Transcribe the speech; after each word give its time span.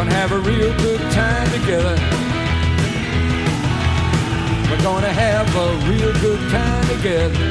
We're 0.00 0.06
gonna 0.06 0.16
have 0.16 0.32
a 0.32 0.38
real 0.38 0.74
good 0.78 1.00
time 1.12 1.50
together. 1.50 1.94
We're 4.70 4.82
gonna 4.82 5.12
have 5.12 5.54
a 5.54 5.74
real 5.90 6.12
good 6.20 6.40
time 6.50 6.86
together. 6.88 7.48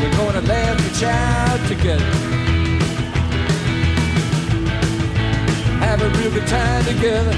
We're 0.00 0.16
gonna 0.16 0.40
laugh 0.40 0.80
and 0.80 0.96
shout 0.96 1.60
together. 1.68 2.10
Have 5.84 6.00
a 6.00 6.08
real 6.18 6.30
good 6.30 6.46
time 6.46 6.84
together. 6.86 7.36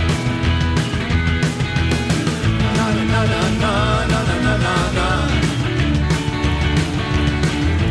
Na 2.76 2.86
na 2.94 3.02
na 3.02 3.20
na 3.32 3.40
na 3.62 4.06
na 4.06 4.20
na 4.28 4.36
na 4.46 4.56
na 4.62 4.74
na. 4.94 5.08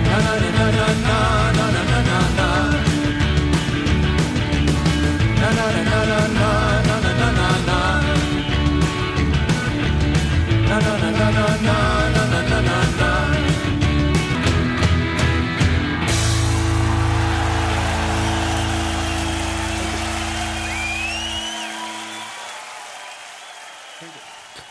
Na 0.08 0.18
na 0.24 0.36
na 0.48 1.52
na 1.52 1.69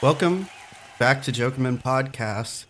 Welcome 0.09 0.48
back 0.98 1.23
to 1.25 1.33
Jokermen 1.33 1.83
Podcast. 1.83 2.65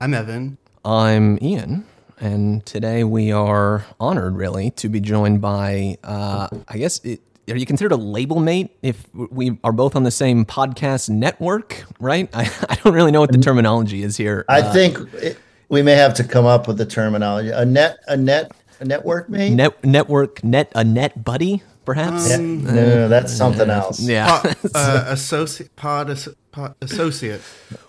I'm 0.00 0.14
Evan. 0.14 0.56
I'm 0.82 1.38
Ian, 1.42 1.84
and 2.18 2.64
today 2.64 3.04
we 3.04 3.30
are 3.30 3.84
honored, 4.00 4.34
really, 4.36 4.70
to 4.70 4.88
be 4.88 4.98
joined 4.98 5.42
by, 5.42 5.98
uh, 6.02 6.48
I 6.68 6.78
guess, 6.78 7.04
it, 7.04 7.20
are 7.50 7.56
you 7.56 7.66
considered 7.66 7.92
a 7.92 7.98
label 7.98 8.40
mate 8.40 8.70
if 8.80 9.06
we 9.12 9.58
are 9.62 9.72
both 9.72 9.94
on 9.94 10.04
the 10.04 10.10
same 10.10 10.46
podcast 10.46 11.10
network, 11.10 11.84
right? 12.00 12.30
I, 12.34 12.50
I 12.66 12.76
don't 12.76 12.94
really 12.94 13.12
know 13.12 13.20
what 13.20 13.30
the 13.32 13.36
terminology 13.36 14.02
is 14.02 14.16
here. 14.16 14.46
I 14.48 14.62
Uh, 14.62 14.72
think 14.72 14.98
it, 15.16 15.36
we 15.68 15.82
may 15.82 15.96
have 15.96 16.14
to 16.14 16.24
come 16.24 16.46
up 16.46 16.66
with 16.66 16.78
the 16.78 16.86
terminology. 16.86 17.50
A 17.50 17.66
net, 17.66 17.98
a 18.08 18.16
net, 18.16 18.52
a 18.80 18.86
network 18.86 19.28
mate. 19.28 19.50
net 19.50 19.84
network 19.84 20.42
net 20.42 20.72
a 20.74 20.82
net 20.82 21.22
buddy, 21.22 21.62
perhaps. 21.84 22.28
Yeah, 22.30 22.36
no, 22.38 22.72
no, 22.72 23.08
that's 23.08 23.32
something 23.32 23.68
else. 23.70 24.00
yeah. 24.00 24.40
Pod, 24.42 24.56
uh, 24.74 25.04
associate, 25.08 25.74
pod, 25.76 26.10
as- 26.10 26.28
pod 26.52 26.74
associate. 26.82 27.40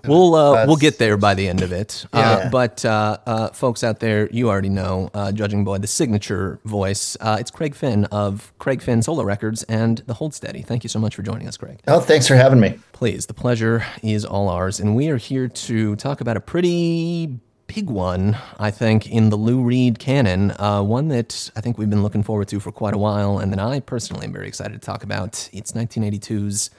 We'll 0.06 0.36
uh, 0.36 0.66
we'll 0.66 0.78
get 0.78 0.98
there 0.98 1.18
by 1.18 1.34
the 1.34 1.48
end 1.48 1.62
of 1.62 1.72
it. 1.72 2.06
Uh, 2.14 2.40
Yeah. 2.44 2.50
but 2.50 2.84
uh, 2.86 3.18
uh, 3.26 3.48
folks 3.50 3.84
out 3.84 4.00
there, 4.00 4.30
you 4.32 4.50
already 4.50 4.70
know, 4.70 5.10
uh, 5.14 5.32
judging 5.32 5.64
by 5.66 5.78
the 5.78 5.88
signature 5.88 6.60
voice, 6.66 7.18
uh, 7.22 7.38
it's 7.40 7.52
Craig 7.52 7.76
Finn 7.76 8.06
of 8.06 8.54
Craig 8.60 8.82
Finn 8.82 9.02
Solo 9.02 9.24
Records 9.24 9.64
and 9.64 10.00
the 10.08 10.14
Hold 10.16 10.34
Steady. 10.34 10.62
Thank 10.62 10.84
you 10.84 10.90
so 10.90 11.00
much 11.00 11.16
for 11.16 11.22
joining 11.24 11.48
us, 11.48 11.58
Craig. 11.58 11.80
Oh, 11.88 12.00
thanks 12.00 12.28
for 12.28 12.36
having 12.36 12.60
me. 12.60 12.80
Please, 12.94 13.26
the 13.26 13.34
pleasure 13.34 13.86
is 14.02 14.24
all 14.26 14.48
ours, 14.50 14.80
and 14.80 14.96
we 14.96 15.10
are 15.10 15.18
here 15.18 15.48
to 15.48 15.96
talk 15.98 16.22
about 16.22 16.38
a 16.38 16.42
pretty 16.42 17.40
big 17.68 17.90
one, 17.90 18.38
I 18.60 18.72
think, 18.72 19.10
in 19.10 19.30
the 19.30 19.36
Lou 19.36 19.62
Reed 19.62 20.00
canon. 20.00 20.52
Uh, 20.52 20.82
one 20.82 21.08
that 21.10 21.52
I 21.56 21.62
think 21.62 21.78
we've 21.78 21.90
been 21.90 22.04
looking 22.04 22.24
forward 22.24 22.48
to 22.50 22.60
for 22.60 22.72
quite 22.72 22.94
a 22.94 22.98
while, 22.98 23.40
and 23.40 23.52
that 23.52 23.60
I 23.60 23.80
personally 23.80 24.26
am 24.26 24.34
very 24.34 24.48
excited 24.48 24.74
to 24.74 24.86
talk 24.86 25.04
about. 25.04 25.50
It's 25.54 25.72
1982's 25.72 26.70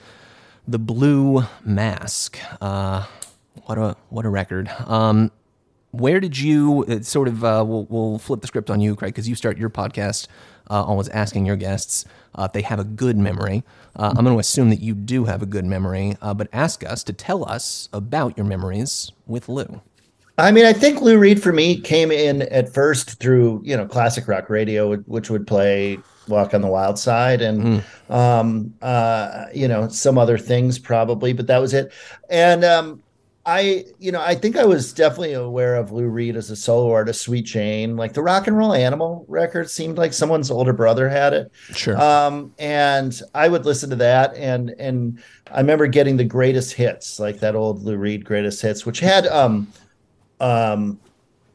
The 0.67 0.79
Blue 0.79 1.43
Mask. 1.63 2.39
Uh, 2.61 3.05
what 3.65 3.77
a 3.77 3.95
what 4.09 4.25
a 4.25 4.29
record. 4.29 4.69
Um, 4.85 5.31
where 5.91 6.19
did 6.19 6.37
you 6.37 6.85
sort 7.03 7.27
of 7.27 7.43
uh, 7.43 7.63
we'll, 7.65 7.85
we'll 7.89 8.19
flip 8.19 8.41
the 8.41 8.47
script 8.47 8.69
on 8.69 8.81
you 8.81 8.95
craig 8.95 9.13
because 9.13 9.29
you 9.29 9.35
start 9.35 9.57
your 9.57 9.69
podcast 9.69 10.27
uh, 10.69 10.83
always 10.83 11.07
asking 11.09 11.45
your 11.45 11.55
guests 11.55 12.03
uh, 12.35 12.43
if 12.43 12.51
they 12.51 12.61
have 12.61 12.79
a 12.79 12.83
good 12.83 13.17
memory 13.17 13.63
uh, 13.95 14.13
i'm 14.17 14.25
going 14.25 14.35
to 14.35 14.39
assume 14.39 14.69
that 14.69 14.81
you 14.81 14.93
do 14.93 15.23
have 15.23 15.41
a 15.41 15.45
good 15.45 15.63
memory 15.63 16.17
but 16.35 16.49
ask 16.51 16.83
us 16.83 17.01
to 17.01 17.13
tell 17.13 17.49
us 17.49 17.87
about 17.93 18.37
your 18.37 18.45
memories 18.45 19.13
with 19.25 19.47
lou 19.47 19.79
I 20.37 20.51
mean, 20.51 20.65
I 20.65 20.73
think 20.73 21.01
Lou 21.01 21.17
Reed 21.17 21.41
for 21.41 21.53
me 21.53 21.79
came 21.79 22.11
in 22.11 22.41
at 22.43 22.73
first 22.73 23.19
through 23.19 23.61
you 23.63 23.75
know 23.77 23.85
classic 23.85 24.27
rock 24.27 24.49
radio, 24.49 24.95
which 24.97 25.29
would 25.29 25.47
play 25.47 25.97
"Walk 26.27 26.53
on 26.53 26.61
the 26.61 26.67
Wild 26.67 26.99
Side" 26.99 27.41
and 27.41 27.83
um, 28.09 28.73
uh, 28.81 29.45
you 29.53 29.67
know 29.67 29.87
some 29.87 30.17
other 30.17 30.37
things 30.37 30.77
probably, 30.77 31.31
but 31.33 31.47
that 31.47 31.59
was 31.59 31.73
it. 31.73 31.93
And 32.29 32.65
um, 32.65 33.01
I, 33.45 33.85
you 33.99 34.11
know, 34.11 34.21
I 34.21 34.33
think 34.35 34.57
I 34.57 34.65
was 34.65 34.91
definitely 34.91 35.33
aware 35.33 35.75
of 35.75 35.91
Lou 35.91 36.07
Reed 36.07 36.35
as 36.35 36.49
a 36.49 36.55
solo 36.55 36.91
artist, 36.91 37.21
Sweet 37.21 37.45
Jane, 37.45 37.95
like 37.95 38.13
the 38.13 38.23
Rock 38.23 38.47
and 38.47 38.57
Roll 38.57 38.73
Animal 38.73 39.23
record 39.29 39.69
seemed 39.69 39.97
like 39.97 40.13
someone's 40.13 40.49
older 40.51 40.73
brother 40.73 41.07
had 41.07 41.33
it. 41.33 41.51
sure 41.73 41.95
um 42.01 42.53
and 42.59 43.21
i 43.33 43.47
would 43.47 43.65
listen 43.65 43.89
to 43.89 43.95
that 43.95 44.35
and 44.35 44.71
and 44.79 45.21
i 45.51 45.59
remember 45.59 45.87
getting 45.87 46.17
the 46.17 46.23
greatest 46.23 46.73
hits 46.73 47.19
like 47.19 47.39
that 47.39 47.55
old 47.55 47.83
lou 47.83 47.95
reed 47.97 48.25
greatest 48.25 48.61
hits 48.61 48.85
which 48.85 48.99
had 48.99 49.25
um 49.27 49.67
um 50.39 50.99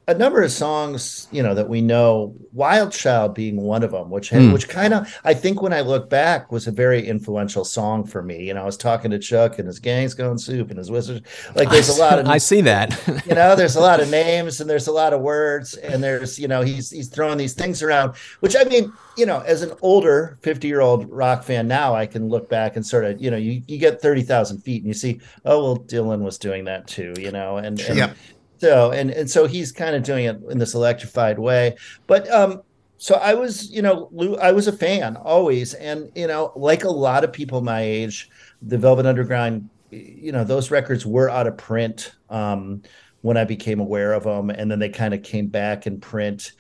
a 0.09 0.15
number 0.15 0.43
of 0.43 0.51
songs 0.51 1.29
you 1.31 1.41
know 1.41 1.55
that 1.55 1.69
we 1.69 1.81
know 1.81 2.35
wild 2.53 2.91
child 2.91 3.33
being 3.33 3.57
one 3.61 3.85
of 3.85 3.93
them 3.93 4.11
which 4.11 4.31
had, 4.31 4.43
Hmm. 4.43 4.53
which 4.53 4.69
kind 4.69 4.93
of 4.93 5.07
i 5.23 5.33
think 5.35 5.63
when 5.63 5.73
i 5.73 5.83
look 5.83 6.11
back 6.11 6.51
was 6.51 6.67
a 6.67 6.73
very 6.73 7.07
influential 7.07 7.65
song 7.65 8.05
for 8.05 8.21
me 8.21 8.43
you 8.45 8.55
know 8.55 8.63
i 8.63 8.65
was 8.65 8.77
talking 8.77 9.13
to 9.13 9.21
chuck 9.21 9.59
and 9.61 9.69
his 9.69 9.79
gangs 9.79 10.15
going 10.15 10.39
soup 10.39 10.71
and 10.71 10.79
his 10.79 10.91
wizards 10.91 11.21
like 11.55 11.71
there's 11.71 11.91
a 11.91 12.01
lot 12.01 12.19
of 12.19 12.27
i 12.27 12.39
see 12.39 12.61
that 12.63 12.99
you 13.27 13.35
know 13.37 13.55
there's 13.55 13.77
a 13.77 13.81
lot 13.81 14.01
of 14.01 14.11
names 14.11 14.61
and 14.61 14.69
there's 14.69 14.89
a 14.89 14.93
lot 14.93 15.13
of 15.13 15.21
words 15.21 15.75
and 15.75 16.03
there's 16.03 16.39
you 16.41 16.49
know 16.49 16.63
he's 16.63 16.91
he's 16.91 17.09
throwing 17.09 17.39
these 17.39 17.53
things 17.55 17.81
around 17.81 18.13
which 18.41 18.57
i 18.57 18.65
mean 18.65 18.97
you 19.15 19.27
know 19.27 19.41
as 19.41 19.63
an 19.63 19.71
older 19.81 20.39
50 20.43 20.67
year 20.67 20.81
old 20.81 21.09
rock 21.09 21.45
fan 21.45 21.69
now 21.69 21.95
i 21.95 22.05
can 22.07 22.29
look 22.29 22.49
back 22.49 22.75
and 22.75 22.85
sort 22.85 23.05
of 23.05 23.21
you 23.23 23.31
know 23.31 23.37
you, 23.37 23.63
you 23.69 23.79
get 23.79 24.01
30,000 24.01 24.59
feet 24.63 24.79
and 24.83 24.89
you 24.89 24.95
see 24.95 25.21
oh 25.45 25.63
well 25.63 25.77
dylan 25.77 26.23
was 26.23 26.37
doing 26.39 26.65
that 26.65 26.89
too 26.89 27.13
you 27.19 27.31
know 27.31 27.59
and, 27.59 27.79
and 27.81 27.97
Yeah. 27.97 28.13
So 28.61 28.93
and 28.93 29.11
and 29.11 29.31
so 29.31 29.47
he's 29.47 29.73
kind 29.73 29.97
of 29.97 30.03
doing 30.03 30.27
it 30.27 30.39
in 30.51 30.59
this 30.59 30.75
electrified 30.75 31.39
way. 31.39 31.77
But 32.07 32.31
um 32.31 32.63
so 32.99 33.15
i 33.15 33.33
was 33.33 33.71
you 33.71 33.81
know 33.81 34.11
Lou, 34.13 34.37
i 34.37 34.53
was 34.53 34.69
a 34.69 34.73
fan 34.73 35.17
always. 35.17 35.75
And 35.75 36.11
you 36.15 36.27
know 36.27 36.53
like 36.55 36.85
a 36.85 36.91
lot 36.91 37.25
of 37.25 37.33
people 37.33 37.63
my 37.63 37.81
age 37.81 38.29
the 38.63 38.79
velvet 38.79 39.07
underground 39.07 39.69
you 39.91 40.33
know 40.33 40.45
those 40.45 40.71
records 40.71 41.07
were 41.07 41.31
out 41.31 41.47
of 41.47 41.57
print 41.57 42.15
um 42.29 42.83
when 43.23 43.37
i 43.37 43.45
became 43.45 43.81
aware 43.81 44.13
of 44.13 44.23
them 44.25 44.51
and 44.51 44.71
then 44.71 44.79
they 44.79 44.89
kind 44.89 45.15
of 45.15 45.23
came 45.23 45.49
back 45.49 45.87
in 45.87 45.99
print 45.99 46.53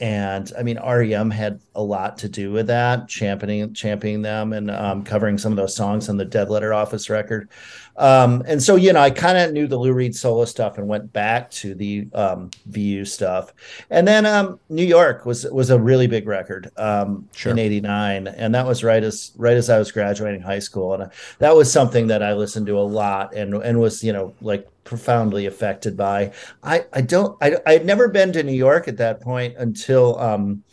and 0.00 0.52
I 0.58 0.62
mean 0.62 0.78
REM 0.78 1.30
had 1.30 1.60
a 1.74 1.82
lot 1.82 2.18
to 2.18 2.28
do 2.28 2.50
with 2.52 2.66
that, 2.68 3.08
championing 3.08 3.72
championing 3.74 4.22
them 4.22 4.52
and 4.52 4.70
um, 4.70 5.04
covering 5.04 5.38
some 5.38 5.52
of 5.52 5.56
those 5.56 5.74
songs 5.74 6.08
on 6.08 6.16
the 6.16 6.24
Dead 6.24 6.50
Letter 6.50 6.72
Office 6.72 7.10
record. 7.10 7.48
Um, 7.96 8.44
and 8.46 8.62
so 8.62 8.76
you 8.76 8.92
know, 8.92 9.00
I 9.00 9.10
kind 9.10 9.36
of 9.36 9.52
knew 9.52 9.66
the 9.66 9.76
Lou 9.76 9.92
Reed 9.92 10.14
solo 10.14 10.44
stuff 10.44 10.78
and 10.78 10.86
went 10.86 11.12
back 11.12 11.50
to 11.52 11.74
the 11.74 12.08
um, 12.14 12.50
VU 12.66 13.04
stuff. 13.04 13.52
And 13.90 14.06
then 14.06 14.24
um, 14.24 14.60
New 14.68 14.84
York 14.84 15.26
was 15.26 15.44
was 15.46 15.70
a 15.70 15.78
really 15.78 16.06
big 16.06 16.26
record 16.26 16.70
um, 16.76 17.28
Sure. 17.34 17.52
in 17.52 17.58
'89, 17.58 18.28
and 18.28 18.54
that 18.54 18.66
was 18.66 18.84
right 18.84 19.02
as 19.02 19.32
right 19.36 19.56
as 19.56 19.68
I 19.68 19.78
was 19.78 19.90
graduating 19.90 20.40
high 20.40 20.60
school, 20.60 20.94
and 20.94 21.04
uh, 21.04 21.08
that 21.38 21.56
was 21.56 21.70
something 21.72 22.06
that 22.08 22.22
I 22.22 22.34
listened 22.34 22.66
to 22.66 22.78
a 22.78 22.82
lot 22.82 23.34
and 23.34 23.54
and 23.54 23.80
was 23.80 24.04
you 24.04 24.12
know 24.12 24.34
like 24.40 24.68
profoundly 24.88 25.44
affected 25.44 25.96
by. 25.96 26.32
I 26.62 26.86
I 26.94 27.02
don't 27.02 27.36
I 27.42 27.56
I 27.66 27.74
had 27.74 27.84
never 27.84 28.08
been 28.08 28.32
to 28.32 28.42
New 28.42 28.54
York 28.54 28.88
at 28.88 28.96
that 28.96 29.20
point 29.20 29.54
until 29.58 30.18
um 30.18 30.64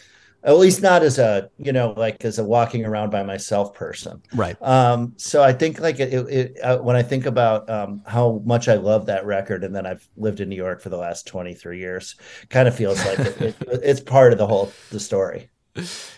at 0.42 0.58
least 0.58 0.82
not 0.82 1.04
as 1.04 1.20
a 1.20 1.50
you 1.58 1.74
know 1.74 1.94
like 1.98 2.24
as 2.24 2.40
a 2.40 2.44
walking 2.44 2.86
around 2.86 3.10
by 3.10 3.24
myself 3.24 3.74
person. 3.74 4.22
right 4.34 4.56
Um 4.62 5.14
so 5.18 5.44
I 5.44 5.52
think 5.52 5.82
like 5.82 6.00
it, 6.00 6.14
it, 6.14 6.60
uh, 6.62 6.78
when 6.78 6.96
I 6.96 7.04
think 7.04 7.26
about 7.26 7.70
um 7.70 8.02
how 8.08 8.42
much 8.46 8.70
I 8.70 8.76
love 8.76 9.06
that 9.08 9.26
record 9.26 9.66
and 9.66 9.76
then 9.76 9.86
I've 9.86 10.08
lived 10.16 10.40
in 10.40 10.48
New 10.48 10.56
York 10.56 10.82
for 10.82 10.90
the 10.90 10.98
last 10.98 11.28
23 11.28 11.78
years 11.78 12.16
kind 12.50 12.70
of 12.70 12.76
feels 12.76 13.06
like 13.06 13.20
it, 13.20 13.42
it, 13.42 13.56
it's 13.84 14.00
part 14.00 14.32
of 14.32 14.40
the 14.40 14.48
whole 14.48 14.72
the 14.92 15.00
story. 15.00 15.50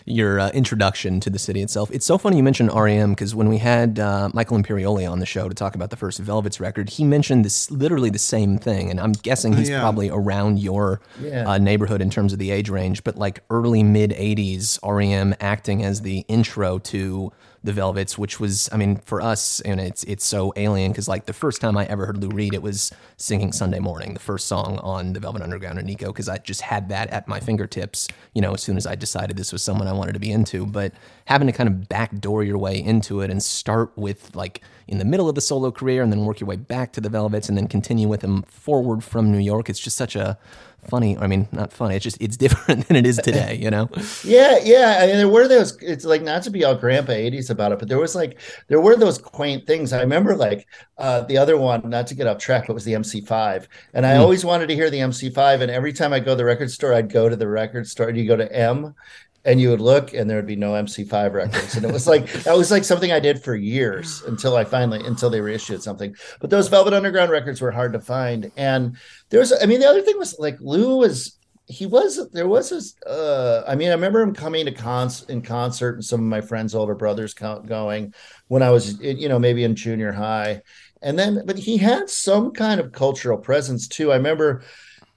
Your 0.04 0.40
uh, 0.40 0.50
introduction 0.50 1.20
to 1.20 1.30
the 1.30 1.38
city 1.38 1.62
itself. 1.62 1.90
It's 1.92 2.06
so 2.06 2.18
funny 2.18 2.36
you 2.36 2.42
mentioned 2.42 2.70
REM 2.74 3.10
because 3.10 3.34
when 3.34 3.48
we 3.48 3.58
had 3.58 3.98
uh, 3.98 4.30
Michael 4.32 4.58
Imperioli 4.58 5.10
on 5.10 5.18
the 5.18 5.26
show 5.26 5.48
to 5.48 5.54
talk 5.54 5.74
about 5.74 5.90
the 5.90 5.96
first 5.96 6.18
Velvet's 6.20 6.60
record, 6.60 6.90
he 6.90 7.04
mentioned 7.04 7.44
this 7.44 7.70
literally 7.70 8.10
the 8.10 8.18
same 8.18 8.58
thing, 8.58 8.90
and 8.90 9.00
I'm 9.00 9.12
guessing 9.12 9.56
he's 9.56 9.68
yeah. 9.70 9.80
probably 9.80 10.08
around 10.10 10.58
your 10.58 11.00
Yeah. 11.20 11.48
uh, 11.48 11.58
neighborhood 11.58 12.00
in 12.00 12.10
terms 12.10 12.32
of 12.32 12.38
the 12.38 12.50
age 12.50 12.68
range, 12.70 13.04
but 13.04 13.16
like 13.16 13.42
early 13.50 13.82
mid 13.82 14.10
'80s 14.10 14.78
REM 14.84 15.34
acting 15.40 15.84
as 15.84 16.02
the 16.02 16.24
intro 16.28 16.78
to 16.78 17.32
the 17.68 17.74
Velvets, 17.74 18.16
which 18.16 18.40
was, 18.40 18.66
I 18.72 18.78
mean, 18.78 18.96
for 18.96 19.20
us, 19.20 19.60
and 19.60 19.78
it's 19.78 20.02
it's 20.04 20.24
so 20.24 20.54
alien 20.56 20.90
because 20.90 21.06
like 21.06 21.26
the 21.26 21.34
first 21.34 21.60
time 21.60 21.76
I 21.76 21.84
ever 21.84 22.06
heard 22.06 22.16
Lou 22.16 22.30
Reed, 22.30 22.54
it 22.54 22.62
was 22.62 22.90
singing 23.18 23.52
Sunday 23.52 23.78
Morning, 23.78 24.14
the 24.14 24.20
first 24.20 24.46
song 24.46 24.78
on 24.78 25.12
the 25.12 25.20
Velvet 25.20 25.42
Underground 25.42 25.78
and 25.78 25.86
Nico, 25.86 26.06
because 26.06 26.30
I 26.30 26.38
just 26.38 26.62
had 26.62 26.88
that 26.88 27.10
at 27.10 27.28
my 27.28 27.40
fingertips, 27.40 28.08
you 28.32 28.40
know, 28.40 28.54
as 28.54 28.62
soon 28.62 28.78
as 28.78 28.86
I 28.86 28.94
decided 28.94 29.36
this 29.36 29.52
was 29.52 29.62
someone 29.62 29.86
I 29.86 29.92
wanted 29.92 30.14
to 30.14 30.18
be 30.18 30.32
into. 30.32 30.64
But 30.64 30.94
having 31.26 31.46
to 31.46 31.52
kind 31.52 31.68
of 31.68 31.90
backdoor 31.90 32.42
your 32.42 32.56
way 32.56 32.82
into 32.82 33.20
it 33.20 33.30
and 33.30 33.42
start 33.42 33.92
with 33.96 34.34
like 34.34 34.62
in 34.86 34.96
the 34.96 35.04
middle 35.04 35.28
of 35.28 35.34
the 35.34 35.42
solo 35.42 35.70
career 35.70 36.02
and 36.02 36.10
then 36.10 36.24
work 36.24 36.40
your 36.40 36.48
way 36.48 36.56
back 36.56 36.94
to 36.94 37.02
the 37.02 37.10
Velvets 37.10 37.50
and 37.50 37.58
then 37.58 37.68
continue 37.68 38.08
with 38.08 38.22
them 38.22 38.44
forward 38.44 39.04
from 39.04 39.30
New 39.30 39.38
York, 39.38 39.68
it's 39.68 39.78
just 39.78 39.98
such 39.98 40.16
a 40.16 40.38
funny. 40.86 41.16
I 41.18 41.26
mean, 41.26 41.48
not 41.52 41.72
funny. 41.72 41.96
It's 41.96 42.04
just 42.04 42.16
it's 42.20 42.36
different 42.36 42.86
than 42.88 42.96
it 42.96 43.06
is 43.06 43.16
today. 43.18 43.56
You 43.60 43.70
know. 43.70 43.88
Yeah, 44.24 44.58
yeah. 44.62 44.98
I 45.02 45.06
mean, 45.06 45.16
there 45.16 45.28
were 45.28 45.48
those. 45.48 45.76
It's 45.82 46.04
like 46.04 46.22
not 46.22 46.42
to 46.44 46.50
be 46.50 46.64
all 46.64 46.74
grandpa 46.74 47.12
'80s 47.12 47.50
about 47.50 47.72
it, 47.72 47.78
but 47.78 47.88
there 47.88 47.98
was 47.98 48.14
like 48.14 48.38
there 48.68 48.80
were 48.80 48.96
those 48.96 49.18
quaint 49.18 49.66
things. 49.66 49.92
I 49.92 50.00
remember 50.00 50.36
like 50.36 50.66
uh, 50.98 51.22
the 51.22 51.38
other 51.38 51.56
one, 51.56 51.88
not 51.90 52.06
to 52.08 52.14
get 52.14 52.26
off 52.26 52.38
track, 52.38 52.64
but 52.66 52.72
it 52.72 52.74
was 52.74 52.84
the 52.84 52.94
MC5, 52.94 53.66
and 53.94 54.06
I 54.06 54.14
Mm. 54.14 54.20
always 54.20 54.44
wanted 54.44 54.68
to 54.68 54.74
hear 54.74 54.90
the 54.90 55.00
MC5. 55.00 55.60
And 55.60 55.70
every 55.70 55.92
time 55.92 56.12
I 56.12 56.20
go 56.20 56.32
to 56.32 56.36
the 56.36 56.44
record 56.44 56.70
store, 56.70 56.94
I'd 56.94 57.10
go 57.12 57.28
to 57.28 57.36
the 57.36 57.48
record 57.48 57.86
store. 57.86 58.08
and 58.08 58.16
You 58.18 58.26
go 58.26 58.36
to 58.36 58.50
M, 58.52 58.94
and 59.44 59.60
you 59.60 59.70
would 59.70 59.80
look, 59.80 60.12
and 60.14 60.28
there 60.28 60.36
would 60.36 60.46
be 60.46 60.56
no 60.56 60.72
MC5 60.72 61.32
records, 61.32 61.76
and 61.76 61.84
it 61.84 61.92
was 61.92 62.06
like 62.06 62.30
that 62.44 62.56
was 62.56 62.70
like 62.70 62.84
something 62.84 63.12
I 63.12 63.20
did 63.20 63.42
for 63.42 63.54
years 63.54 64.22
until 64.26 64.56
I 64.56 64.64
finally 64.64 65.04
until 65.04 65.30
they 65.30 65.40
reissued 65.40 65.82
something. 65.82 66.14
But 66.40 66.50
those 66.50 66.68
Velvet 66.68 66.92
Underground 66.92 67.30
records 67.30 67.60
were 67.60 67.70
hard 67.70 67.92
to 67.92 68.00
find, 68.00 68.50
and 68.56 68.96
there 69.30 69.40
was. 69.40 69.52
I 69.52 69.66
mean, 69.66 69.80
the 69.80 69.88
other 69.88 70.02
thing 70.02 70.18
was 70.18 70.38
like 70.38 70.56
Lou 70.60 70.96
was 70.98 71.38
he 71.68 71.84
was 71.84 72.30
there 72.32 72.48
was 72.48 72.70
this 72.70 72.94
uh 73.06 73.62
i 73.68 73.74
mean 73.74 73.88
i 73.88 73.92
remember 73.92 74.22
him 74.22 74.34
coming 74.34 74.64
to 74.64 74.72
cons 74.72 75.24
in 75.24 75.42
concert 75.42 75.96
and 75.96 76.04
some 76.04 76.18
of 76.18 76.26
my 76.26 76.40
friends 76.40 76.74
older 76.74 76.94
brothers 76.94 77.34
going 77.34 78.14
when 78.48 78.62
i 78.62 78.70
was 78.70 78.98
you 79.02 79.28
know 79.28 79.38
maybe 79.38 79.64
in 79.64 79.76
junior 79.76 80.10
high 80.10 80.62
and 81.02 81.18
then 81.18 81.42
but 81.44 81.58
he 81.58 81.76
had 81.76 82.08
some 82.08 82.52
kind 82.52 82.80
of 82.80 82.90
cultural 82.90 83.36
presence 83.36 83.86
too 83.86 84.10
i 84.10 84.16
remember 84.16 84.62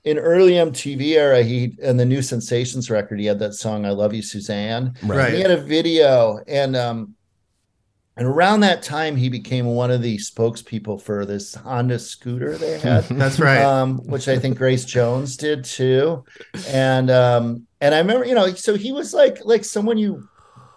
in 0.03 0.17
early 0.17 0.53
mtv 0.53 1.01
era 1.01 1.43
he 1.43 1.75
and 1.83 1.99
the 1.99 2.05
new 2.05 2.21
sensations 2.21 2.89
record 2.89 3.19
he 3.19 3.25
had 3.27 3.37
that 3.39 3.53
song 3.53 3.85
i 3.85 3.89
love 3.91 4.13
you 4.13 4.21
suzanne 4.21 4.93
Right. 5.03 5.33
he 5.33 5.41
had 5.41 5.51
a 5.51 5.57
video 5.61 6.39
and 6.47 6.75
um 6.75 7.15
and 8.17 8.27
around 8.27 8.59
that 8.59 8.83
time 8.83 9.15
he 9.15 9.29
became 9.29 9.65
one 9.67 9.89
of 9.89 10.01
the 10.01 10.17
spokespeople 10.17 11.01
for 11.01 11.25
this 11.25 11.55
honda 11.55 11.97
scooter 11.97 12.57
they 12.57 12.77
had 12.87 13.03
That's 13.05 13.39
right. 13.39 13.61
um, 13.63 13.99
which 13.99 14.27
I 14.27 14.37
think 14.37 14.57
Grace 14.57 14.83
Jones 14.85 15.37
did 15.37 15.63
too. 15.63 16.25
And 16.67 17.09
um, 17.09 17.65
and 17.79 17.95
I 17.95 17.99
remember, 17.99 18.25
you 18.25 18.35
know, 18.35 18.53
so 18.53 18.75
he 18.75 18.91
was 18.91 19.13
like 19.13 19.45
like 19.45 19.63
someone 19.63 19.97
you 19.97 20.27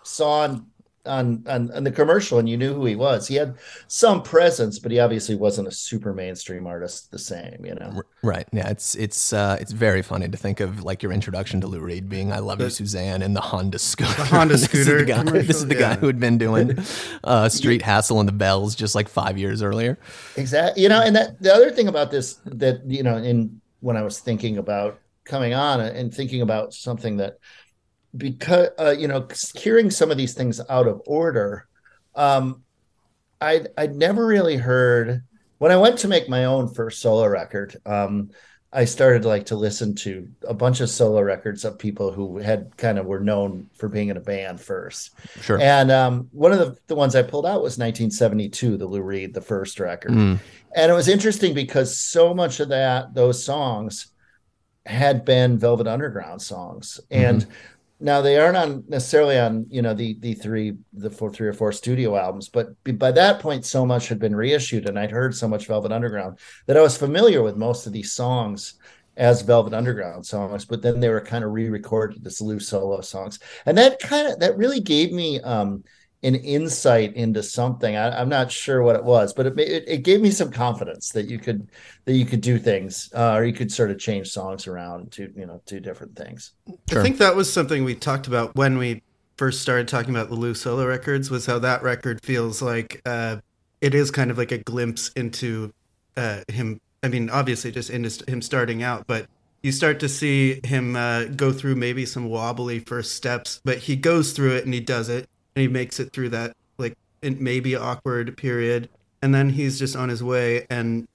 saw 0.05 0.43
on 0.43 0.67
on 1.07 1.45
on, 1.47 1.71
on 1.73 1.85
the 1.85 1.91
commercial 1.91 2.39
and 2.39 2.49
you 2.49 2.57
knew 2.57 2.75
who 2.75 2.87
he 2.87 2.97
was. 2.97 3.29
He 3.29 3.35
had 3.35 3.57
some 3.89 4.23
presence, 4.23 4.79
but 4.79 4.93
he 4.93 4.99
obviously 5.01 5.35
wasn't 5.35 5.69
a 5.69 5.71
super 5.71 6.13
mainstream 6.13 6.67
artist 6.67 7.11
the 7.11 7.19
same, 7.19 7.65
you 7.65 7.75
know. 7.75 8.03
Right. 8.23 8.47
Yeah. 8.53 8.69
It's 8.69 8.95
it's 8.95 9.33
uh, 9.33 9.57
it's 9.61 9.73
very 9.73 10.03
funny 10.03 10.29
to 10.29 10.37
think 10.37 10.61
of 10.61 10.83
like 10.83 11.03
your 11.03 11.13
introduction 11.13 11.61
to 11.61 11.67
Lou 11.67 11.81
Reed 11.81 12.09
being 12.09 12.33
"I 12.33 12.39
Love 12.39 12.61
You, 12.61 12.71
Suzanne" 12.71 13.23
and 13.23 13.37
the 13.37 13.41
Honda 13.41 13.79
scooter. 13.79 14.15
The 14.15 14.25
Honda 14.25 14.55
This 14.55 14.63
is 14.63 14.69
scooter 14.69 14.99
the 14.99 15.05
guy, 15.05 15.23
this 15.25 15.57
is 15.57 15.63
commercial, 15.63 15.69
the 15.69 15.75
guy 15.75 15.95
who 15.97 16.07
had 16.07 16.21
been 16.21 16.39
doing 16.39 16.79
uh, 17.25 17.49
Street 17.49 17.83
Hassle 17.83 18.21
and 18.21 18.29
the 18.29 18.33
Bells 18.33 18.75
just 18.75 18.95
like 18.95 19.09
five 19.09 19.39
years 19.39 19.63
earlier. 19.63 19.99
Exactly. 20.37 20.83
You 20.83 20.89
know, 20.89 21.03
and 21.03 21.17
that 21.17 21.41
the 21.41 21.53
other 21.53 21.71
thing 21.71 21.89
about 21.89 22.11
this 22.11 22.35
that 22.45 22.85
you 22.87 23.03
know, 23.03 23.17
in 23.17 23.61
when 23.81 23.97
I 23.97 24.03
was 24.03 24.21
thinking 24.21 24.59
about 24.59 25.01
coming 25.25 25.55
on 25.55 25.81
and 25.81 26.13
thinking 26.13 26.43
about 26.43 26.75
something 26.75 27.17
that 27.17 27.39
because 28.17 28.69
uh, 28.79 28.95
you 28.97 29.09
know, 29.09 29.27
hearing 29.57 29.91
some 29.91 30.11
of 30.11 30.17
these 30.17 30.35
things 30.35 30.61
out 30.69 30.87
of 30.87 31.03
order, 31.07 31.67
um, 32.15 32.63
I'd 33.41 33.69
I'd 33.77 33.95
never 33.95 34.27
really 34.27 34.57
heard 34.57 35.23
when 35.59 35.73
I 35.73 35.77
went 35.77 35.99
to 36.01 36.09
make 36.09 36.29
my 36.29 36.45
own 36.45 36.73
first 36.73 37.01
solo 37.01 37.27
record. 37.27 37.77
Um, 37.87 38.31
I 38.75 38.87
started 38.87 39.25
like 39.25 39.47
to 39.47 39.57
listen 39.57 39.95
to 39.97 40.29
a 40.49 40.53
bunch 40.53 40.81
of 40.81 40.91
solo 40.91 41.23
records 41.23 41.65
of 41.65 41.79
people 41.79 42.11
who 42.11 42.39
had 42.39 42.77
kind 42.77 42.99
of 42.99 43.07
were 43.07 43.21
known 43.21 43.71
for 43.75 43.89
being 43.89 44.09
in 44.09 44.17
a 44.17 44.21
band 44.21 44.61
first. 44.61 45.13
Sure. 45.41 45.61
And 45.61 45.93
um, 45.93 46.29
one 46.33 46.51
of 46.51 46.59
the, 46.59 46.77
the 46.89 46.97
ones 46.97 47.15
I 47.15 47.23
pulled 47.23 47.47
out 47.47 47.63
was 47.63 47.79
1972, 47.79 48.77
the 48.77 48.87
Lou 48.87 49.01
Reed, 49.01 49.33
the 49.33 49.41
first 49.41 49.79
record. 49.79 50.11
Mm. 50.11 50.41
And 50.75 50.91
it 50.91 50.95
was 50.95 51.07
interesting 51.07 51.55
because 51.55 51.97
so 51.97 52.35
much 52.35 52.59
of 52.59 52.69
that, 52.71 53.15
those 53.15 53.45
songs 53.45 54.09
had 54.87 55.25
been 55.25 55.57
Velvet 55.57 55.87
Underground 55.87 56.43
songs. 56.43 56.99
And 57.13 57.47
now 58.05 58.21
they 58.21 58.39
aren't 58.39 58.57
on 58.57 58.85
necessarily 58.87 59.39
on, 59.39 59.67
you 59.71 59.81
know, 59.81 59.95
the 59.95 60.17
the 60.21 60.35
three, 60.35 60.75
the 60.93 61.11
four, 61.11 61.33
three 61.33 61.49
or 61.49 61.55
four 61.55 61.73
studio 61.73 62.17
albums, 62.17 62.51
but 62.51 62.69
by 62.99 63.11
that 63.13 63.41
point, 63.41 63.65
so 63.65 63.87
much 63.87 64.09
had 64.09 64.19
been 64.19 64.37
reissued 64.37 64.87
and 64.89 64.99
I'd 64.99 65.11
heard 65.11 65.35
so 65.35 65.49
much 65.49 65.67
Velvet 65.67 65.91
Underground 65.91 66.39
that 66.67 66.77
I 66.77 66.83
was 66.83 66.99
familiar 66.99 67.43
with 67.43 67.57
most 67.57 67.87
of 67.87 67.95
these 67.95 68.13
songs 68.13 68.75
as 69.17 69.41
Velvet 69.41 69.73
Underground 69.73 70.27
songs, 70.27 70.67
but 70.67 70.83
then 70.83 71.01
they 71.01 71.09
were 71.09 71.21
kind 71.21 71.45
of 71.45 71.53
re-recorded 71.53 72.27
as 72.27 72.43
Lou 72.43 72.61
solo 72.61 73.01
songs. 73.01 73.39
And 73.65 73.79
that 73.79 73.99
kind 74.01 74.29
of 74.29 74.39
that 74.41 74.59
really 74.59 74.81
gave 74.81 75.11
me 75.11 75.41
um 75.41 75.83
an 76.25 76.37
insight 76.37 77.15
into 77.15 77.43
something. 77.43 77.97
I, 77.97 78.19
I'm 78.19 78.31
not 78.31 78.51
sure 78.51 78.83
what 78.83 78.97
it 78.97 79.05
was, 79.05 79.35
but 79.35 79.47
it, 79.47 79.59
it 79.59 79.85
it 79.87 79.99
gave 79.99 80.23
me 80.23 80.31
some 80.31 80.51
confidence 80.51 81.11
that 81.11 81.29
you 81.29 81.39
could 81.39 81.69
that 82.07 82.15
you 82.15 82.25
could 82.25 82.41
do 82.41 82.59
things, 82.59 83.11
uh, 83.15 83.35
or 83.35 83.45
you 83.45 83.53
could 83.53 83.71
sort 83.71 83.91
of 83.91 83.99
change 83.99 84.31
songs 84.31 84.67
around 84.67 85.13
to 85.13 85.31
you 85.37 85.47
know 85.47 85.61
do 85.67 85.79
different 85.79 86.17
things. 86.17 86.53
Sure. 86.89 87.01
I 87.01 87.03
think 87.03 87.19
that 87.19 87.37
was 87.37 87.53
something 87.53 87.85
we 87.85 87.95
talked 87.95 88.27
about 88.27 88.57
when 88.57 88.79
we 88.79 89.03
first 89.37 89.61
started 89.61 89.87
talking 89.87 90.11
about 90.11 90.31
the 90.31 90.35
Lou 90.35 90.55
solo 90.55 90.87
records. 90.87 91.31
Was 91.31 91.45
how 91.45 91.59
that 91.59 91.83
record 91.83 92.25
feels 92.25 92.63
like 92.63 93.03
uh, 93.05 93.37
it 93.83 93.95
is 93.95 94.11
kind 94.11 94.31
of 94.31 94.39
like 94.39 94.51
a 94.51 94.59
glimpse 94.59 95.11
into 95.11 95.73
uh, 96.17 96.41
him. 96.49 96.81
I 97.03 97.09
mean, 97.09 97.29
obviously, 97.29 97.71
just 97.71 97.91
into 97.91 98.25
him 98.27 98.41
starting 98.41 98.83
out, 98.83 99.07
but 99.07 99.27
you 99.63 99.73
start 99.73 100.01
to 100.01 100.09
see 100.09 100.61
him 100.65 100.97
uh, 100.97 101.25
go 101.25 101.53
through 101.53 101.75
maybe 101.77 102.07
some 102.07 102.31
wobbly 102.31 102.79
first 102.79 103.15
steps, 103.15 103.61
but 103.63 103.77
he 103.77 103.95
goes 103.95 104.33
through 104.33 104.57
it 104.57 104.65
and 104.65 104.73
he 104.73 104.81
does 104.81 105.11
it 105.11 105.29
and 105.55 105.63
he 105.63 105.69
makes 105.69 106.01
it 106.01 106.13
through 106.13 106.31
that 106.31 106.57
like 106.79 106.97
it 107.23 107.41
maybe 107.41 107.75
awkward 107.77 108.37
period, 108.37 108.89
and 109.23 109.35
then 109.35 109.51
he's 109.51 109.79
just 109.79 109.97
on 109.97 110.09
his 110.09 110.23
way. 110.23 110.67
And 110.71 111.07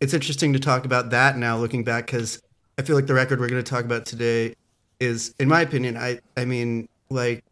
it's 0.00 0.14
interesting 0.14 0.52
to 0.52 0.58
talk 0.58 0.84
about 0.84 1.10
that 1.10 1.36
now, 1.36 1.56
looking 1.56 1.84
back, 1.84 2.06
because 2.06 2.42
I 2.78 2.82
feel 2.82 2.96
like 2.96 3.06
the 3.06 3.14
record 3.14 3.40
we're 3.40 3.48
going 3.48 3.62
to 3.62 3.70
talk 3.70 3.84
about 3.84 4.06
today 4.06 4.54
is, 5.00 5.34
in 5.38 5.48
my 5.48 5.60
opinion, 5.62 5.96
I 5.96 6.20
I 6.36 6.44
mean, 6.44 6.88
like, 7.10 7.44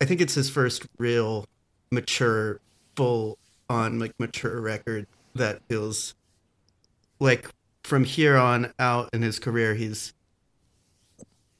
I 0.00 0.04
think 0.04 0.20
it's 0.20 0.34
his 0.34 0.50
first 0.50 0.86
real 0.98 1.46
mature, 1.90 2.60
full 2.96 3.38
on 3.68 3.98
like 3.98 4.12
mature 4.18 4.60
record 4.60 5.06
that 5.34 5.62
feels 5.68 6.14
like 7.20 7.48
from 7.84 8.04
here 8.04 8.36
on 8.36 8.72
out 8.78 9.08
in 9.12 9.22
his 9.22 9.38
career, 9.38 9.74
he's 9.74 10.12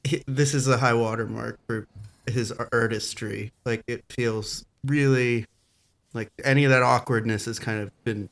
he, 0.03 0.23
this 0.27 0.53
is 0.53 0.67
a 0.67 0.77
high 0.77 0.93
watermark 0.93 1.59
for 1.67 1.87
his 2.31 2.51
artistry. 2.71 3.51
Like 3.65 3.83
it 3.87 4.03
feels 4.09 4.65
really 4.85 5.45
like 6.13 6.31
any 6.43 6.63
of 6.65 6.71
that 6.71 6.83
awkwardness 6.83 7.45
has 7.45 7.59
kind 7.59 7.81
of 7.81 8.03
been 8.03 8.29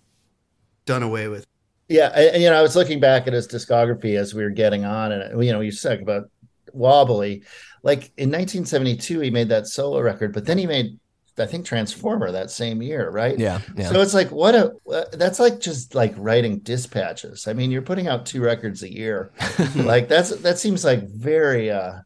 done 0.85 1.03
away 1.03 1.27
with. 1.27 1.45
Yeah, 1.87 2.11
I, 2.15 2.21
and, 2.21 2.43
you 2.43 2.49
know, 2.49 2.57
I 2.57 2.61
was 2.61 2.75
looking 2.75 2.99
back 2.99 3.25
at 3.25 3.33
his 3.33 3.47
discography 3.47 4.17
as 4.17 4.33
we 4.33 4.43
were 4.43 4.51
getting 4.51 4.85
on, 4.85 5.11
and 5.11 5.43
you 5.43 5.51
know, 5.51 5.61
you 5.61 5.71
talk 5.71 5.99
about 5.99 6.29
wobbly. 6.73 7.43
Like 7.81 8.11
in 8.17 8.29
1972, 8.29 9.19
he 9.21 9.29
made 9.31 9.49
that 9.49 9.67
solo 9.67 9.99
record, 10.01 10.33
but 10.33 10.45
then 10.45 10.57
he 10.57 10.67
made, 10.67 10.99
I 11.37 11.45
think, 11.45 11.65
Transformer 11.65 12.31
that 12.31 12.51
same 12.51 12.81
year, 12.81 13.09
right? 13.09 13.39
Yeah. 13.39 13.61
Yeah. 13.75 13.89
So 13.89 14.01
it's 14.01 14.13
like 14.13 14.29
what 14.29 14.53
a 14.53 14.73
uh, 14.91 15.05
that's 15.13 15.39
like 15.39 15.59
just 15.59 15.95
like 15.95 16.13
writing 16.17 16.59
dispatches. 16.59 17.47
I 17.47 17.53
mean, 17.53 17.71
you're 17.71 17.81
putting 17.81 18.07
out 18.07 18.25
two 18.25 18.41
records 18.41 18.83
a 18.83 18.93
year. 18.93 19.31
like 19.75 20.09
that's 20.09 20.35
that 20.37 20.59
seems 20.59 20.83
like 20.83 21.07
very 21.07 21.71
uh 21.71 22.01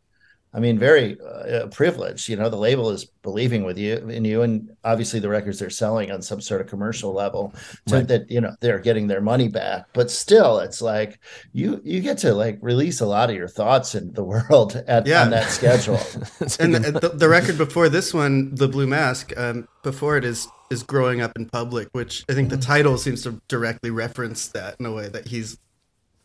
I 0.55 0.59
mean 0.59 0.77
very 0.77 1.17
uh, 1.19 1.67
privileged, 1.67 2.29
you 2.29 2.35
know, 2.35 2.47
the 2.47 2.57
label 2.57 2.91
is 2.91 3.05
believing 3.23 3.63
with 3.63 3.77
you 3.77 3.95
in 4.09 4.23
you 4.23 4.43
and 4.43 4.69
obviously 4.83 5.19
the 5.19 5.29
records 5.29 5.57
they're 5.59 5.69
selling 5.69 6.11
on 6.11 6.21
some 6.21 6.41
sort 6.41 6.61
of 6.61 6.67
commercial 6.67 7.11
level 7.13 7.53
so 7.87 7.97
Right. 7.97 8.07
that 8.07 8.29
you 8.29 8.39
know 8.41 8.53
they're 8.59 8.79
getting 8.79 9.07
their 9.07 9.21
money 9.21 9.47
back. 9.47 9.85
But 9.93 10.11
still 10.11 10.59
it's 10.59 10.81
like 10.81 11.19
you 11.53 11.81
you 11.83 12.01
get 12.01 12.17
to 12.19 12.33
like 12.35 12.59
release 12.61 13.01
a 13.01 13.05
lot 13.07 13.29
of 13.31 13.35
your 13.35 13.47
thoughts 13.47 13.95
in 13.95 14.13
the 14.13 14.23
world 14.33 14.75
at 14.87 15.07
Yeah. 15.07 15.23
on 15.23 15.31
that 15.31 15.49
schedule. 15.49 15.99
and 16.59 16.75
the, 16.75 16.99
the, 17.01 17.09
the 17.09 17.29
record 17.29 17.57
before 17.57 17.89
this 17.89 18.13
one, 18.13 18.53
the 18.55 18.67
Blue 18.67 18.87
Mask, 18.87 19.33
um, 19.37 19.67
before 19.81 20.17
it 20.17 20.25
is 20.25 20.47
is 20.69 20.83
growing 20.83 21.21
up 21.21 21.31
in 21.35 21.47
public, 21.49 21.87
which 21.93 22.25
I 22.29 22.33
think 22.33 22.49
the 22.49 22.57
title 22.57 22.97
seems 22.97 23.21
to 23.23 23.41
directly 23.47 23.89
reference 23.91 24.47
that 24.49 24.75
in 24.79 24.85
a 24.85 24.91
way 24.91 25.07
that 25.09 25.27
he's 25.27 25.57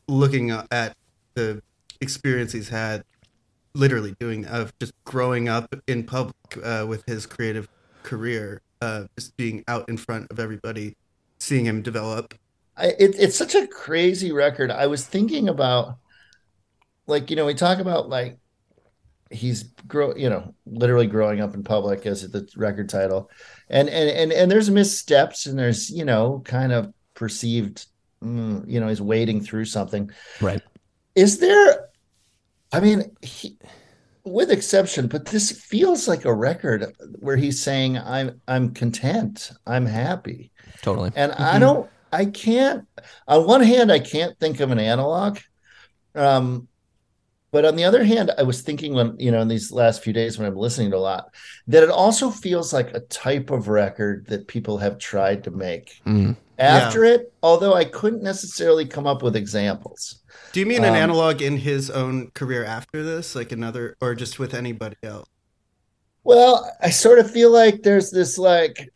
looking 0.06 0.50
at 0.50 0.96
the 1.34 1.62
experience 2.00 2.52
he's 2.52 2.68
had, 2.68 3.04
literally 3.74 4.14
doing 4.18 4.46
of 4.46 4.76
just 4.78 4.92
growing 5.04 5.48
up 5.48 5.74
in 5.86 6.04
public 6.04 6.34
uh, 6.62 6.84
with 6.88 7.04
his 7.06 7.26
creative 7.26 7.68
career, 8.02 8.62
uh, 8.80 9.04
just 9.16 9.36
being 9.36 9.64
out 9.68 9.88
in 9.88 9.96
front 9.96 10.30
of 10.30 10.38
everybody, 10.40 10.96
seeing 11.38 11.64
him 11.64 11.82
develop. 11.82 12.34
I, 12.76 12.88
it, 12.98 13.16
it's 13.18 13.36
such 13.36 13.54
a 13.54 13.66
crazy 13.66 14.32
record. 14.32 14.70
I 14.70 14.86
was 14.86 15.04
thinking 15.04 15.48
about, 15.48 15.96
like, 17.06 17.30
you 17.30 17.36
know, 17.36 17.46
we 17.46 17.54
talk 17.54 17.78
about 17.78 18.08
like 18.08 18.38
he's 19.30 19.64
grow, 19.86 20.14
you 20.14 20.30
know, 20.30 20.54
literally 20.66 21.06
growing 21.06 21.40
up 21.40 21.54
in 21.54 21.62
public 21.62 22.06
as 22.06 22.28
the 22.30 22.48
record 22.56 22.88
title, 22.88 23.30
and 23.68 23.88
and 23.88 24.10
and 24.10 24.32
and 24.32 24.50
there's 24.50 24.70
missteps 24.70 25.46
and 25.46 25.58
there's 25.58 25.90
you 25.90 26.04
know 26.04 26.42
kind 26.44 26.72
of 26.72 26.92
perceived, 27.14 27.86
mm, 28.22 28.64
you 28.68 28.80
know, 28.80 28.88
he's 28.88 29.02
wading 29.02 29.42
through 29.42 29.64
something. 29.64 30.10
right. 30.40 30.62
Is 31.14 31.38
there? 31.38 31.87
I 32.72 32.80
mean, 32.80 33.16
he, 33.22 33.56
with 34.24 34.50
exception, 34.50 35.08
but 35.08 35.26
this 35.26 35.50
feels 35.52 36.06
like 36.06 36.24
a 36.24 36.34
record 36.34 36.86
where 37.20 37.36
he's 37.36 37.62
saying, 37.62 37.98
"I'm 37.98 38.40
I'm 38.46 38.74
content, 38.74 39.52
I'm 39.66 39.86
happy." 39.86 40.52
Totally. 40.82 41.10
And 41.16 41.32
I 41.32 41.58
don't, 41.58 41.90
I 42.12 42.26
can't, 42.26 42.86
on 43.26 43.46
one 43.46 43.62
hand, 43.62 43.90
I 43.90 43.98
can't 43.98 44.38
think 44.38 44.60
of 44.60 44.70
an 44.70 44.78
analog 44.78 45.38
um, 46.14 46.68
but 47.50 47.64
on 47.64 47.76
the 47.76 47.84
other 47.84 48.04
hand, 48.04 48.30
I 48.36 48.42
was 48.42 48.60
thinking 48.60 48.92
when 48.94 49.16
you 49.18 49.30
know 49.30 49.40
in 49.40 49.48
these 49.48 49.72
last 49.72 50.02
few 50.02 50.12
days 50.12 50.38
when 50.38 50.46
I'm 50.46 50.56
listening 50.56 50.90
to 50.90 50.98
a 50.98 50.98
lot 50.98 51.34
that 51.66 51.82
it 51.82 51.88
also 51.90 52.30
feels 52.30 52.72
like 52.72 52.92
a 52.94 53.00
type 53.00 53.50
of 53.50 53.68
record 53.68 54.26
that 54.28 54.48
people 54.48 54.78
have 54.78 54.98
tried 54.98 55.44
to 55.44 55.50
make 55.50 56.00
Mm. 56.06 56.36
after 56.58 57.04
it. 57.04 57.32
Although 57.42 57.74
I 57.74 57.84
couldn't 57.84 58.22
necessarily 58.22 58.86
come 58.86 59.06
up 59.06 59.22
with 59.22 59.36
examples. 59.36 60.17
Do 60.52 60.60
you 60.60 60.66
mean 60.66 60.84
an 60.84 60.94
Um, 60.94 60.94
analog 60.94 61.40
in 61.40 61.56
his 61.58 61.90
own 61.90 62.30
career 62.32 62.62
after 62.64 63.02
this, 63.02 63.34
like 63.34 63.50
another, 63.52 63.96
or 64.00 64.14
just 64.14 64.38
with 64.38 64.52
anybody 64.54 64.96
else? 65.02 65.28
Well, 66.24 66.70
I 66.80 66.90
sort 66.90 67.18
of 67.18 67.30
feel 67.30 67.50
like 67.50 67.82
there's 67.82 68.10
this 68.10 68.38
like, 68.38 68.90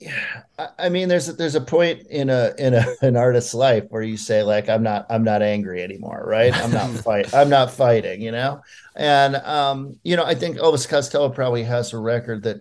yeah, 0.00 0.42
I, 0.58 0.68
I 0.78 0.88
mean, 0.90 1.08
there's 1.08 1.28
a, 1.28 1.32
there's 1.32 1.56
a 1.56 1.60
point 1.60 2.02
in 2.10 2.30
a 2.30 2.54
in 2.58 2.74
a 2.74 2.86
an 3.02 3.16
artist's 3.16 3.54
life 3.54 3.84
where 3.90 4.02
you 4.02 4.16
say 4.16 4.42
like, 4.42 4.68
I'm 4.68 4.82
not 4.82 5.06
I'm 5.10 5.24
not 5.24 5.42
angry 5.42 5.82
anymore, 5.82 6.24
right? 6.26 6.56
I'm 6.62 6.72
not 6.72 6.94
fight 7.04 7.28
I'm 7.34 7.48
not 7.50 7.72
fighting, 7.72 8.22
you 8.22 8.32
know. 8.32 8.60
And 8.96 9.36
um, 9.36 9.94
you 10.04 10.16
know, 10.16 10.24
I 10.24 10.34
think 10.36 10.58
Elvis 10.58 10.88
Costello 10.88 11.30
probably 11.30 11.64
has 11.64 11.92
a 11.92 11.98
record 11.98 12.44
that 12.44 12.58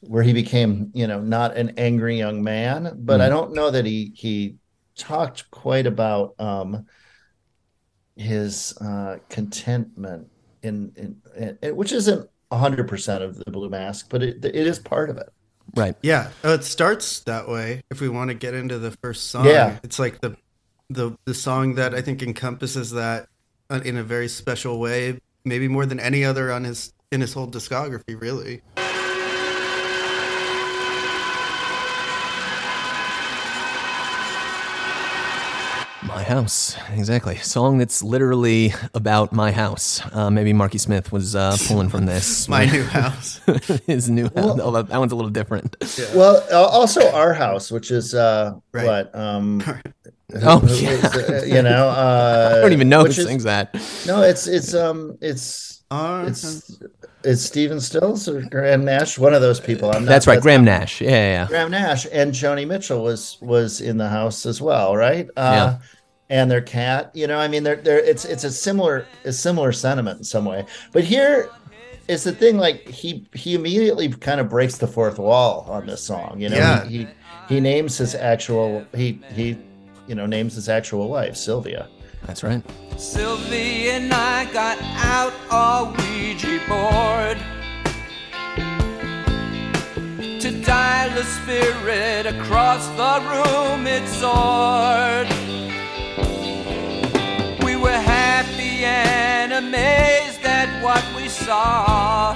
where 0.00 0.22
he 0.22 0.32
became, 0.32 0.90
you 0.94 1.06
know, 1.06 1.20
not 1.20 1.56
an 1.56 1.70
angry 1.78 2.18
young 2.18 2.42
man, 2.42 2.92
but 3.00 3.20
I 3.20 3.28
don't 3.28 3.54
know 3.54 3.70
that 3.70 3.86
he 3.86 4.12
he 4.16 4.56
talked 4.96 5.50
quite 5.50 5.86
about 5.86 6.34
um 6.40 6.86
his 8.16 8.76
uh 8.80 9.18
contentment 9.28 10.28
in 10.62 10.92
in, 10.96 11.58
in 11.62 11.76
which 11.76 11.92
isn't 11.92 12.28
100% 12.52 13.22
of 13.22 13.36
the 13.44 13.50
blue 13.50 13.68
mask 13.68 14.06
but 14.10 14.22
it 14.22 14.44
it 14.44 14.54
is 14.66 14.78
part 14.78 15.10
of 15.10 15.16
it 15.16 15.28
Right. 15.74 15.96
Yeah, 16.02 16.30
uh, 16.44 16.50
it 16.50 16.62
starts 16.62 17.20
that 17.20 17.48
way. 17.48 17.82
If 17.90 18.00
we 18.00 18.08
want 18.08 18.28
to 18.28 18.34
get 18.34 18.54
into 18.54 18.78
the 18.78 18.92
first 19.02 19.30
song, 19.30 19.46
Yeah. 19.46 19.78
it's 19.82 19.98
like 19.98 20.20
the 20.20 20.36
the 20.90 21.16
the 21.24 21.34
song 21.34 21.74
that 21.76 21.94
I 21.94 22.02
think 22.02 22.22
encompasses 22.22 22.92
that 22.92 23.28
uh, 23.70 23.80
in 23.84 23.96
a 23.96 24.04
very 24.04 24.28
special 24.28 24.78
way, 24.78 25.18
maybe 25.44 25.66
more 25.66 25.84
than 25.86 25.98
any 25.98 26.22
other 26.24 26.52
on 26.52 26.62
his 26.64 26.92
in 27.10 27.22
his 27.22 27.32
whole 27.32 27.48
discography, 27.48 28.20
really. 28.20 28.60
House, 36.24 36.76
exactly. 36.92 37.36
Song 37.36 37.78
that's 37.78 38.02
literally 38.02 38.74
about 38.94 39.32
my 39.32 39.52
house. 39.52 40.02
Uh, 40.12 40.30
maybe 40.30 40.52
Marky 40.52 40.78
Smith 40.78 41.12
was 41.12 41.36
uh, 41.36 41.56
pulling 41.68 41.88
from 41.88 42.06
this. 42.06 42.48
My 42.54 42.66
new 42.66 42.82
house. 42.84 43.40
his 43.86 44.10
new 44.10 44.24
house. 44.24 44.58
Oh, 44.60 44.70
that 44.72 44.88
that 44.88 44.98
one's 44.98 45.12
a 45.12 45.16
little 45.16 45.30
different. 45.30 45.76
well 46.14 46.42
also 46.52 47.10
our 47.12 47.32
house 47.32 47.70
which 47.70 47.90
is 47.90 48.14
uh 48.14 48.52
Right. 48.72 48.86
what 48.86 49.14
um 49.14 49.62
Oh, 50.42 50.58
who 50.58 50.74
yeah. 50.74 50.90
is, 50.90 51.04
uh, 51.04 51.42
you 51.46 51.62
know 51.62 51.88
uh 51.88 52.54
I 52.56 52.60
don't 52.60 52.72
even 52.72 52.88
know 52.88 52.98
who 52.98 53.04
which 53.04 53.18
is- 53.18 53.26
sings 53.26 53.44
that. 53.44 53.74
no 54.06 54.22
it's 54.22 54.46
it's 54.46 54.74
um 54.74 55.16
it's 55.20 55.82
Our 55.90 56.26
it's 56.28 56.80
it's 57.22 57.42
Stephen 57.42 57.80
Stills 57.80 58.28
or 58.28 58.42
Graham 58.42 58.84
Nash 58.84 59.18
one 59.18 59.32
of 59.34 59.40
those 59.42 59.60
people 59.60 59.90
I'm 59.90 60.04
not, 60.04 60.10
That's 60.10 60.26
right, 60.26 60.40
Graham 60.40 60.64
Nash. 60.64 61.00
Yeah, 61.00 61.10
yeah, 61.10 61.30
yeah. 61.42 61.46
Graham 61.46 61.70
Nash 61.70 62.06
and 62.12 62.32
Joni 62.34 62.66
Mitchell 62.66 63.02
was 63.02 63.38
was 63.40 63.80
in 63.80 63.96
the 63.96 64.08
house 64.08 64.44
as 64.46 64.60
well, 64.60 64.94
right? 64.96 65.28
Uh, 65.36 65.78
And 66.30 66.50
their 66.50 66.62
cat, 66.62 67.10
you 67.14 67.26
know, 67.26 67.38
I 67.38 67.48
mean, 67.48 67.64
they're, 67.64 67.76
they're 67.76 67.98
it's 67.98 68.24
it's 68.24 68.44
a 68.44 68.50
similar 68.50 69.06
a 69.24 69.32
similar 69.32 69.72
sentiment 69.72 70.18
in 70.18 70.24
some 70.24 70.46
way. 70.46 70.64
But 70.92 71.04
here 71.04 71.50
is 72.08 72.24
the 72.24 72.32
thing: 72.32 72.56
like 72.56 72.88
he 72.88 73.28
he 73.34 73.54
immediately 73.54 74.08
kind 74.08 74.40
of 74.40 74.48
breaks 74.48 74.78
the 74.78 74.86
fourth 74.86 75.18
wall 75.18 75.66
on 75.68 75.86
this 75.86 76.02
song. 76.02 76.40
You 76.40 76.48
know, 76.48 76.56
Yeah. 76.56 76.84
he, 76.86 76.98
he 76.98 77.08
he 77.48 77.60
names 77.60 77.98
his 77.98 78.14
actual 78.14 78.86
he 78.94 79.20
he 79.34 79.58
you 80.06 80.14
know 80.14 80.24
names 80.24 80.54
his 80.54 80.68
actual 80.68 81.08
wife 81.10 81.36
Sylvia. 81.36 81.88
That's 82.26 82.42
right. 82.42 82.62
Sylvie 82.96 83.90
and 83.90 84.10
I 84.12 84.50
got 84.50 84.78
out 84.80 85.34
our 85.50 85.92
Ouija 85.92 86.58
board 86.66 87.36
to 90.40 90.50
dial 90.62 91.18
a 91.18 91.24
spirit 91.24 92.26
across 92.26 92.86
the 92.96 93.20
room. 93.28 93.86
It 93.86 94.06
soared. 94.08 95.28
And 98.82 99.52
amazed 99.52 100.44
at 100.44 100.82
what 100.82 101.04
we 101.14 101.28
saw. 101.28 102.34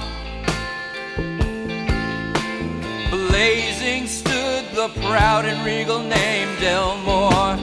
Blazing 3.09 4.07
stood 4.07 4.65
the 4.75 4.89
proud 5.01 5.45
and 5.45 5.65
regal 5.65 5.99
name 5.99 6.47
Delmore. 6.59 7.57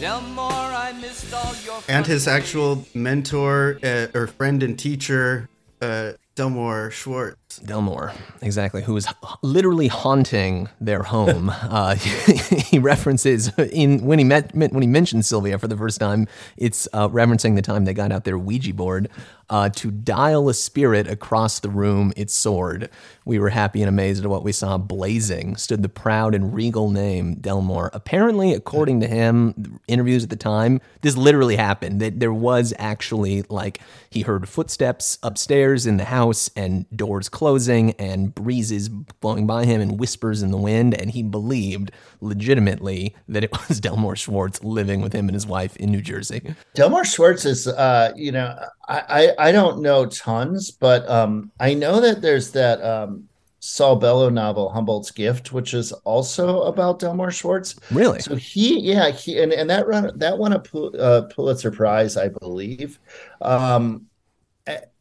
Delmore, 0.00 0.74
I 0.74 0.92
missed 1.00 1.32
all 1.32 1.54
your 1.64 1.80
and 1.88 2.06
his 2.06 2.26
actual 2.26 2.84
mentor 2.94 3.78
uh, 3.82 4.06
or 4.14 4.26
friend 4.26 4.62
and 4.62 4.78
teacher, 4.78 5.48
uh, 5.80 6.12
Delmore 6.34 6.90
Schwartz. 6.90 7.43
Delmore, 7.58 8.12
exactly, 8.42 8.82
who 8.82 8.96
is 8.96 9.06
literally 9.42 9.88
haunting 9.88 10.68
their 10.80 11.02
home. 11.02 11.50
uh, 11.62 11.94
he 11.96 12.78
references 12.78 13.56
in 13.58 14.04
when 14.04 14.18
he 14.18 14.24
met 14.24 14.54
when 14.54 14.82
he 14.82 14.88
mentions 14.88 15.26
Sylvia 15.26 15.58
for 15.58 15.68
the 15.68 15.76
first 15.76 16.00
time. 16.00 16.26
It's 16.56 16.88
uh, 16.92 17.08
referencing 17.08 17.54
the 17.54 17.62
time 17.62 17.84
they 17.84 17.94
got 17.94 18.12
out 18.12 18.24
their 18.24 18.38
Ouija 18.38 18.74
board 18.74 19.08
uh, 19.50 19.68
to 19.70 19.90
dial 19.90 20.48
a 20.48 20.54
spirit 20.54 21.06
across 21.06 21.60
the 21.60 21.68
room. 21.68 22.12
It 22.16 22.30
soared. 22.30 22.90
We 23.24 23.38
were 23.38 23.50
happy 23.50 23.82
and 23.82 23.88
amazed 23.88 24.24
at 24.24 24.30
what 24.30 24.44
we 24.44 24.52
saw. 24.52 24.78
Blazing 24.78 25.56
stood 25.56 25.82
the 25.82 25.88
proud 25.88 26.34
and 26.34 26.54
regal 26.54 26.90
name 26.90 27.36
Delmore. 27.36 27.90
Apparently, 27.92 28.52
according 28.52 29.00
to 29.00 29.06
him, 29.06 29.80
interviews 29.88 30.24
at 30.24 30.30
the 30.30 30.36
time, 30.36 30.80
this 31.02 31.16
literally 31.16 31.56
happened. 31.56 32.00
That 32.00 32.20
there 32.20 32.32
was 32.32 32.74
actually 32.78 33.42
like 33.48 33.80
he 34.10 34.22
heard 34.22 34.48
footsteps 34.48 35.18
upstairs 35.22 35.86
in 35.86 35.96
the 35.96 36.04
house 36.04 36.50
and 36.56 36.86
doors 36.96 37.28
closing 37.44 37.90
and 37.98 38.34
breezes 38.34 38.88
blowing 38.88 39.46
by 39.46 39.66
him 39.66 39.78
and 39.78 40.00
whispers 40.00 40.42
in 40.42 40.50
the 40.50 40.56
wind, 40.56 40.94
and 40.94 41.10
he 41.10 41.22
believed 41.22 41.90
legitimately 42.22 43.14
that 43.28 43.44
it 43.44 43.52
was 43.68 43.80
Delmore 43.80 44.16
Schwartz 44.16 44.64
living 44.64 45.02
with 45.02 45.12
him 45.12 45.28
and 45.28 45.34
his 45.34 45.46
wife 45.46 45.76
in 45.76 45.90
New 45.90 46.00
Jersey. 46.00 46.54
Delmore 46.72 47.04
Schwartz 47.04 47.44
is, 47.44 47.68
uh, 47.68 48.12
you 48.16 48.32
know, 48.32 48.58
I, 48.88 49.02
I 49.38 49.48
I 49.48 49.52
don't 49.52 49.82
know 49.82 50.06
tons, 50.06 50.70
but 50.70 51.06
um, 51.06 51.52
I 51.60 51.74
know 51.74 52.00
that 52.00 52.22
there's 52.22 52.50
that 52.52 52.82
um, 52.82 53.28
Saul 53.60 53.96
Bellow 53.96 54.30
novel 54.30 54.70
Humboldt's 54.70 55.10
Gift, 55.10 55.52
which 55.52 55.74
is 55.74 55.92
also 55.92 56.62
about 56.62 56.98
Delmore 56.98 57.30
Schwartz. 57.30 57.76
Really? 57.90 58.20
So 58.20 58.36
he, 58.36 58.80
yeah, 58.80 59.10
he 59.10 59.38
and, 59.42 59.52
and 59.52 59.68
that 59.68 59.86
run 59.86 60.18
that 60.18 60.38
won 60.38 60.54
a 60.54 60.60
Pul- 60.60 60.98
uh, 60.98 61.24
Pulitzer 61.24 61.70
Prize, 61.70 62.16
I 62.16 62.28
believe. 62.28 62.98
Um, 63.42 64.06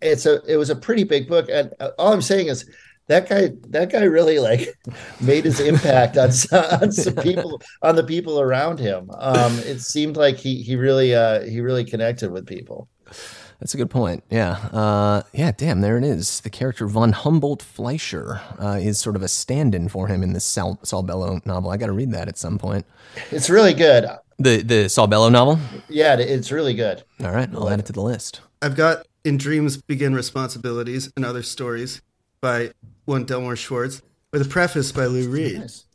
it's 0.03 0.25
a 0.25 0.41
it 0.45 0.57
was 0.57 0.69
a 0.69 0.75
pretty 0.75 1.03
big 1.03 1.27
book, 1.27 1.47
and 1.51 1.73
uh, 1.79 1.91
all 1.97 2.13
I'm 2.13 2.21
saying 2.21 2.47
is 2.47 2.69
that 3.07 3.27
guy 3.27 3.51
that 3.69 3.91
guy 3.91 4.03
really 4.03 4.39
like 4.39 4.77
made 5.21 5.45
his 5.45 5.59
impact 5.59 6.17
on 6.17 6.31
some, 6.31 6.65
on 6.81 6.91
some 6.91 7.15
people 7.23 7.61
on 7.81 7.95
the 7.95 8.03
people 8.03 8.39
around 8.39 8.79
him. 8.79 9.09
Um, 9.17 9.57
it 9.59 9.79
seemed 9.79 10.17
like 10.17 10.37
he 10.37 10.61
he 10.61 10.75
really 10.75 11.13
uh, 11.15 11.41
he 11.41 11.61
really 11.61 11.85
connected 11.85 12.31
with 12.31 12.45
people. 12.45 12.87
That's 13.59 13.73
a 13.73 13.77
good 13.77 13.89
point. 13.89 14.25
Yeah. 14.29 14.57
Uh, 14.73 15.21
yeah, 15.31 15.53
damn, 15.55 15.79
there 15.79 15.97
it 15.97 16.03
is. 16.03 16.41
The 16.41 16.49
character 16.49 16.85
von 16.85 17.13
Humboldt 17.13 17.61
Fleischer 17.61 18.41
uh, 18.59 18.77
is 18.81 18.99
sort 18.99 19.15
of 19.15 19.21
a 19.21 19.29
stand 19.29 19.73
in 19.73 19.87
for 19.87 20.07
him 20.07 20.21
in 20.21 20.33
this 20.33 20.43
Saul, 20.43 20.77
Saul 20.83 21.01
Bellow 21.01 21.39
novel. 21.45 21.71
I 21.71 21.77
got 21.77 21.85
to 21.85 21.93
read 21.93 22.11
that 22.11 22.27
at 22.27 22.37
some 22.37 22.57
point. 22.57 22.85
It's 23.31 23.49
really 23.49 23.73
good. 23.73 24.05
The 24.37 24.63
the 24.63 24.89
Saul 24.89 25.07
Bellow 25.07 25.29
novel? 25.29 25.59
Yeah, 25.87 26.17
it's 26.17 26.51
really 26.51 26.73
good. 26.73 27.03
All 27.23 27.31
right, 27.31 27.47
I'll 27.53 27.69
add 27.69 27.79
it 27.79 27.85
to 27.85 27.93
the 27.93 28.01
list. 28.01 28.41
I've 28.61 28.75
got 28.75 29.05
In 29.23 29.37
Dreams 29.37 29.77
Begin 29.77 30.13
Responsibilities 30.13 31.11
and 31.15 31.23
Other 31.23 31.43
Stories 31.43 32.01
by 32.41 32.71
one 33.05 33.23
Delmore 33.23 33.55
Schwartz 33.55 34.01
with 34.33 34.41
a 34.41 34.49
preface 34.49 34.91
by 34.91 35.05
Lou 35.05 35.29
Reed. 35.29 35.59
Nice. 35.59 35.85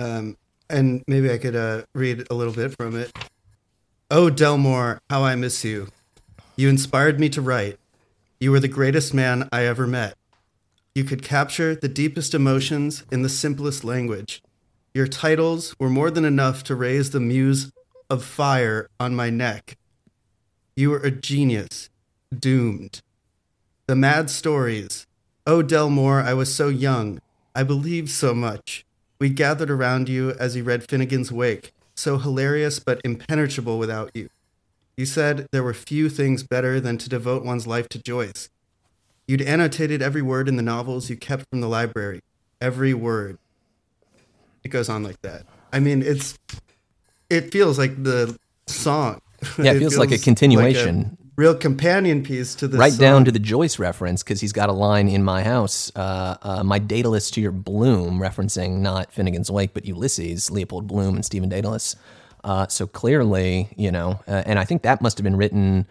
Um, 0.00 0.36
and 0.68 1.04
maybe 1.06 1.30
I 1.30 1.38
could 1.38 1.54
uh, 1.54 1.82
read 1.94 2.26
a 2.30 2.34
little 2.34 2.52
bit 2.52 2.76
from 2.76 2.96
it. 2.96 3.12
Oh, 4.10 4.28
Delmore, 4.28 5.00
how 5.08 5.22
I 5.22 5.36
miss 5.36 5.64
you. 5.64 5.86
You 6.56 6.68
inspired 6.68 7.20
me 7.20 7.28
to 7.30 7.40
write. 7.40 7.78
You 8.40 8.50
were 8.50 8.60
the 8.60 8.66
greatest 8.66 9.14
man 9.14 9.48
I 9.52 9.66
ever 9.66 9.86
met. 9.86 10.16
You 10.96 11.04
could 11.04 11.22
capture 11.22 11.76
the 11.76 11.88
deepest 11.88 12.34
emotions 12.34 13.04
in 13.12 13.22
the 13.22 13.28
simplest 13.28 13.84
language. 13.84 14.42
Your 14.92 15.06
titles 15.06 15.76
were 15.78 15.90
more 15.90 16.10
than 16.10 16.24
enough 16.24 16.64
to 16.64 16.74
raise 16.74 17.10
the 17.10 17.20
muse 17.20 17.72
of 18.10 18.24
fire 18.24 18.88
on 18.98 19.14
my 19.14 19.30
neck. 19.30 19.76
You 20.76 20.90
were 20.90 20.98
a 20.98 21.10
genius, 21.12 21.88
doomed. 22.40 23.00
The 23.86 23.96
mad 23.96 24.30
stories. 24.30 25.06
Oh, 25.46 25.62
Delmore, 25.62 26.22
I 26.22 26.34
was 26.34 26.54
so 26.54 26.68
young. 26.68 27.20
I 27.54 27.62
believed 27.62 28.10
so 28.10 28.34
much. 28.34 28.84
We 29.18 29.28
gathered 29.28 29.70
around 29.70 30.08
you 30.08 30.32
as 30.32 30.56
you 30.56 30.64
read 30.64 30.86
Finnegans 30.86 31.30
Wake, 31.30 31.72
so 31.94 32.18
hilarious 32.18 32.78
but 32.78 33.00
impenetrable 33.04 33.78
without 33.78 34.10
you. 34.14 34.28
You 34.96 35.06
said 35.06 35.46
there 35.52 35.62
were 35.62 35.74
few 35.74 36.08
things 36.08 36.42
better 36.42 36.80
than 36.80 36.98
to 36.98 37.08
devote 37.08 37.44
one's 37.44 37.66
life 37.66 37.88
to 37.90 37.98
Joyce. 37.98 38.48
You'd 39.26 39.42
annotated 39.42 40.02
every 40.02 40.22
word 40.22 40.48
in 40.48 40.56
the 40.56 40.62
novels 40.62 41.08
you 41.10 41.16
kept 41.16 41.48
from 41.50 41.60
the 41.60 41.68
library. 41.68 42.20
Every 42.60 42.94
word. 42.94 43.38
It 44.62 44.68
goes 44.68 44.88
on 44.88 45.02
like 45.02 45.20
that. 45.22 45.46
I 45.72 45.80
mean, 45.80 46.02
it's 46.02 46.38
it 47.28 47.50
feels 47.52 47.78
like 47.78 48.02
the 48.02 48.36
song. 48.66 49.20
Yeah, 49.58 49.72
it, 49.72 49.78
feels, 49.78 49.98
like 49.98 50.10
a 50.10 50.16
continuation. 50.16 51.18
Real 51.36 51.56
companion 51.56 52.22
piece 52.22 52.54
to 52.54 52.68
the 52.68 52.78
right 52.78 52.92
song. 52.92 53.00
down 53.00 53.24
to 53.24 53.32
the 53.32 53.40
Joyce 53.40 53.80
reference 53.80 54.22
because 54.22 54.40
he's 54.40 54.52
got 54.52 54.68
a 54.68 54.72
line 54.72 55.08
in 55.08 55.24
my 55.24 55.42
house, 55.42 55.90
uh, 55.96 56.36
uh, 56.42 56.62
my 56.62 56.78
Daedalus 56.78 57.28
to 57.32 57.40
your 57.40 57.50
Bloom, 57.50 58.20
referencing 58.20 58.78
not 58.78 59.12
Finnegans 59.12 59.50
Wake 59.50 59.74
but 59.74 59.84
Ulysses, 59.84 60.48
Leopold 60.52 60.86
Bloom 60.86 61.16
and 61.16 61.24
Stephen 61.24 61.48
Daedalus. 61.48 61.96
Uh, 62.44 62.68
so 62.68 62.86
clearly, 62.86 63.68
you 63.76 63.90
know, 63.90 64.20
uh, 64.28 64.44
and 64.46 64.60
I 64.60 64.64
think 64.64 64.82
that 64.82 65.02
must 65.02 65.18
have 65.18 65.24
been 65.24 65.36
written, 65.36 65.86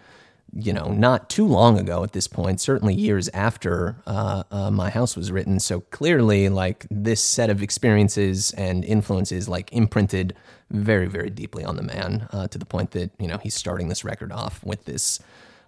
you 0.55 0.73
know, 0.73 0.87
not 0.87 1.29
too 1.29 1.47
long 1.47 1.79
ago 1.79 2.03
at 2.03 2.11
this 2.11 2.27
point, 2.27 2.61
certainly 2.61 2.93
years 2.93 3.27
after 3.29 3.95
uh, 4.05 4.43
uh, 4.51 4.69
My 4.69 4.89
House 4.89 5.15
was 5.15 5.31
written. 5.31 5.59
So 5.59 5.81
clearly, 5.81 6.49
like 6.49 6.85
this 6.91 7.21
set 7.21 7.49
of 7.49 7.63
experiences 7.63 8.51
and 8.51 8.85
influences, 8.85 9.49
like 9.49 9.71
imprinted 9.73 10.35
very, 10.69 11.07
very 11.07 11.29
deeply 11.29 11.63
on 11.63 11.75
the 11.75 11.83
man 11.83 12.27
uh, 12.31 12.47
to 12.47 12.57
the 12.57 12.65
point 12.65 12.91
that, 12.91 13.11
you 13.19 13.27
know, 13.27 13.37
he's 13.37 13.55
starting 13.55 13.87
this 13.89 14.03
record 14.03 14.31
off 14.31 14.63
with 14.63 14.85
this. 14.85 15.19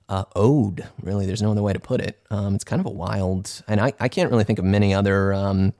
Uh, 0.08 0.24
ode, 0.36 0.88
really, 1.01 1.25
there's 1.25 1.42
no 1.42 1.50
other 1.50 1.63
way 1.63 1.74
to 1.74 1.80
put 1.80 2.00
it. 2.00 2.20
Um, 2.30 2.54
it's 2.54 2.63
kind 2.63 2.80
of 2.80 2.86
a 2.86 2.92
wild, 2.92 3.63
and 3.68 3.82
I, 3.82 3.92
I 4.00 4.08
can't 4.08 4.30
really 4.30 4.44
think 4.44 4.60
of 4.60 4.65
many 4.65 4.94
other 4.94 5.34
um, 5.34 5.74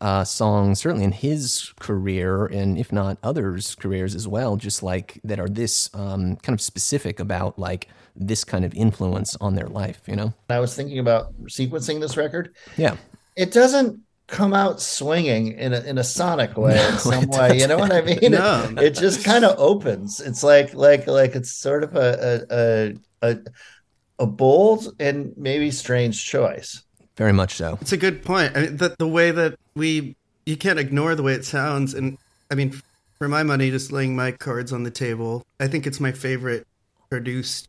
uh, 0.00 0.24
songs, 0.24 0.80
certainly 0.80 1.04
in 1.04 1.12
his 1.12 1.72
career, 1.78 2.46
and 2.46 2.76
if 2.76 2.90
not 2.90 3.18
others' 3.22 3.76
careers 3.76 4.16
as 4.16 4.26
well, 4.26 4.56
just 4.56 4.82
like 4.82 5.20
that 5.22 5.38
are 5.38 5.48
this 5.48 5.88
um, 5.94 6.34
kind 6.36 6.54
of 6.54 6.60
specific 6.60 7.20
about 7.20 7.60
like 7.60 7.86
this 8.20 8.44
kind 8.44 8.64
of 8.64 8.74
influence 8.74 9.36
on 9.40 9.54
their 9.54 9.66
life, 9.66 10.00
you 10.06 10.14
know? 10.14 10.32
I 10.48 10.60
was 10.60 10.76
thinking 10.76 10.98
about 10.98 11.34
sequencing 11.44 12.00
this 12.00 12.16
record. 12.16 12.54
Yeah. 12.76 12.96
It 13.36 13.52
doesn't 13.52 14.00
come 14.26 14.54
out 14.54 14.80
swinging 14.80 15.52
in 15.58 15.72
a, 15.72 15.80
in 15.80 15.98
a 15.98 16.04
sonic 16.04 16.56
way 16.56 16.78
in 16.88 16.98
some 16.98 17.26
way 17.30 17.58
you 17.58 17.66
know 17.66 17.76
what 17.76 17.90
i 17.90 18.00
mean 18.00 18.30
No. 18.30 18.62
it, 18.76 18.78
it 18.78 18.94
just 18.94 19.24
kind 19.24 19.44
of 19.44 19.58
opens 19.58 20.20
it's 20.20 20.44
like 20.44 20.72
like 20.72 21.08
like 21.08 21.34
it's 21.34 21.50
sort 21.50 21.82
of 21.82 21.96
a 21.96 22.46
a 22.48 23.28
a, 23.28 23.38
a 24.20 24.26
bold 24.28 24.94
and 25.00 25.32
maybe 25.36 25.72
strange 25.72 26.24
choice 26.24 26.84
Very 27.16 27.32
much 27.32 27.54
so. 27.56 27.76
It's 27.80 27.90
a 27.92 27.96
good 27.96 28.24
point. 28.24 28.56
I 28.56 28.60
mean, 28.62 28.76
that 28.76 28.98
the 28.98 29.08
way 29.08 29.32
that 29.32 29.58
we, 29.74 30.14
you 30.46 30.56
can't 30.56 30.78
ignore 30.78 31.14
the 31.16 31.22
way 31.24 31.34
it 31.34 31.44
sounds. 31.44 31.92
And 31.92 32.16
I 32.50 32.54
mean, 32.54 32.80
for 33.18 33.28
my 33.28 33.42
money, 33.42 33.70
just 33.70 33.90
laying 33.92 34.14
my 34.16 34.30
cards 34.32 34.72
on 34.72 34.84
the 34.84 34.90
table, 34.92 35.44
I 35.58 35.66
think 35.66 35.86
it's 35.86 36.00
my 36.00 36.12
favorite 36.12 36.66
produced, 37.10 37.68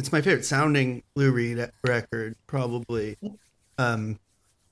it's 0.00 0.12
my 0.12 0.22
favorite 0.22 0.46
sounding 0.46 1.02
Lou 1.14 1.30
Reed 1.30 1.70
record, 1.84 2.34
probably. 2.46 3.18
Um, 3.76 4.18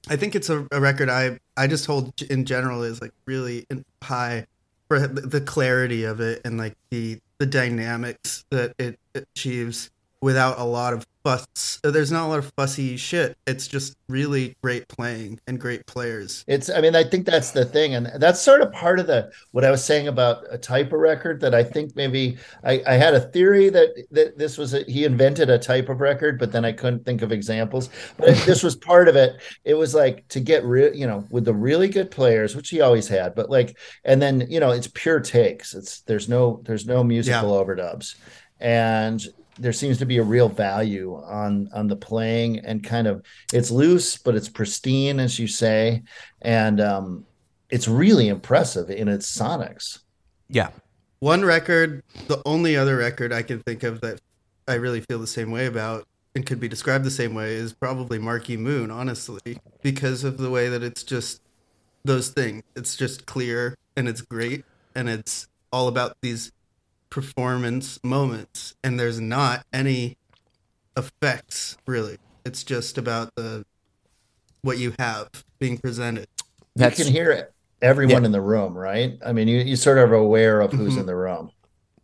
I 0.08 0.16
think 0.16 0.34
it's 0.34 0.48
a, 0.48 0.66
a 0.72 0.80
record 0.80 1.10
I, 1.10 1.38
I 1.54 1.66
just 1.66 1.84
hold 1.84 2.22
in 2.22 2.46
general 2.46 2.82
is 2.82 3.02
like 3.02 3.12
really 3.26 3.66
high 4.02 4.46
for 4.88 5.06
the 5.06 5.42
clarity 5.42 6.04
of 6.04 6.20
it 6.20 6.40
and 6.46 6.56
like 6.56 6.78
the, 6.88 7.18
the 7.36 7.44
dynamics 7.44 8.46
that 8.50 8.72
it 8.78 8.98
achieves 9.14 9.90
without 10.20 10.58
a 10.58 10.64
lot 10.64 10.92
of 10.92 11.06
fuss. 11.24 11.78
There's 11.82 12.10
not 12.10 12.26
a 12.26 12.28
lot 12.28 12.38
of 12.38 12.52
fussy 12.56 12.96
shit. 12.96 13.36
It's 13.46 13.68
just 13.68 13.96
really 14.08 14.56
great 14.62 14.88
playing 14.88 15.38
and 15.46 15.60
great 15.60 15.86
players. 15.86 16.44
It's, 16.48 16.70
I 16.70 16.80
mean, 16.80 16.96
I 16.96 17.04
think 17.04 17.26
that's 17.26 17.50
the 17.50 17.64
thing. 17.64 17.94
And 17.94 18.10
that's 18.16 18.40
sort 18.40 18.60
of 18.60 18.72
part 18.72 18.98
of 18.98 19.06
the, 19.06 19.30
what 19.52 19.64
I 19.64 19.70
was 19.70 19.84
saying 19.84 20.08
about 20.08 20.44
a 20.50 20.58
type 20.58 20.92
of 20.92 21.00
record 21.00 21.40
that 21.40 21.54
I 21.54 21.62
think 21.62 21.94
maybe 21.94 22.38
I, 22.64 22.82
I 22.86 22.94
had 22.94 23.14
a 23.14 23.20
theory 23.20 23.68
that, 23.68 23.90
that 24.10 24.38
this 24.38 24.58
was, 24.58 24.74
a, 24.74 24.82
he 24.84 25.04
invented 25.04 25.50
a 25.50 25.58
type 25.58 25.88
of 25.88 26.00
record, 26.00 26.38
but 26.38 26.50
then 26.50 26.64
I 26.64 26.72
couldn't 26.72 27.04
think 27.04 27.22
of 27.22 27.30
examples. 27.30 27.90
But 28.16 28.36
this 28.38 28.62
was 28.62 28.74
part 28.74 29.08
of 29.08 29.16
it. 29.16 29.40
It 29.64 29.74
was 29.74 29.94
like 29.94 30.26
to 30.28 30.40
get 30.40 30.64
real, 30.64 30.94
you 30.94 31.06
know, 31.06 31.24
with 31.30 31.44
the 31.44 31.54
really 31.54 31.88
good 31.88 32.10
players, 32.10 32.56
which 32.56 32.70
he 32.70 32.80
always 32.80 33.06
had, 33.06 33.34
but 33.34 33.50
like, 33.50 33.76
and 34.04 34.20
then, 34.20 34.46
you 34.48 34.60
know, 34.60 34.70
it's 34.70 34.88
pure 34.88 35.20
takes. 35.20 35.74
It's, 35.74 36.00
there's 36.02 36.28
no, 36.28 36.62
there's 36.64 36.86
no 36.86 37.04
musical 37.04 37.52
overdubs. 37.52 38.16
And 38.60 39.24
there 39.58 39.72
seems 39.72 39.98
to 39.98 40.06
be 40.06 40.18
a 40.18 40.22
real 40.22 40.48
value 40.48 41.14
on 41.24 41.68
on 41.74 41.88
the 41.88 41.96
playing 41.96 42.58
and 42.60 42.84
kind 42.84 43.06
of 43.06 43.22
it's 43.52 43.70
loose 43.70 44.16
but 44.16 44.34
it's 44.34 44.48
pristine 44.48 45.18
as 45.20 45.38
you 45.38 45.46
say 45.46 46.02
and 46.42 46.80
um 46.80 47.24
it's 47.70 47.88
really 47.88 48.28
impressive 48.28 48.90
in 48.90 49.08
its 49.08 49.30
sonics 49.30 50.00
Yeah. 50.48 50.70
One 51.20 51.44
record, 51.44 52.02
the 52.28 52.40
only 52.46 52.76
other 52.76 52.96
record 52.96 53.32
I 53.32 53.42
can 53.42 53.60
think 53.66 53.82
of 53.82 54.00
that 54.02 54.20
I 54.68 54.74
really 54.74 55.00
feel 55.00 55.18
the 55.18 55.26
same 55.26 55.50
way 55.50 55.66
about 55.66 56.04
and 56.34 56.46
could 56.46 56.60
be 56.60 56.68
described 56.68 57.04
the 57.04 57.10
same 57.10 57.34
way 57.34 57.54
is 57.54 57.72
probably 57.72 58.18
Marquee 58.20 58.56
Moon, 58.56 58.90
honestly, 58.90 59.58
because 59.82 60.22
of 60.22 60.38
the 60.38 60.48
way 60.48 60.68
that 60.68 60.82
it's 60.84 61.02
just 61.02 61.42
those 62.04 62.28
things. 62.28 62.62
It's 62.76 62.94
just 62.94 63.26
clear 63.26 63.74
and 63.96 64.08
it's 64.08 64.20
great 64.22 64.64
and 64.94 65.08
it's 65.08 65.48
all 65.72 65.88
about 65.88 66.16
these 66.22 66.52
performance 67.10 67.98
moments 68.04 68.74
and 68.84 68.98
there's 68.98 69.20
not 69.20 69.64
any 69.72 70.16
effects 70.96 71.76
really. 71.86 72.18
It's 72.44 72.64
just 72.64 72.98
about 72.98 73.34
the 73.36 73.64
what 74.62 74.78
you 74.78 74.94
have 74.98 75.28
being 75.58 75.78
presented. 75.78 76.26
That's 76.76 76.98
you 76.98 77.04
can 77.06 77.12
hear 77.14 77.30
it 77.30 77.52
everyone 77.80 78.22
Yeah. 78.22 78.26
in 78.26 78.32
the 78.32 78.40
room 78.40 78.76
right 78.76 79.16
i 79.24 79.32
mean 79.32 79.46
you, 79.46 79.58
you 79.60 79.76
sort 79.76 79.98
of 79.98 80.10
aware 80.10 80.60
of 80.60 80.72
who's 80.72 80.94
Mhm. 80.96 81.00
in 81.00 81.06
the 81.06 81.14
room 81.14 81.50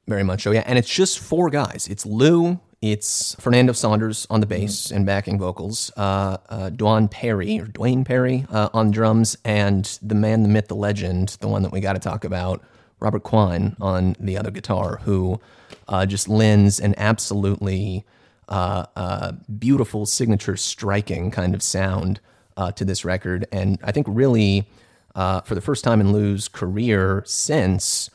Very 0.06 0.22
much 0.22 0.42
so, 0.42 0.50
yeah. 0.52 0.62
And 0.66 0.78
it's 0.78 0.88
just 0.94 1.18
four 1.18 1.48
guys. 1.48 1.88
It's 1.90 2.04
Lou, 2.04 2.60
it's 2.82 3.34
Fernando 3.40 3.72
Saunders 3.72 4.26
on 4.28 4.40
the 4.40 4.46
bass 4.46 4.90
and 4.90 5.06
backing 5.06 5.38
vocals, 5.38 5.90
uh, 5.96 6.36
uh, 6.50 6.68
Doane 6.70 7.10
Perry 7.10 7.58
or 7.58 7.64
Dwayne 7.66 8.04
Perry 8.04 8.44
uh, 8.50 8.68
on 8.74 8.90
drums, 8.90 9.34
and 9.46 9.98
the 10.02 10.14
man, 10.14 10.42
the 10.42 10.48
myth, 10.50 10.68
the 10.68 10.76
legend, 10.76 11.38
the 11.40 11.48
one 11.48 11.62
that 11.62 11.72
we 11.72 11.80
got 11.80 11.94
to 11.94 11.98
talk 11.98 12.22
about, 12.24 12.62
Robert 13.00 13.22
Quine 13.22 13.76
on 13.80 14.16
the 14.18 14.37
other 14.37 14.50
guitar, 14.50 15.00
who 15.04 15.40
uh, 15.88 16.07
just 16.07 16.28
lends 16.28 16.80
an 16.80 16.94
absolutely 16.96 18.04
uh, 18.48 18.87
uh, 18.96 19.33
beautiful 19.59 20.07
signature, 20.07 20.57
striking 20.57 21.30
kind 21.30 21.54
of 21.54 21.62
sound 21.62 22.20
uh, 22.57 22.70
to 22.72 22.85
this 22.85 23.04
record, 23.04 23.46
and 23.50 23.78
I 23.83 23.92
think 23.92 24.07
really 24.09 24.68
uh, 25.14 25.40
for 25.42 25.54
the 25.54 25.61
first 25.61 25.85
time 25.85 26.00
in 26.00 26.12
Lou's 26.12 26.48
career 26.48 27.22
since 27.26 28.11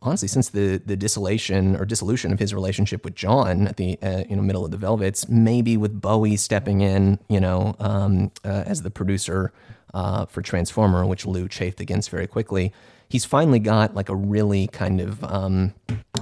honestly 0.00 0.28
since 0.28 0.50
the 0.50 0.78
the 0.84 0.96
dissolution 0.96 1.76
or 1.76 1.84
dissolution 1.84 2.32
of 2.32 2.38
his 2.38 2.54
relationship 2.54 3.04
with 3.04 3.14
John 3.14 3.68
at 3.68 3.76
the 3.76 3.98
uh, 4.02 4.24
you 4.28 4.36
know 4.36 4.42
middle 4.42 4.64
of 4.64 4.70
the 4.70 4.76
Velvets, 4.76 5.28
maybe 5.28 5.76
with 5.76 6.00
Bowie 6.00 6.36
stepping 6.36 6.80
in, 6.80 7.18
you 7.28 7.40
know, 7.40 7.76
um, 7.78 8.30
as 8.44 8.82
the 8.82 8.90
producer 8.90 9.52
for 9.92 10.42
Transformer, 10.42 11.06
which 11.06 11.24
Lou 11.24 11.48
chafed 11.48 11.80
against 11.80 12.10
very 12.10 12.26
quickly. 12.26 12.72
He's 13.08 13.24
finally 13.24 13.58
got 13.58 13.94
like 13.94 14.08
a 14.08 14.14
really 14.14 14.66
kind 14.68 15.00
of 15.00 15.24
um, 15.24 15.74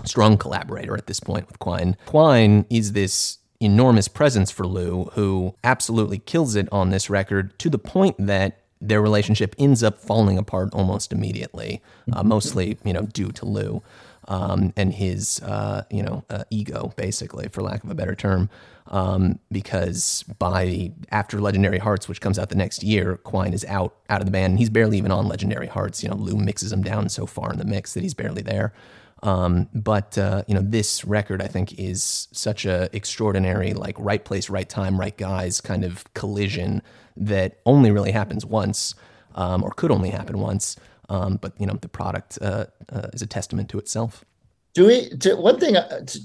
strong 0.05 0.38
collaborator 0.38 0.96
at 0.96 1.07
this 1.07 1.20
point 1.20 1.46
with 1.46 1.59
Quine. 1.59 1.96
Quine 2.07 2.64
is 2.70 2.92
this 2.92 3.38
enormous 3.61 4.09
presence 4.09 4.51
for 4.51 4.66
Lou, 4.66 5.05
who 5.14 5.55
absolutely 5.64 6.18
kills 6.18 6.55
it 6.55 6.68
on 6.70 6.90
this 6.90 7.11
record 7.11 7.59
to 7.59 7.70
the 7.70 7.79
point 7.79 8.14
that 8.18 8.61
their 8.81 9.01
relationship 9.01 9.55
ends 9.59 9.83
up 9.83 9.99
falling 9.99 10.37
apart 10.37 10.68
almost 10.72 11.12
immediately, 11.12 11.83
uh, 12.12 12.22
mostly 12.22 12.79
you 12.85 12.92
know 12.92 13.03
due 13.03 13.33
to 13.33 13.46
Lou 13.46 13.83
um, 14.29 14.72
and 14.77 14.94
his 14.94 15.40
uh, 15.42 15.83
you 15.90 16.03
know 16.03 16.25
uh, 16.31 16.44
ego, 16.51 16.92
basically, 16.96 17.49
for 17.49 17.62
lack 17.62 17.85
of 17.85 17.90
a 17.90 17.94
better 17.94 18.14
term. 18.14 18.51
Um, 18.88 19.40
because 19.51 20.25
by 20.38 20.92
after 21.11 21.40
Legendary 21.40 21.79
Hearts, 21.79 22.09
which 22.09 22.20
comes 22.20 22.38
out 22.38 22.51
the 22.51 22.55
next 22.55 22.83
year, 22.83 23.16
Quine 23.16 23.53
is 23.53 23.64
out 23.64 23.96
out 24.09 24.20
of 24.20 24.27
the 24.27 24.31
band, 24.31 24.53
and 24.53 24.59
he's 24.59 24.70
barely 24.70 24.99
even 24.99 25.11
on 25.11 25.27
Legendary 25.27 25.66
Hearts. 25.66 26.03
You 26.03 26.09
know, 26.09 26.16
Lou 26.16 26.37
mixes 26.37 26.72
him 26.72 26.83
down 26.83 27.09
so 27.09 27.27
far 27.27 27.53
in 27.53 27.59
the 27.59 27.64
mix 27.64 27.94
that 27.94 28.03
he's 28.03 28.14
barely 28.14 28.42
there. 28.42 28.72
Um, 29.22 29.68
but 29.75 30.16
uh, 30.18 30.44
you 30.46 30.55
know, 30.55 30.61
this 30.62 31.05
record 31.05 31.42
I 31.42 31.49
think 31.49 31.79
is 31.79 32.29
such 32.33 32.64
a 32.64 32.88
extraordinary, 32.94 33.72
like 33.75 33.96
right 33.99 34.25
place, 34.25 34.49
right 34.51 34.68
time, 34.68 35.01
right 35.01 35.16
guys 35.16 35.61
kind 35.61 35.85
of 35.85 36.05
collision 36.14 36.83
that 37.16 37.59
only 37.64 37.90
really 37.90 38.12
happens 38.12 38.44
once, 38.44 38.94
um, 39.35 39.64
or 39.64 39.70
could 39.70 39.90
only 39.90 40.11
happen 40.11 40.38
once. 40.38 40.77
Um, 41.09 41.38
but 41.40 41.53
you 41.59 41.66
know, 41.66 41.79
the 41.81 41.88
product 41.88 42.38
uh, 42.42 42.66
uh, 42.92 43.09
is 43.12 43.22
a 43.22 43.27
testament 43.27 43.68
to 43.70 43.79
itself. 43.79 44.25
do 44.75 44.87
we 44.87 45.09
do, 45.11 45.37
one 45.37 45.59
thing 45.59 45.77
uh, 45.77 46.01
t- 46.05 46.20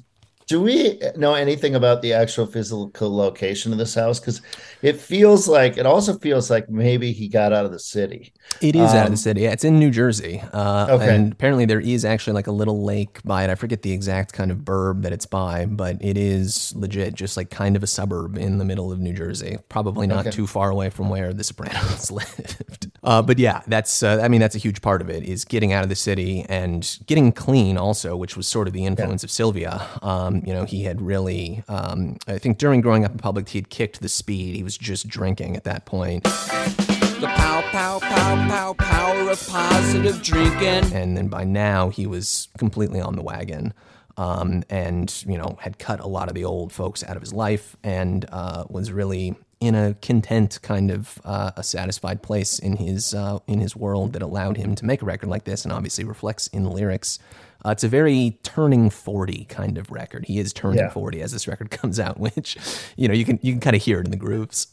do 0.52 0.62
we 0.62 1.00
know 1.16 1.34
anything 1.34 1.76
about 1.76 2.02
the 2.02 2.12
actual 2.14 2.46
physical 2.46 3.16
location 3.16 3.72
of 3.72 3.78
this 3.78 3.96
house 3.96 4.20
because 4.20 4.42
it 4.82 4.98
feels 5.00 5.48
like 5.48 5.78
it 5.78 5.86
also 5.86 6.18
feels 6.20 6.50
like 6.50 6.70
maybe 6.70 7.14
he 7.14 7.28
got 7.30 7.54
out 7.54 7.66
of 7.66 7.72
the 7.72 7.80
city 7.80 8.34
It 8.62 8.76
is 8.76 8.92
out 8.94 9.02
of 9.02 9.06
Um, 9.08 9.12
the 9.12 9.18
city. 9.18 9.42
Yeah, 9.42 9.52
it's 9.54 9.64
in 9.64 9.80
New 9.80 9.92
Jersey. 9.92 10.42
Uh, 10.54 10.88
Okay. 10.98 11.16
And 11.16 11.32
apparently 11.32 11.66
there 11.66 11.80
is 11.80 12.04
actually 12.04 12.34
like 12.34 12.48
a 12.48 12.52
little 12.52 12.84
lake 12.84 13.22
by 13.24 13.44
it. 13.46 13.50
I 13.50 13.56
forget 13.56 13.82
the 13.82 13.94
exact 13.94 14.34
kind 14.34 14.52
of 14.52 14.60
burb 14.60 15.04
that 15.04 15.14
it's 15.14 15.26
by, 15.26 15.66
but 15.66 15.98
it 16.02 16.18
is 16.18 16.74
legit, 16.76 17.16
just 17.16 17.38
like 17.38 17.50
kind 17.50 17.76
of 17.78 17.84
a 17.84 17.88
suburb 17.88 18.38
in 18.38 18.58
the 18.58 18.66
middle 18.66 18.92
of 18.92 19.00
New 19.00 19.14
Jersey. 19.14 19.58
Probably 19.70 20.06
not 20.08 20.22
Okay. 20.28 20.32
too 20.32 20.48
far 20.48 20.70
away 20.70 20.90
from 20.90 21.10
where 21.10 21.34
the 21.34 21.44
Sopranos 21.46 22.12
lived. 22.20 22.91
Uh, 23.04 23.22
but 23.22 23.40
yeah, 23.40 23.62
that's, 23.66 24.04
uh, 24.04 24.20
I 24.22 24.28
mean, 24.28 24.40
that's 24.40 24.56
a 24.56 24.60
huge 24.60 24.82
part 24.82 25.02
of 25.02 25.10
it 25.10 25.24
is 25.24 25.44
getting 25.44 25.74
out 25.74 25.84
of 25.84 25.90
the 25.90 25.96
city 25.96 26.46
and 26.48 27.00
getting 27.08 27.32
clean 27.32 27.78
also, 27.78 28.16
which 28.16 28.38
was 28.38 28.48
sort 28.48 28.68
of 28.68 28.74
the 28.74 28.86
influence 28.86 29.24
of 29.24 29.32
Sylvia. 29.32 29.88
Um, 30.04 30.44
you 30.46 30.54
know, 30.54 30.66
he 30.66 30.84
had 30.84 31.02
really, 31.02 31.64
um, 31.68 32.18
I 32.28 32.38
think 32.38 32.60
during 32.60 32.82
growing 32.82 33.04
up 33.04 33.12
in 33.12 33.18
public, 33.18 33.50
he 33.50 33.58
had 33.58 33.70
kicked 33.70 34.02
the 34.02 34.10
speed. 34.10 34.56
He 34.56 34.64
was 34.64 34.78
just 34.78 35.08
drinking 35.08 35.56
at 35.56 35.64
that 35.64 35.86
point. 35.86 36.24
The 36.26 37.28
pow, 37.36 37.62
pow, 37.72 38.00
pow, 38.00 38.48
pow, 38.48 38.74
power 38.74 39.30
of 39.30 39.48
positive 39.48 40.22
drinking. 40.22 40.94
and 40.94 41.18
then 41.18 41.28
by 41.28 41.44
now 41.44 41.90
he 41.90 42.06
was 42.06 42.50
completely 42.58 43.02
on 43.02 43.16
the 43.16 43.22
wagon 43.22 43.74
um, 44.18 44.64
and 44.70 45.24
you 45.28 45.38
know 45.38 45.58
had 45.62 45.80
cut 45.80 46.00
a 46.00 46.08
lot 46.08 46.28
of 46.28 46.36
the 46.36 46.46
old 46.46 46.72
folks 46.72 47.04
out 47.04 47.16
of 47.16 47.22
his 47.22 47.34
life 47.34 47.76
and 47.84 48.26
uh, 48.32 48.66
was 48.70 48.92
really 48.92 49.36
in 49.62 49.76
a 49.76 49.94
content 50.02 50.60
kind 50.64 50.92
of 50.92 51.22
uh, 51.24 51.52
a 51.56 51.64
satisfied 51.64 52.22
place 52.24 52.60
in 52.60 52.78
his 52.78 53.14
uh, 53.14 53.40
in 53.48 53.60
his 53.62 53.76
world 53.76 54.14
that 54.14 54.22
allowed 54.22 54.58
him 54.58 54.76
to 54.76 54.86
make 54.86 55.02
a 55.02 55.06
record 55.06 55.30
like 55.30 55.46
this 55.46 55.64
and 55.64 55.72
obviously 55.72 56.04
reflects 56.04 56.48
in 56.48 56.64
the 56.64 56.70
lyrics 56.72 57.20
uh, 57.66 57.70
it's 57.70 57.84
a 57.84 57.88
very 57.88 58.40
turning 58.44 58.90
40 58.90 59.46
kind 59.46 59.78
of 59.78 59.92
record 59.92 60.26
he 60.26 60.40
is 60.40 60.52
turning 60.54 60.80
Yeah. 60.80 60.90
40 60.90 61.22
as 61.22 61.32
this 61.32 61.48
record 61.48 61.72
comes 61.80 62.00
out 62.00 62.20
which 62.20 62.58
you 62.98 63.08
know 63.08 63.14
you 63.14 63.26
can 63.26 63.40
you 63.42 63.54
can 63.54 63.62
kind 63.62 63.76
of 63.76 63.82
hear 63.84 64.00
it 64.02 64.06
in 64.06 64.12
the 64.12 64.18
grooves 64.18 64.68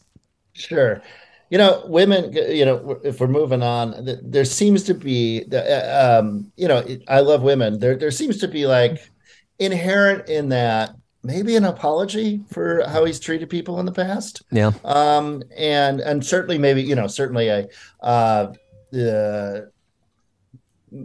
Sure. 0.53 1.03
You 1.51 1.57
know, 1.59 1.83
women, 1.87 2.33
you 2.33 2.64
know, 2.64 3.01
if 3.05 3.20
we're 3.20 3.27
moving 3.27 3.62
on, 3.62 4.07
there 4.22 4.44
seems 4.44 4.83
to 4.85 4.94
be, 4.94 5.44
uh, 5.53 6.18
um, 6.20 6.53
you 6.57 6.68
know, 6.68 6.85
I 7.09 7.20
love 7.20 7.42
women. 7.42 7.79
There, 7.79 7.96
there 7.96 8.11
seems 8.11 8.38
to 8.38 8.48
be 8.48 8.66
like 8.66 9.11
inherent 9.59 10.29
in 10.29 10.51
that 10.51 10.94
maybe 11.29 11.57
an 11.57 11.64
apology 11.67 12.41
for 12.49 12.83
how 12.88 13.05
he's 13.05 13.21
treated 13.21 13.51
people 13.51 13.79
in 13.81 13.85
the 13.85 13.93
past. 13.93 14.41
yeah 14.51 14.73
Um, 14.83 15.43
and, 15.55 16.01
and 16.01 16.25
certainly 16.25 16.57
maybe, 16.57 16.83
you 16.83 16.95
know, 16.95 17.07
certainly 17.07 17.49
a, 17.49 17.69
uh, 18.01 18.55
the 18.91 19.71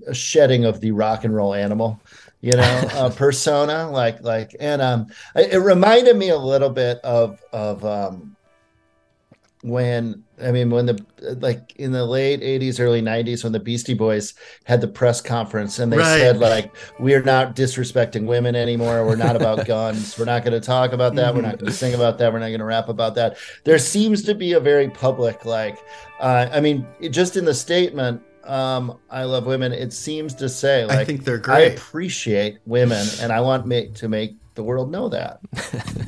a 0.07 0.13
shedding 0.13 0.63
of 0.63 0.79
the 0.79 0.91
rock 0.91 1.25
and 1.25 1.35
roll 1.35 1.53
animal, 1.53 1.99
you 2.39 2.53
know, 2.53 2.81
uh, 2.93 3.09
persona, 3.09 3.91
like, 3.91 4.23
like, 4.23 4.55
and, 4.61 4.81
um, 4.81 5.07
it, 5.35 5.55
it 5.55 5.59
reminded 5.59 6.15
me 6.15 6.29
a 6.29 6.37
little 6.37 6.69
bit 6.69 6.99
of, 6.99 7.43
of, 7.51 7.83
um, 7.83 8.37
when 9.61 10.23
I 10.41 10.51
mean 10.51 10.69
when 10.71 10.85
the 10.87 11.05
like 11.39 11.75
in 11.75 11.91
the 11.91 12.05
late 12.05 12.41
80s 12.41 12.79
early 12.79 13.01
90s 13.01 13.43
when 13.43 13.53
the 13.53 13.59
Beastie 13.59 13.93
Boys 13.93 14.33
had 14.63 14.81
the 14.81 14.87
press 14.87 15.21
conference 15.21 15.77
and 15.79 15.93
they 15.93 15.97
Right. 15.97 16.19
said 16.19 16.39
like 16.39 16.73
we're 16.99 17.21
not 17.21 17.55
disrespecting 17.55 18.25
women 18.25 18.55
anymore. 18.55 19.05
We're 19.05 19.15
not 19.15 19.35
about 19.35 19.65
guns. 19.67 20.17
We're 20.17 20.25
not 20.25 20.43
going 20.43 20.59
to 20.59 20.65
talk 20.65 20.91
about 20.91 21.15
that. 21.15 21.35
We're 21.35 21.41
not 21.41 21.59
going 21.59 21.71
to 21.71 21.77
sing 21.77 21.93
about 21.93 22.17
that. 22.17 22.33
We're 22.33 22.39
not 22.39 22.47
going 22.47 22.59
to 22.59 22.65
rap 22.65 22.89
about 22.89 23.15
that. 23.15 23.37
There 23.63 23.77
seems 23.77 24.23
to 24.23 24.33
be 24.33 24.53
a 24.53 24.59
very 24.59 24.89
public 24.89 25.45
like 25.45 25.77
uh, 26.19 26.49
I 26.51 26.59
mean 26.61 26.87
it- 26.99 27.09
just 27.09 27.37
in 27.37 27.45
the 27.45 27.53
statement 27.53 28.21
um 28.43 28.97
I 29.09 29.23
love 29.23 29.45
women 29.45 29.71
it 29.71 29.93
seems 29.93 30.33
to 30.35 30.49
say 30.49 30.83
like 30.85 30.97
I 30.99 31.05
think 31.05 31.23
they're 31.25 31.37
great. 31.37 31.55
I 31.55 31.59
appreciate 31.75 32.57
women 32.65 33.07
and 33.21 33.31
I 33.31 33.39
want 33.39 33.65
make 33.67 33.93
to 33.95 34.09
make 34.09 34.35
the 34.55 34.63
world 34.63 34.91
know 34.91 35.09
that 35.09 35.39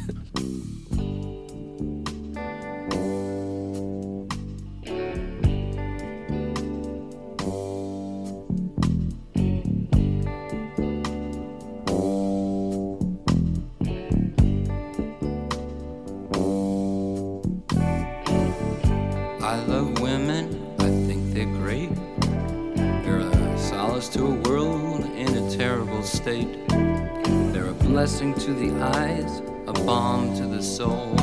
to 24.16 24.26
a 24.28 24.50
world 24.50 25.04
in 25.18 25.28
a 25.36 25.52
terrible 25.58 26.02
state. 26.02 26.48
They're 26.70 27.68
a 27.68 27.74
blessing 27.74 28.34
to 28.36 28.54
the 28.54 28.72
eyes, 28.82 29.40
a 29.68 29.74
balm 29.74 30.34
to 30.38 30.48
the 30.48 30.64
soul. 30.64 31.16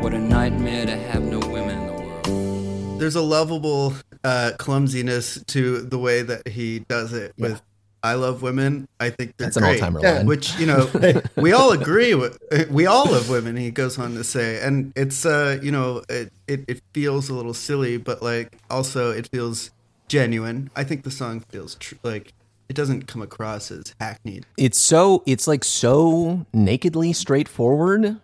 What 0.00 0.14
a 0.14 0.18
nightmare 0.18 0.86
to 0.86 0.96
have 0.96 1.22
no 1.22 1.40
women 1.40 1.78
in 1.78 1.86
the 1.88 1.92
world. 1.92 3.00
There's 3.00 3.16
a 3.16 3.20
lovable 3.20 3.92
uh, 4.24 4.52
clumsiness 4.58 5.42
to 5.48 5.82
the 5.82 5.98
way 5.98 6.22
that 6.22 6.48
he 6.48 6.78
does 6.80 7.12
it 7.12 7.34
with 7.36 7.60
I 8.02 8.14
love 8.14 8.40
women. 8.40 8.88
I 8.98 9.10
think 9.10 9.36
they're 9.36 9.48
That's 9.48 9.58
an 9.58 9.64
great. 9.64 9.74
all-timer 9.82 10.00
Yeah. 10.02 10.12
line. 10.18 10.26
Which, 10.26 10.56
you 10.58 10.64
know, 10.66 10.88
we 11.36 11.52
all 11.52 11.72
agree 11.72 12.14
with 12.14 12.38
we 12.70 12.86
all 12.86 13.10
love 13.10 13.28
women, 13.28 13.56
he 13.56 13.70
goes 13.70 13.98
on 13.98 14.14
to 14.14 14.24
say. 14.24 14.58
And 14.62 14.92
it's 14.96 15.26
uh, 15.26 15.58
you 15.62 15.70
know, 15.70 16.02
it, 16.08 16.32
it, 16.46 16.64
it 16.66 16.80
feels 16.94 17.28
a 17.28 17.34
little 17.34 17.52
silly, 17.54 17.98
but 17.98 18.22
like 18.22 18.56
also 18.70 19.10
it 19.10 19.28
feels 19.28 19.70
genuine. 20.08 20.70
I 20.76 20.84
think 20.84 21.04
the 21.04 21.10
song 21.10 21.40
feels 21.40 21.74
tr- 21.76 21.96
like 22.02 22.32
it 22.68 22.74
doesn't 22.74 23.06
come 23.06 23.22
across 23.22 23.70
as 23.70 23.94
hackneyed. 24.00 24.44
it's 24.56 24.78
so 24.78 25.22
it's 25.26 25.46
like 25.46 25.64
so 25.64 26.46
nakedly 26.52 27.12
straightforward 27.12 28.20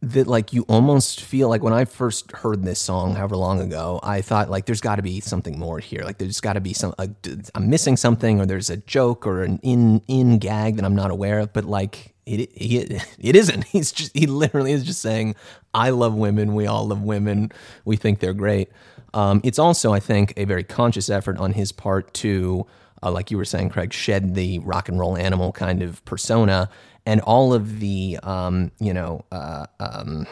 that 0.00 0.28
like 0.28 0.52
you 0.52 0.64
almost 0.68 1.20
feel 1.20 1.48
like 1.48 1.62
when 1.62 1.72
I 1.72 1.84
first 1.84 2.30
heard 2.30 2.62
this 2.64 2.78
song 2.78 3.14
however 3.16 3.36
long 3.36 3.60
ago, 3.60 3.98
I 4.02 4.20
thought 4.20 4.48
like 4.48 4.66
there's 4.66 4.80
got 4.80 4.96
to 4.96 5.02
be 5.02 5.20
something 5.20 5.58
more 5.58 5.80
here. 5.80 6.02
Like 6.04 6.18
there's 6.18 6.40
got 6.40 6.52
to 6.52 6.60
be 6.60 6.72
some 6.72 6.94
like, 6.98 7.10
I'm 7.54 7.68
missing 7.68 7.96
something 7.96 8.40
or 8.40 8.46
there's 8.46 8.70
a 8.70 8.76
joke 8.76 9.26
or 9.26 9.42
an 9.42 9.58
in 9.62 10.02
in 10.06 10.38
gag 10.38 10.76
that 10.76 10.84
I'm 10.84 10.94
not 10.94 11.10
aware 11.10 11.40
of. 11.40 11.52
But 11.52 11.64
like 11.64 12.14
it 12.26 12.50
it, 12.54 13.04
it 13.18 13.36
isn't. 13.36 13.64
He's 13.72 13.90
just 13.90 14.16
he 14.16 14.26
literally 14.26 14.72
is 14.72 14.84
just 14.84 15.00
saying 15.00 15.34
I 15.74 15.90
love 15.90 16.14
women. 16.14 16.54
We 16.54 16.66
all 16.66 16.86
love 16.86 17.02
women. 17.02 17.50
We 17.84 17.96
think 17.96 18.20
they're 18.20 18.34
great. 18.34 18.70
Um, 19.14 19.40
it's 19.44 19.58
also 19.58 19.92
I 19.92 20.00
think 20.00 20.34
a 20.36 20.44
very 20.44 20.64
conscious 20.64 21.08
effort 21.08 21.38
on 21.38 21.52
his 21.52 21.72
part 21.72 22.12
to 22.14 22.66
uh, 23.02 23.10
like 23.10 23.30
you 23.30 23.36
were 23.36 23.44
saying, 23.44 23.70
Craig, 23.70 23.92
shed 23.92 24.34
the 24.34 24.58
rock 24.60 24.88
and 24.88 24.98
roll 24.98 25.16
animal 25.16 25.52
kind 25.52 25.82
of 25.82 26.04
persona 26.04 26.68
and 27.06 27.20
all 27.22 27.54
of 27.54 27.80
the, 27.80 28.18
um, 28.22 28.70
you 28.78 28.92
know, 28.92 29.24
uh, 29.32 29.66
um, 29.80 30.26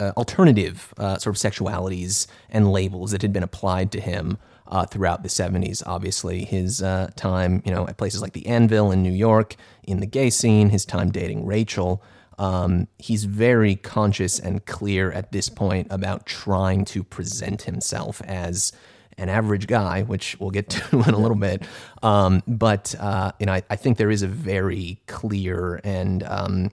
uh, 0.00 0.12
alternative 0.16 0.92
uh, 0.98 1.16
sort 1.18 1.34
of 1.34 1.40
sexualities 1.40 2.26
and 2.50 2.70
labels 2.70 3.12
that 3.12 3.22
had 3.22 3.32
been 3.32 3.42
applied 3.42 3.90
to 3.92 4.00
him 4.00 4.38
uh, 4.68 4.84
throughout 4.84 5.22
the 5.22 5.28
70s. 5.28 5.82
Obviously, 5.86 6.44
his 6.44 6.82
uh, 6.82 7.10
time, 7.16 7.62
you 7.64 7.72
know, 7.72 7.88
at 7.88 7.96
places 7.96 8.20
like 8.20 8.32
the 8.32 8.46
Anvil 8.46 8.92
in 8.92 9.02
New 9.02 9.12
York, 9.12 9.56
in 9.84 10.00
the 10.00 10.06
gay 10.06 10.30
scene, 10.30 10.68
his 10.70 10.84
time 10.84 11.10
dating 11.10 11.46
Rachel. 11.46 12.02
Um, 12.38 12.88
he's 12.98 13.24
very 13.24 13.74
conscious 13.76 14.38
and 14.38 14.64
clear 14.64 15.10
at 15.12 15.32
this 15.32 15.48
point 15.48 15.88
about 15.90 16.26
trying 16.26 16.84
to 16.86 17.02
present 17.02 17.62
himself 17.62 18.22
as 18.22 18.72
an 19.18 19.28
average 19.28 19.66
guy, 19.66 20.02
which 20.02 20.36
we'll 20.38 20.50
get 20.50 20.68
to 20.70 21.02
in 21.02 21.14
a 21.14 21.18
little 21.18 21.36
bit. 21.36 21.62
Um, 22.02 22.42
but 22.46 22.94
uh, 22.98 23.32
you 23.38 23.46
know, 23.46 23.52
I, 23.52 23.62
I 23.68 23.76
think 23.76 23.98
there 23.98 24.10
is 24.10 24.22
a 24.22 24.28
very 24.28 25.00
clear 25.06 25.80
and 25.84 26.22
um, 26.22 26.70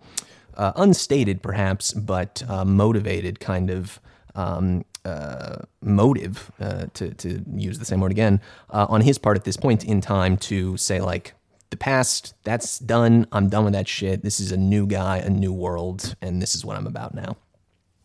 uh, 0.55 0.71
unstated, 0.75 1.41
perhaps, 1.41 1.93
but 1.93 2.43
uh, 2.47 2.63
motivated 2.63 3.39
kind 3.39 3.69
of 3.69 3.99
um, 4.35 4.85
uh, 5.03 5.57
motive, 5.81 6.51
uh, 6.59 6.85
to 6.93 7.13
to 7.15 7.43
use 7.55 7.79
the 7.79 7.85
same 7.85 7.99
word 7.99 8.11
again, 8.11 8.41
uh, 8.69 8.85
on 8.89 9.01
his 9.01 9.17
part 9.17 9.37
at 9.37 9.43
this 9.43 9.57
point 9.57 9.83
in 9.83 10.01
time 10.01 10.37
to 10.37 10.77
say 10.77 11.01
like. 11.01 11.33
The 11.75 11.79
past, 11.83 12.35
that's 12.45 12.79
done. 12.79 13.27
I'm 13.33 13.49
done 13.49 13.65
with 13.65 13.73
that 13.73 13.85
shit. 13.87 14.23
This 14.23 14.39
is 14.39 14.53
a 14.53 14.57
new 14.57 14.87
guy, 14.87 15.17
a 15.17 15.29
new 15.29 15.51
world, 15.51 16.15
and 16.21 16.41
this 16.41 16.55
is 16.55 16.63
what 16.63 16.77
I'm 16.77 16.87
about 16.87 17.13
now. 17.13 17.35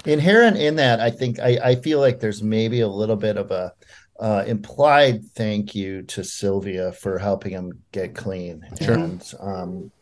inherent 0.07 0.57
in 0.57 0.77
that 0.77 0.99
i 0.99 1.11
think 1.11 1.39
i, 1.39 1.59
I 1.63 1.75
feel 1.77 2.01
like 2.01 2.19
there's 2.21 2.43
maybe 2.43 2.81
a 2.81 2.89
little 2.89 3.17
bit 3.17 3.37
of 3.37 3.51
a 3.51 3.73
uh, 4.19 4.45
implied 4.47 5.23
thank 5.37 5.75
you 5.75 6.03
to 6.05 6.25
sylvia 6.25 6.91
for 6.93 7.19
helping 7.19 7.53
him 7.53 7.83
get 7.93 8.15
clean 8.15 8.65
Sure. 8.81 8.95
and 8.95 9.23
um, 9.41 9.93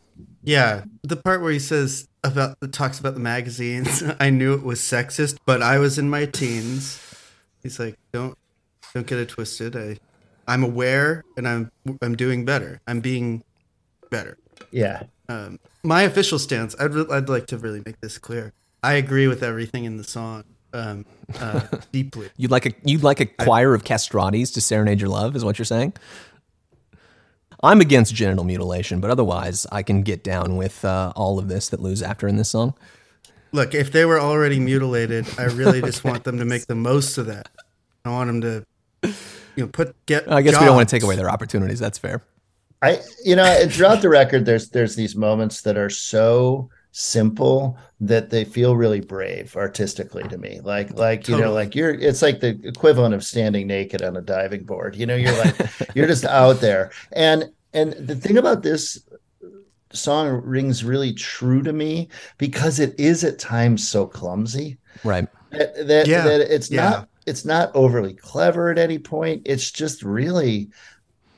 Yeah, 0.41 0.85
the 1.03 1.17
part 1.17 1.41
where 1.41 1.51
he 1.51 1.59
says 1.59 2.07
about 2.23 2.55
talks 2.71 2.97
about 2.99 3.13
the 3.13 3.19
magazines. 3.19 4.01
I 4.19 4.29
knew 4.29 4.53
it 4.53 4.63
was 4.63 4.79
sexist, 4.79 5.37
but 5.45 5.61
I 5.61 5.77
was 5.79 5.97
in 5.99 6.09
my 6.09 6.25
teens. 6.25 6.99
He's 7.61 7.77
like, 7.79 7.95
don't 8.13 8.37
don't 8.93 9.05
get 9.07 9.19
it 9.19 9.29
twisted. 9.29 9.75
I 9.75 9.97
I'm 10.47 10.63
aware 10.63 11.23
and 11.37 11.45
I'm 11.47 11.71
I'm 12.01 12.15
doing 12.15 12.43
better. 12.45 12.79
I'm 12.87 13.01
being 13.01 13.43
better. 14.09 14.37
yeah 14.71 15.03
Um, 15.27 15.59
my 15.83 16.01
official 16.03 16.39
stance. 16.39 16.75
I'd 16.79 16.93
re- 16.93 17.05
I'd 17.11 17.29
like 17.29 17.47
to 17.47 17.57
really 17.57 17.81
make 17.85 17.99
this 18.01 18.17
clear. 18.17 18.53
I 18.83 18.93
agree 18.93 19.27
with 19.27 19.43
everything 19.43 19.85
in 19.85 19.97
the 19.97 20.03
song 20.03 20.43
um, 20.73 21.05
uh, 21.39 21.61
deeply. 21.91 22.29
You'd 22.37 22.51
like 22.51 22.65
a 22.65 22.73
you'd 22.83 23.03
like 23.03 23.19
a 23.19 23.25
choir 23.25 23.73
of 23.73 23.83
castratis 23.83 24.53
to 24.53 24.61
serenade 24.61 24.99
your 24.99 25.09
love, 25.09 25.35
is 25.35 25.43
what 25.45 25.57
you're 25.59 25.65
saying? 25.65 25.93
I'm 27.61 27.81
against 27.81 28.15
genital 28.15 28.45
mutilation, 28.45 29.01
but 29.01 29.11
otherwise, 29.11 29.67
I 29.71 29.83
can 29.83 30.01
get 30.01 30.23
down 30.23 30.55
with 30.55 30.85
uh, 30.85 31.11
all 31.15 31.39
of 31.39 31.49
this 31.49 31.67
that 31.69 31.81
Lou's 31.81 32.01
after 32.01 32.27
in 32.27 32.37
this 32.37 32.49
song. 32.49 32.73
Look, 33.51 33.73
if 33.73 33.91
they 33.91 34.05
were 34.05 34.19
already 34.19 34.59
mutilated, 34.59 35.27
I 35.37 35.45
really 35.45 35.81
just 35.89 36.03
want 36.03 36.23
them 36.23 36.37
to 36.37 36.45
make 36.45 36.67
the 36.67 36.75
most 36.75 37.17
of 37.17 37.25
that. 37.25 37.49
I 38.05 38.11
want 38.11 38.27
them 38.27 38.41
to, 38.41 38.65
you 39.57 39.63
know, 39.65 39.67
put 39.67 39.93
get. 40.05 40.31
I 40.31 40.41
guess 40.41 40.57
we 40.57 40.65
don't 40.65 40.75
want 40.75 40.87
to 40.87 40.95
take 40.95 41.03
away 41.03 41.17
their 41.17 41.29
opportunities. 41.29 41.79
That's 41.79 41.97
fair. 41.97 42.23
I 42.81 42.99
you 43.25 43.35
know 43.35 43.43
and 43.43 43.71
throughout 43.71 44.01
the 44.01 44.09
record 44.09 44.45
there's 44.45 44.69
there's 44.69 44.95
these 44.95 45.15
moments 45.15 45.61
that 45.61 45.77
are 45.77 45.89
so 45.89 46.69
simple 46.91 47.77
that 47.99 48.29
they 48.29 48.43
feel 48.45 48.75
really 48.75 49.01
brave 49.01 49.55
artistically 49.55 50.23
to 50.27 50.37
me 50.37 50.59
like 50.63 50.91
like 50.97 51.27
you 51.27 51.37
know 51.37 51.53
like 51.53 51.75
you're 51.75 51.93
it's 51.93 52.21
like 52.21 52.39
the 52.39 52.59
equivalent 52.63 53.13
of 53.13 53.23
standing 53.23 53.67
naked 53.67 54.01
on 54.01 54.17
a 54.17 54.21
diving 54.21 54.63
board 54.63 54.95
you 54.95 55.05
know 55.05 55.15
you're 55.15 55.37
like 55.37 55.55
you're 55.95 56.07
just 56.07 56.25
out 56.25 56.59
there 56.61 56.91
and 57.11 57.51
and 57.73 57.93
the 57.93 58.15
thing 58.15 58.37
about 58.37 58.63
this 58.63 58.97
song 59.91 60.27
rings 60.43 60.83
really 60.83 61.13
true 61.13 61.61
to 61.63 61.73
me 61.73 62.07
because 62.37 62.79
it 62.79 62.97
is 62.99 63.23
at 63.23 63.39
times 63.39 63.87
so 63.87 64.05
clumsy 64.05 64.77
Right. 65.03 65.27
that, 65.51 65.87
that, 65.87 66.07
Yeah, 66.07 66.23
that 66.23 66.41
it's 66.53 66.69
yeah. 66.69 66.89
not 66.89 67.09
it's 67.25 67.45
not 67.45 67.71
overly 67.75 68.13
clever 68.13 68.69
at 68.71 68.79
any 68.79 68.97
point. 68.97 69.43
It's 69.45 69.69
just 69.71 70.01
really 70.03 70.69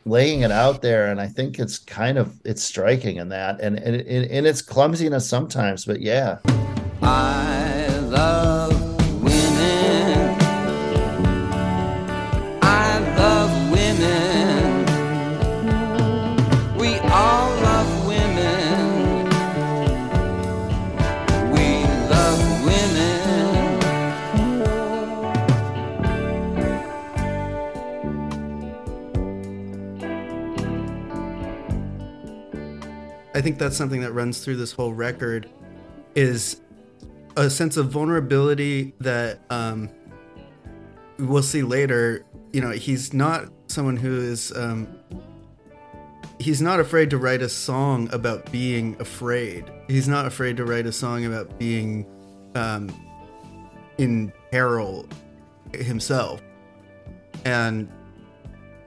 laying 0.05 0.41
it 0.41 0.51
out 0.51 0.81
there 0.81 1.11
and 1.11 1.21
i 1.21 1.27
think 1.27 1.59
it's 1.59 1.77
kind 1.77 2.17
of 2.17 2.39
it's 2.43 2.63
striking 2.63 3.17
in 3.17 3.29
that 3.29 3.59
and 3.61 3.77
and 3.79 4.47
it's 4.47 4.61
clumsiness 4.61 5.27
sometimes 5.27 5.85
but 5.85 6.01
yeah. 6.01 6.39
I 7.03 7.87
love 8.03 8.50
I 33.41 33.43
think 33.43 33.57
that's 33.57 33.75
something 33.75 34.01
that 34.01 34.11
runs 34.11 34.45
through 34.45 34.57
this 34.57 34.71
whole 34.71 34.93
record 34.93 35.49
is 36.13 36.61
a 37.35 37.49
sense 37.49 37.75
of 37.75 37.89
vulnerability 37.89 38.93
that 38.99 39.39
um, 39.49 39.89
we'll 41.17 41.41
see 41.41 41.63
later. 41.63 42.23
You 42.53 42.61
know, 42.61 42.69
he's 42.69 43.15
not 43.15 43.47
someone 43.65 43.97
who 43.97 44.15
is 44.21 44.55
um, 44.55 44.95
he's 46.37 46.61
not 46.61 46.79
afraid 46.79 47.09
to 47.09 47.17
write 47.17 47.41
a 47.41 47.49
song 47.49 48.13
about 48.13 48.51
being 48.51 48.95
afraid. 48.99 49.71
He's 49.87 50.07
not 50.07 50.27
afraid 50.27 50.55
to 50.57 50.65
write 50.65 50.85
a 50.85 50.91
song 50.91 51.25
about 51.25 51.57
being 51.57 52.05
um, 52.53 52.93
in 53.97 54.31
peril 54.51 55.07
himself, 55.73 56.43
and 57.43 57.91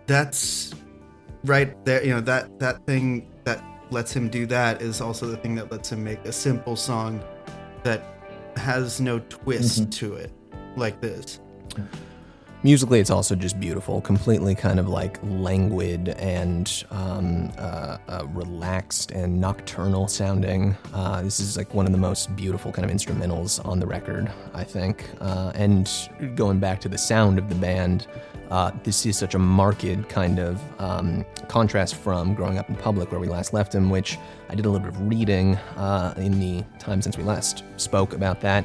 that's 0.07 0.73
right 1.43 1.85
there. 1.85 2.05
You 2.05 2.15
know 2.15 2.21
that 2.21 2.57
that 2.61 2.87
thing 2.87 3.34
lets 3.95 4.15
him 4.15 4.29
do 4.29 4.45
that 4.47 4.83
is 4.83 5.01
also 5.01 5.27
the 5.27 5.37
thing 5.39 5.55
that 5.55 5.73
lets 5.73 5.91
him 5.91 6.05
make 6.05 6.23
a 6.27 6.33
simple 6.33 6.77
song 6.77 7.25
that 7.85 8.03
has 8.57 9.01
no 9.01 9.21
twist 9.21 9.81
mm-hmm. 9.81 9.91
to 9.91 10.15
it 10.17 10.31
like 10.77 11.01
this. 11.01 11.41
Musically, 12.65 12.99
it's 12.99 13.11
also 13.11 13.35
just 13.35 13.61
beautiful, 13.61 14.01
completely 14.01 14.55
kind 14.55 14.81
of 14.81 14.89
like 14.89 15.19
languid 15.23 16.09
and 16.09 16.85
um, 16.91 17.53
uh, 17.59 17.99
uh, 18.09 18.25
relaxed 18.29 19.11
and 19.11 19.39
nocturnal 19.39 20.09
sounding. 20.09 20.75
Uh, 20.95 21.21
this 21.21 21.41
is 21.41 21.59
like 21.59 21.75
one 21.75 21.85
of 21.85 21.93
the 21.93 21.99
most 21.99 22.35
beautiful 22.37 22.73
kind 22.73 22.89
of 22.89 22.97
instrumentals 22.97 23.63
on 23.67 23.79
the 23.81 23.87
record, 23.87 24.33
I 24.55 24.65
think. 24.65 25.11
Uh, 25.21 25.53
and 25.55 25.91
going 26.37 26.59
back 26.59 26.81
to 26.81 26.89
the 26.89 26.97
sound 26.97 27.39
of 27.39 27.51
the 27.51 27.55
band, 27.55 28.07
uh, 28.51 28.71
this 28.83 29.05
is 29.05 29.19
such 29.19 29.35
a 29.35 29.39
marked 29.39 30.09
kind 30.09 30.39
of 30.39 30.59
um, 30.81 31.23
contrast 31.49 31.97
from 31.97 32.35
growing 32.35 32.57
up 32.57 32.71
in 32.71 32.77
public, 32.77 33.11
where 33.13 33.21
we 33.21 33.29
last 33.29 33.53
left 33.53 33.75
him, 33.75 33.91
which 33.91 34.17
I 34.49 34.55
did 34.55 34.65
a 34.65 34.71
little 34.71 34.87
bit 34.91 34.95
of 34.99 35.07
reading 35.07 35.57
uh, 35.77 36.15
in 36.17 36.41
the 36.41 36.65
time 36.79 37.03
since 37.03 37.19
we 37.19 37.25
last 37.25 37.63
spoke 37.77 38.15
about 38.15 38.41
that. 38.41 38.65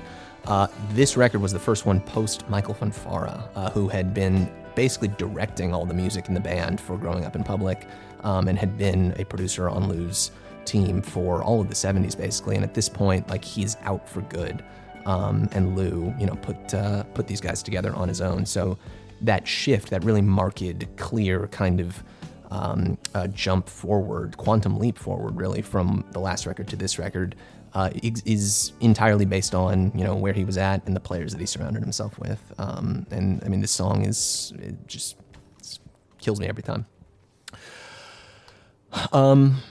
Uh, 0.49 0.67
this 0.93 1.15
record 1.15 1.39
was 1.39 1.53
the 1.53 1.59
first 1.59 1.85
one 1.85 2.01
post 2.01 2.49
Michael 2.49 2.73
Fonfara, 2.73 3.47
uh, 3.55 3.69
who 3.69 3.87
had 3.87 4.15
been 4.15 4.51
basically 4.73 5.09
directing 5.09 5.75
all 5.75 5.85
the 5.85 5.93
music 5.93 6.27
in 6.27 6.33
the 6.33 6.39
band 6.39 6.81
for 6.81 6.97
Growing 6.97 7.23
Up 7.23 7.35
in 7.35 7.43
Public 7.43 7.87
um, 8.23 8.47
and 8.47 8.57
had 8.57 8.75
been 8.75 9.13
a 9.19 9.25
producer 9.25 9.69
on 9.69 9.87
Lou's 9.87 10.31
team 10.65 11.03
for 11.03 11.43
all 11.43 11.61
of 11.61 11.69
the 11.69 11.75
70s, 11.75 12.17
basically. 12.17 12.55
And 12.55 12.63
at 12.63 12.73
this 12.73 12.89
point, 12.89 13.29
like, 13.29 13.45
he's 13.45 13.77
out 13.83 14.09
for 14.09 14.21
good. 14.21 14.63
Um, 15.05 15.47
and 15.51 15.77
Lou, 15.77 16.15
you 16.19 16.25
know, 16.25 16.35
put, 16.35 16.73
uh, 16.73 17.03
put 17.13 17.27
these 17.27 17.41
guys 17.41 17.61
together 17.61 17.93
on 17.93 18.07
his 18.07 18.19
own. 18.19 18.43
So 18.43 18.79
that 19.21 19.47
shift, 19.47 19.91
that 19.91 20.03
really 20.03 20.21
marked, 20.21 20.63
clear 20.97 21.45
kind 21.47 21.79
of 21.79 22.03
um, 22.49 22.97
uh, 23.13 23.27
jump 23.27 23.69
forward, 23.69 24.35
quantum 24.37 24.79
leap 24.79 24.97
forward, 24.97 25.37
really, 25.37 25.61
from 25.61 26.03
the 26.11 26.19
last 26.19 26.47
record 26.47 26.67
to 26.69 26.75
this 26.75 26.97
record, 26.97 27.35
uh, 27.73 27.89
is, 28.01 28.21
is 28.25 28.71
entirely 28.79 29.25
based 29.25 29.53
on 29.55 29.91
you 29.95 30.03
know 30.03 30.15
where 30.15 30.33
he 30.33 30.43
was 30.45 30.57
at 30.57 30.85
and 30.87 30.95
the 30.95 30.99
players 30.99 31.31
that 31.33 31.39
he 31.39 31.45
surrounded 31.45 31.81
himself 31.83 32.17
with. 32.19 32.41
Um, 32.57 33.05
and 33.11 33.41
I 33.45 33.49
mean, 33.49 33.61
this 33.61 33.71
song 33.71 34.05
is 34.05 34.53
it 34.59 34.75
just 34.87 35.17
kills 36.19 36.39
me 36.39 36.47
every 36.47 36.63
time. 36.63 36.85
Um, 39.13 39.61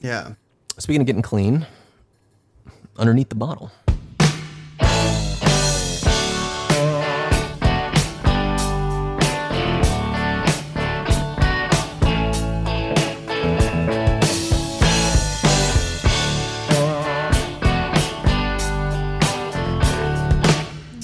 Yeah. 0.00 0.32
speaking 0.78 1.00
of 1.02 1.06
getting 1.06 1.22
clean, 1.22 1.66
underneath 2.98 3.28
the 3.28 3.34
bottle. 3.34 3.70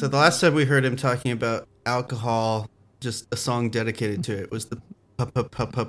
So 0.08 0.12
the 0.12 0.16
last 0.16 0.40
time 0.40 0.54
we 0.54 0.64
heard 0.64 0.86
him 0.86 0.96
talking 0.96 1.32
about 1.32 1.68
alcohol, 1.84 2.70
just 2.98 3.26
a 3.30 3.36
song 3.36 3.68
dedicated 3.68 4.24
to 4.24 4.38
it 4.38 4.50
was 4.50 4.64
the 4.64 4.80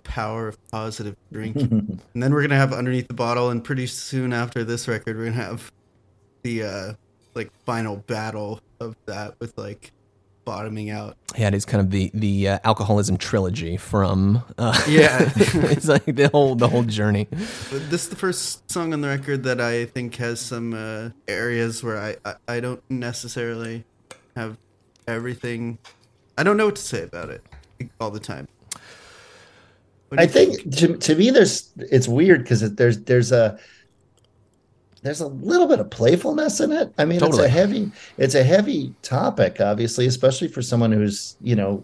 power 0.04 0.50
of 0.50 0.58
positive 0.72 1.16
drinking. 1.32 2.02
and 2.14 2.22
then 2.22 2.34
we're 2.34 2.42
gonna 2.42 2.58
have 2.58 2.74
underneath 2.74 3.08
the 3.08 3.14
bottle, 3.14 3.50
and 3.50 3.64
pretty 3.64 3.88
soon 3.88 4.34
after 4.34 4.66
this 4.66 4.90
record, 4.90 5.16
we're 5.16 5.30
gonna 5.30 5.38
have 5.38 5.72
the 6.44 6.64
uh 6.64 6.94
like 7.34 7.50
final 7.66 7.96
battle 8.08 8.60
of 8.82 8.98
that 9.06 9.40
with 9.40 9.58
like 9.58 9.94
bottoming 10.44 10.90
out. 10.90 11.16
Yeah, 11.38 11.48
it 11.48 11.54
is 11.54 11.64
kind 11.64 11.80
of 11.80 11.90
the 11.90 12.12
the 12.14 12.50
uh, 12.50 12.60
alcoholism 12.66 13.16
trilogy 13.16 13.78
from 13.78 14.44
uh, 14.58 14.84
Yeah. 14.86 15.32
it's 15.38 15.88
like 15.88 16.04
the 16.04 16.28
whole 16.28 16.56
the 16.56 16.68
whole 16.68 16.84
journey. 16.84 17.30
But 17.32 17.90
this 17.90 18.04
is 18.04 18.10
the 18.10 18.18
first 18.18 18.70
song 18.70 18.92
on 18.92 19.00
the 19.00 19.08
record 19.08 19.44
that 19.44 19.62
I 19.62 19.86
think 19.86 20.16
has 20.18 20.42
some 20.42 20.74
uh, 20.74 21.12
areas 21.30 21.82
where 21.86 21.98
I, 21.98 22.18
I 22.26 22.36
I 22.56 22.60
don't 22.60 22.84
necessarily 22.90 23.86
have 24.40 24.58
everything. 25.08 25.78
I 26.38 26.44
don't 26.44 26.58
know 26.58 26.66
what 26.66 26.78
to 26.78 26.82
say 26.82 27.04
about 27.04 27.30
it 27.30 27.44
all 28.00 28.12
the 28.12 28.20
time. 28.20 28.48
I 30.18 30.24
you 30.24 30.28
think 30.28 30.76
to, 30.78 30.98
to 30.98 31.16
me 31.16 31.30
there's 31.30 31.72
it's 31.78 32.08
weird 32.08 32.44
because 32.44 32.74
there's 32.74 33.00
there's 33.04 33.32
a 33.32 33.60
there's 35.02 35.22
a 35.22 35.28
little 35.28 35.68
bit 35.68 35.80
of 35.80 35.90
playfulness 35.90 36.60
in 36.60 36.72
it. 36.72 36.92
I 36.98 37.06
mean, 37.06 37.24
it's 37.24 37.38
a 37.38 37.48
heavy 37.48 37.92
it's 38.18 38.36
a 38.36 38.44
heavy 38.44 38.94
topic, 39.02 39.62
obviously, 39.62 40.08
especially 40.08 40.48
for 40.48 40.62
someone 40.62 40.92
who's 40.92 41.36
you 41.42 41.56
know 41.56 41.84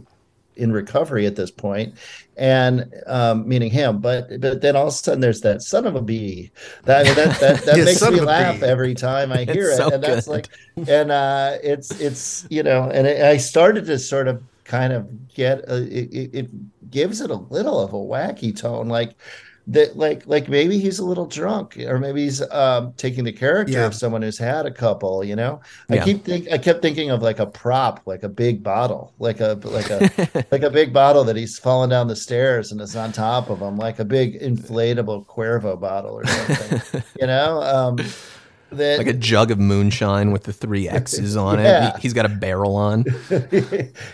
in 0.58 0.72
recovery 0.72 1.26
at 1.26 1.36
this 1.36 1.52
point, 1.52 1.96
and 2.38 2.94
um, 3.08 3.48
meaning 3.48 3.72
him. 3.72 4.00
But 4.00 4.40
but 4.42 4.62
then 4.62 4.76
all 4.76 4.84
of 4.88 4.90
a 4.90 4.92
sudden 4.92 5.20
there's 5.22 5.42
that 5.42 5.62
son 5.62 5.86
of 5.86 5.96
a 5.96 6.02
bee 6.02 6.52
that 6.84 7.06
that 7.16 7.40
that, 7.40 7.66
that 7.66 7.76
makes 7.86 8.10
me 8.10 8.20
laugh 8.22 8.60
bee. 8.60 8.66
every 8.66 8.94
time 8.96 9.32
I 9.32 9.44
hear 9.52 9.72
it, 9.72 9.78
so 9.78 9.90
and 9.90 10.04
that's 10.04 10.28
good. 10.28 10.32
like 10.32 10.50
and 10.88 11.12
uh, 11.12 11.58
it's 11.64 11.92
it's 12.00 12.46
you 12.50 12.64
know, 12.64 12.90
and 12.90 13.08
it, 13.08 13.22
I 13.22 13.38
started 13.38 13.86
to 13.88 14.00
sort 14.00 14.28
of 14.28 14.44
kind 14.64 14.94
of 14.94 15.34
get 15.34 15.60
a, 15.70 15.84
it, 15.84 16.14
it- 16.14 16.36
it 16.36 16.50
gives 16.92 17.20
it 17.20 17.30
a 17.30 17.36
little 17.36 17.80
of 17.80 17.92
a 17.94 17.98
wacky 17.98 18.56
tone, 18.56 18.88
like 18.88 19.16
that, 19.68 19.98
like 19.98 20.28
like 20.28 20.48
maybe 20.48 20.78
he's 20.80 21.00
a 21.00 21.06
little 21.06 21.26
drunk, 21.26 21.78
or 21.78 21.98
maybe 22.00 22.24
he's 22.24 22.42
um, 22.52 22.94
taking 22.98 23.24
the 23.24 23.32
character 23.32 23.74
Yeah. 23.74 23.86
of 23.88 23.96
someone 23.96 24.22
who's 24.22 24.38
had 24.38 24.66
a 24.66 24.72
couple. 24.72 25.24
You 25.24 25.36
know, 25.36 25.60
I 25.90 25.96
Yeah. 25.96 26.04
keep 26.04 26.24
think 26.24 26.52
I 26.52 26.58
kept 26.58 26.82
thinking 26.82 27.10
of 27.10 27.22
like 27.22 27.40
a 27.40 27.46
prop, 27.48 28.02
like 28.06 28.24
a 28.24 28.30
big 28.30 28.62
bottle, 28.64 29.14
like 29.20 29.40
a 29.40 29.60
like 29.64 29.90
a 29.90 30.46
like 30.52 30.62
a 30.64 30.70
big 30.70 30.94
bottle 30.94 31.24
that 31.24 31.36
he's 31.36 31.58
falling 31.58 31.90
down 31.90 32.08
the 32.08 32.16
stairs 32.16 32.72
and 32.72 32.80
it's 32.80 32.96
on 32.96 33.12
top 33.12 33.50
of 33.50 33.60
him, 33.60 33.78
like 33.78 33.98
a 34.00 34.06
big 34.06 34.40
inflatable 34.42 35.26
Cuervo 35.26 35.80
bottle 35.80 36.16
or 36.20 36.26
something. 36.26 37.04
you 37.20 37.28
know, 37.28 37.62
um, 37.64 37.98
that 38.72 38.98
Like 38.98 39.08
a 39.08 39.14
jug 39.14 39.52
of 39.52 39.60
moonshine 39.60 40.32
with 40.32 40.44
the 40.44 40.54
three 40.54 40.88
X's 41.04 41.36
on 41.38 41.60
Yeah. 41.60 41.90
it. 41.90 41.96
He, 42.02 42.08
has 42.08 42.14
got 42.14 42.26
a 42.26 42.30
barrel 42.30 42.76
on. 42.76 43.06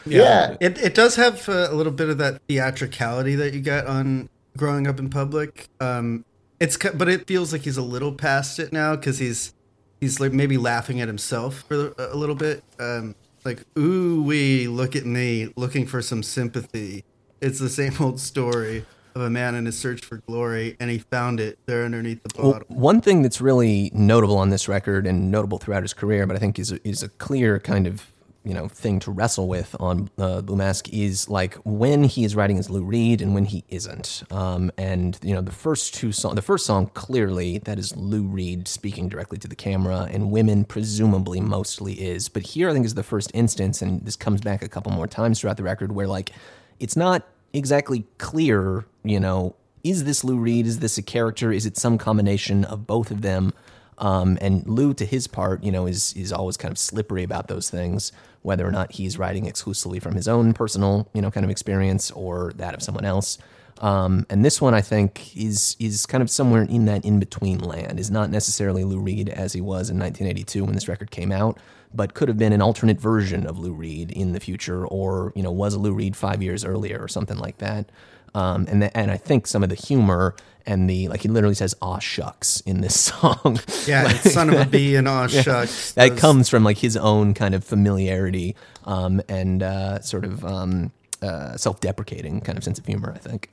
yeah. 0.06 0.56
It 0.60 0.78
it 0.80 0.94
does 0.96 1.16
have 1.16 1.48
uh, 1.50 1.68
a 1.72 1.76
little 1.76 1.92
bit 1.94 2.10
of 2.10 2.18
that 2.20 2.42
theatricality 2.48 3.36
that 3.36 3.54
you 3.54 3.60
get 3.62 3.86
on 3.88 4.30
growing 4.58 4.88
up 4.88 5.00
in 5.00 5.10
public. 5.10 5.68
Um, 5.80 6.26
it's 6.60 6.78
but 6.78 7.10
it 7.10 7.28
feels 7.28 7.52
like 7.52 7.64
he's 7.64 7.78
a 7.78 7.82
little 7.82 8.14
past 8.14 8.60
it 8.60 8.72
now 8.72 8.96
because 8.96 9.18
he's 9.20 9.54
he's 10.00 10.20
like 10.20 10.32
maybe 10.34 10.58
laughing 10.58 11.02
at 11.02 11.08
himself 11.08 11.64
for 11.68 11.94
a 11.98 12.16
little 12.16 12.36
bit. 12.36 12.64
Um, 12.80 13.16
like 13.44 13.64
ooh 13.78 14.22
wee, 14.24 14.68
look 14.68 14.96
at 14.96 15.06
me 15.06 15.52
looking 15.56 15.88
for 15.88 16.02
some 16.02 16.22
sympathy. 16.24 17.04
It's 17.42 17.60
the 17.60 17.70
same 17.70 17.94
old 18.00 18.20
story 18.20 18.86
of 19.16 19.24
a 19.24 19.30
man 19.30 19.56
in 19.56 19.66
his 19.66 19.78
search 19.78 20.06
for 20.06 20.18
glory, 20.18 20.78
and 20.80 20.90
he 20.90 21.00
found 21.00 21.40
it 21.40 21.58
there 21.66 21.84
underneath 21.84 22.22
the 22.24 22.42
Well, 22.42 22.54
bottle. 22.54 22.68
one 22.70 23.02
thing 23.02 23.24
that's 23.24 23.42
really 23.42 23.92
notable 23.94 24.38
on 24.38 24.52
this 24.52 24.70
record 24.70 25.06
and 25.06 25.30
notable 25.32 25.58
throughout 25.58 25.82
his 25.84 25.94
career, 25.94 26.26
but 26.26 26.36
I 26.38 26.40
think 26.40 26.58
is 26.58 26.72
a, 26.72 26.88
is 26.88 27.04
a 27.04 27.10
clear 27.10 27.60
kind 27.60 27.88
of 27.88 28.11
you 28.44 28.54
know 28.54 28.68
thing 28.68 29.00
to 29.00 29.12
wrestle 29.12 29.48
with 29.48 29.76
on 29.80 30.10
uh, 30.18 30.42
Blue 30.42 30.56
Mask 30.56 30.90
is 30.90 31.30
like 31.30 31.56
when 31.64 32.04
he 32.04 32.24
is 32.24 32.36
writing 32.36 32.58
as 32.58 32.70
Lou 32.70 32.84
Reed 32.84 33.22
and 33.22 33.34
when 33.34 33.46
he 33.46 33.64
isn't. 33.70 34.24
Um, 34.32 34.72
and 34.78 35.18
you 35.22 35.34
know 35.34 35.42
the 35.42 35.52
first 35.52 35.94
two 35.94 36.12
song, 36.12 36.36
the 36.36 36.42
first 36.42 36.66
song 36.66 36.88
clearly 36.94 37.60
that 37.60 37.78
is 37.78 37.96
Lou 37.96 38.24
Reed 38.24 38.68
speaking 38.68 39.10
directly 39.10 39.38
to 39.40 39.48
the 39.48 39.56
camera, 39.56 40.08
and 40.12 40.32
Women 40.32 40.66
presumably 40.66 41.40
mostly 41.40 41.94
is. 41.94 42.30
But 42.30 42.44
here 42.44 42.70
I 42.70 42.74
think 42.74 42.86
is 42.86 42.96
the 42.96 43.04
first 43.04 43.32
instance, 43.34 43.82
and 43.82 44.02
this 44.06 44.16
comes 44.16 44.42
back 44.42 44.64
a 44.64 44.70
couple 44.70 44.92
more 44.92 45.08
times 45.08 45.40
throughout 45.40 45.58
the 45.58 45.64
record 45.64 45.92
where 45.92 46.08
like 46.08 46.32
it's 46.80 46.96
not 46.96 47.28
exactly 47.54 48.06
clear, 48.18 48.86
you 49.04 49.20
know, 49.20 49.56
is 49.84 50.04
this 50.04 50.24
Lou 50.24 50.38
Reed? 50.38 50.66
Is 50.66 50.80
this 50.80 50.98
a 50.98 51.02
character? 51.02 51.52
Is 51.52 51.66
it 51.66 51.78
some 51.78 51.98
combination 51.98 52.66
of 52.66 52.88
both 52.88 53.12
of 53.12 53.22
them? 53.22 53.54
Um, 54.02 54.40
and 54.42 54.68
Lou, 54.68 54.94
to 54.96 55.06
his 55.06 55.28
part, 55.28 55.64
you 55.64 55.72
know, 55.72 55.86
is 55.86 56.14
is 56.14 56.34
always 56.34 56.58
kind 56.58 56.72
of 56.72 56.78
slippery 56.78 57.24
about 57.24 57.48
those 57.48 57.70
things, 57.70 58.12
whether 58.42 58.68
or 58.68 58.72
not 58.72 58.94
he's 58.94 59.18
writing 59.18 59.46
exclusively 59.46 60.00
from 60.00 60.16
his 60.16 60.28
own 60.28 60.54
personal, 60.54 61.08
you 61.14 61.22
know, 61.22 61.30
kind 61.30 61.44
of 61.44 61.52
experience 61.52 62.10
or 62.12 62.52
that 62.56 62.74
of 62.74 62.82
someone 62.82 63.06
else. 63.06 63.38
Um, 63.78 64.26
and 64.30 64.44
this 64.44 64.60
one, 64.60 64.74
I 64.74 64.82
think, 64.82 65.38
is 65.38 65.78
is 65.80 66.08
kind 66.08 66.24
of 66.24 66.32
somewhere 66.32 66.64
in 66.64 66.86
that 66.86 67.06
in 67.06 67.20
between 67.20 67.60
land. 67.60 68.00
Is 68.00 68.10
not 68.10 68.32
necessarily 68.32 68.84
Lou 68.84 69.00
Reed 69.00 69.30
as 69.30 69.54
he 69.54 69.62
was 69.62 69.92
in 69.92 70.00
1982 70.00 70.66
when 70.66 70.74
this 70.74 70.88
record 70.88 71.12
came 71.12 71.32
out, 71.32 71.60
but 71.94 72.16
could 72.16 72.28
have 72.28 72.38
been 72.40 72.54
an 72.54 72.62
alternate 72.62 73.00
version 73.00 73.46
of 73.46 73.60
Lou 73.60 73.72
Reed 73.72 74.12
in 74.12 74.34
the 74.34 74.40
future, 74.40 74.86
or 74.86 75.32
you 75.36 75.44
know, 75.44 75.52
was 75.52 75.78
Lou 75.78 75.94
Reed 75.94 76.16
five 76.16 76.42
years 76.42 76.66
earlier 76.66 77.00
or 77.00 77.08
something 77.08 77.38
like 77.38 77.60
that. 77.60 77.92
Um, 78.34 78.66
and 78.70 78.82
the, 78.82 78.98
and 78.98 79.12
I 79.12 79.18
think 79.18 79.46
some 79.46 79.62
of 79.62 79.70
the 79.70 79.76
humor 79.76 80.36
and 80.66 80.90
the 80.90 81.08
like 81.08 81.22
he 81.22 81.28
literally 81.30 81.56
says 81.56 81.76
"aw 81.82 82.00
shucks" 82.00 82.62
in 82.62 82.82
this 82.82 83.00
song. 83.12 83.60
Yeah, 83.88 84.04
like, 84.04 84.18
son 84.18 84.50
of 84.50 84.60
a 84.60 84.66
bee 84.66 84.96
and 84.96 85.08
aw 85.08 85.28
shucks. 85.28 85.92
that 85.94 86.10
Those- 86.10 86.20
comes 86.20 86.50
from 86.50 86.64
like 86.64 86.78
his 86.78 86.96
own 86.98 87.34
kind 87.34 87.54
of 87.56 87.64
familiarity 87.64 88.56
um, 88.86 89.22
and 89.30 89.62
uh, 89.64 90.00
sort 90.02 90.26
of 90.26 90.44
um, 90.46 90.92
uh, 91.22 91.56
self-deprecating 91.58 92.42
kind 92.42 92.58
of 92.58 92.64
sense 92.64 92.80
of 92.80 92.86
humor. 92.86 93.12
I 93.16 93.20
think. 93.20 93.50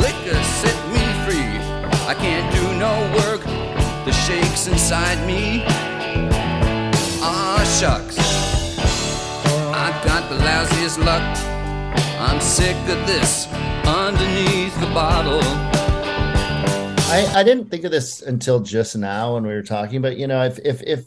Liquor 0.00 0.42
set 0.42 0.78
me 0.92 1.04
free. 1.24 1.58
I 2.06 2.14
can't 2.18 2.52
do 2.54 2.62
no 2.78 2.92
work. 3.16 3.42
The 4.04 4.12
shakes 4.12 4.66
inside 4.66 5.24
me. 5.26 5.62
Ah, 7.22 7.62
shucks. 7.80 8.18
I've 9.74 10.04
got 10.04 10.28
the 10.30 10.36
lousiest 10.36 10.98
luck. 11.04 11.22
I'm 12.18 12.40
sick 12.40 12.76
of 12.88 13.06
this 13.06 13.46
underneath 13.86 14.74
the 14.80 14.86
bottle. 14.86 15.40
I, 17.08 17.30
I 17.36 17.42
didn't 17.42 17.70
think 17.70 17.84
of 17.84 17.90
this 17.90 18.22
until 18.22 18.60
just 18.60 18.96
now 18.96 19.34
when 19.34 19.46
we 19.46 19.52
were 19.52 19.62
talking, 19.62 20.00
but 20.02 20.16
you 20.16 20.26
know, 20.26 20.42
if 20.42 20.58
if 20.60 20.82
if 20.82 21.04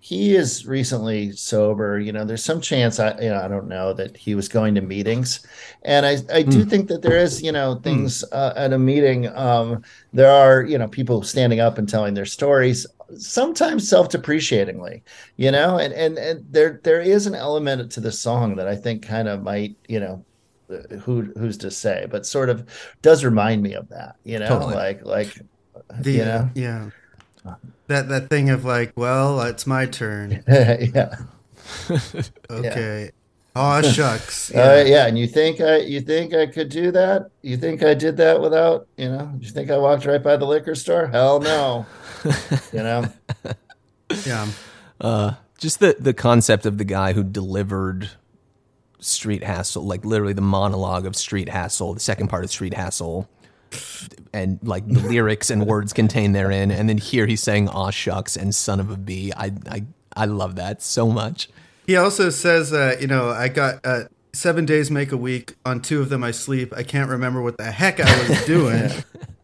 he 0.00 0.34
is 0.34 0.66
recently 0.66 1.30
sober, 1.30 2.00
you 2.00 2.10
know, 2.10 2.24
there's 2.24 2.44
some 2.44 2.60
chance 2.60 2.98
I 2.98 3.16
you 3.20 3.28
know 3.28 3.40
I 3.40 3.46
don't 3.46 3.68
know 3.68 3.92
that 3.92 4.16
he 4.16 4.34
was 4.34 4.48
going 4.48 4.74
to 4.74 4.80
meetings, 4.80 5.46
and 5.82 6.04
I 6.04 6.16
I 6.32 6.42
do 6.42 6.64
think 6.64 6.88
that 6.88 7.02
there 7.02 7.16
is 7.16 7.40
you 7.40 7.52
know 7.52 7.76
things 7.76 8.24
uh, 8.32 8.52
at 8.56 8.72
a 8.72 8.78
meeting. 8.78 9.28
Um, 9.36 9.84
there 10.12 10.30
are 10.30 10.64
you 10.64 10.76
know 10.76 10.88
people 10.88 11.22
standing 11.22 11.60
up 11.60 11.78
and 11.78 11.88
telling 11.88 12.14
their 12.14 12.26
stories, 12.26 12.84
sometimes 13.16 13.88
self-depreciatingly, 13.88 15.02
you 15.36 15.52
know, 15.52 15.78
and 15.78 15.94
and 15.94 16.18
and 16.18 16.44
there 16.50 16.80
there 16.82 17.00
is 17.00 17.28
an 17.28 17.36
element 17.36 17.92
to 17.92 18.00
the 18.00 18.12
song 18.12 18.56
that 18.56 18.66
I 18.66 18.74
think 18.74 19.06
kind 19.06 19.28
of 19.28 19.44
might 19.44 19.76
you 19.86 20.00
know 20.00 20.24
who 21.02 21.22
who's 21.36 21.56
to 21.58 21.70
say, 21.70 22.06
but 22.10 22.26
sort 22.26 22.48
of 22.48 22.66
does 23.02 23.24
remind 23.24 23.62
me 23.62 23.74
of 23.74 23.88
that, 23.88 24.16
you 24.24 24.38
know, 24.38 24.48
Totally. 24.48 24.74
like 24.74 25.04
like 25.04 25.38
the 25.98 26.12
you 26.12 26.24
know, 26.24 26.50
yeah. 26.54 26.90
That 27.88 28.08
that 28.08 28.30
thing 28.30 28.50
of 28.50 28.64
like, 28.64 28.92
well, 28.96 29.40
it's 29.42 29.66
my 29.66 29.86
turn. 29.86 30.42
yeah, 30.48 31.16
Okay. 32.50 33.10
Oh 33.54 33.82
shucks. 33.82 34.50
yeah. 34.54 34.76
Yeah. 34.76 34.84
yeah. 34.84 35.06
And 35.06 35.18
you 35.18 35.26
think 35.26 35.60
I 35.60 35.78
you 35.78 36.00
think 36.00 36.34
I 36.34 36.46
could 36.46 36.68
do 36.68 36.90
that? 36.92 37.30
You 37.42 37.56
think 37.56 37.82
I 37.82 37.94
did 37.94 38.16
that 38.16 38.40
without 38.40 38.86
you 38.96 39.08
know? 39.08 39.30
You 39.38 39.50
think 39.50 39.70
I 39.70 39.78
walked 39.78 40.06
right 40.06 40.22
by 40.22 40.36
the 40.36 40.46
liquor 40.46 40.74
store? 40.74 41.06
Hell 41.06 41.40
no, 41.40 41.86
you 42.72 42.82
know. 42.82 43.12
yeah. 44.26 44.48
Uh, 45.00 45.34
just 45.58 45.80
the 45.80 45.96
the 45.98 46.14
concept 46.14 46.64
of 46.64 46.78
the 46.78 46.84
guy 46.84 47.12
who 47.12 47.22
delivered 47.22 48.10
Street 49.04 49.42
Hassle, 49.42 49.84
like 49.84 50.04
literally 50.04 50.32
the 50.32 50.40
monologue 50.40 51.06
of 51.06 51.16
Street 51.16 51.48
Hassle, 51.48 51.94
the 51.94 52.00
second 52.00 52.28
part 52.28 52.44
of 52.44 52.50
Street 52.50 52.74
Hassle, 52.74 53.28
and 54.32 54.58
like 54.62 54.86
the 54.86 55.00
lyrics 55.08 55.50
and 55.50 55.66
words 55.66 55.92
contained 55.92 56.34
therein, 56.34 56.70
and 56.70 56.88
then 56.88 56.98
here 56.98 57.26
he's 57.26 57.42
saying 57.42 57.68
"aw 57.68 57.90
shucks" 57.90 58.36
and 58.36 58.54
"son 58.54 58.80
of 58.80 58.90
a 58.90 58.96
bee." 58.96 59.32
I 59.36 59.52
I 59.70 59.84
I 60.16 60.24
love 60.26 60.56
that 60.56 60.82
so 60.82 61.08
much. 61.08 61.48
He 61.86 61.96
also 61.96 62.30
says, 62.30 62.72
uh, 62.72 62.96
you 63.00 63.06
know, 63.06 63.28
I 63.28 63.48
got 63.48 63.80
uh, 63.84 64.04
seven 64.32 64.64
days 64.64 64.90
make 64.90 65.12
a 65.12 65.16
week. 65.16 65.54
On 65.64 65.80
two 65.80 66.00
of 66.00 66.08
them, 66.08 66.22
I 66.22 66.30
sleep. 66.30 66.72
I 66.76 66.82
can't 66.82 67.10
remember 67.10 67.42
what 67.42 67.58
the 67.58 67.70
heck 67.70 68.00
I 68.00 68.28
was 68.28 68.44
doing. 68.46 68.90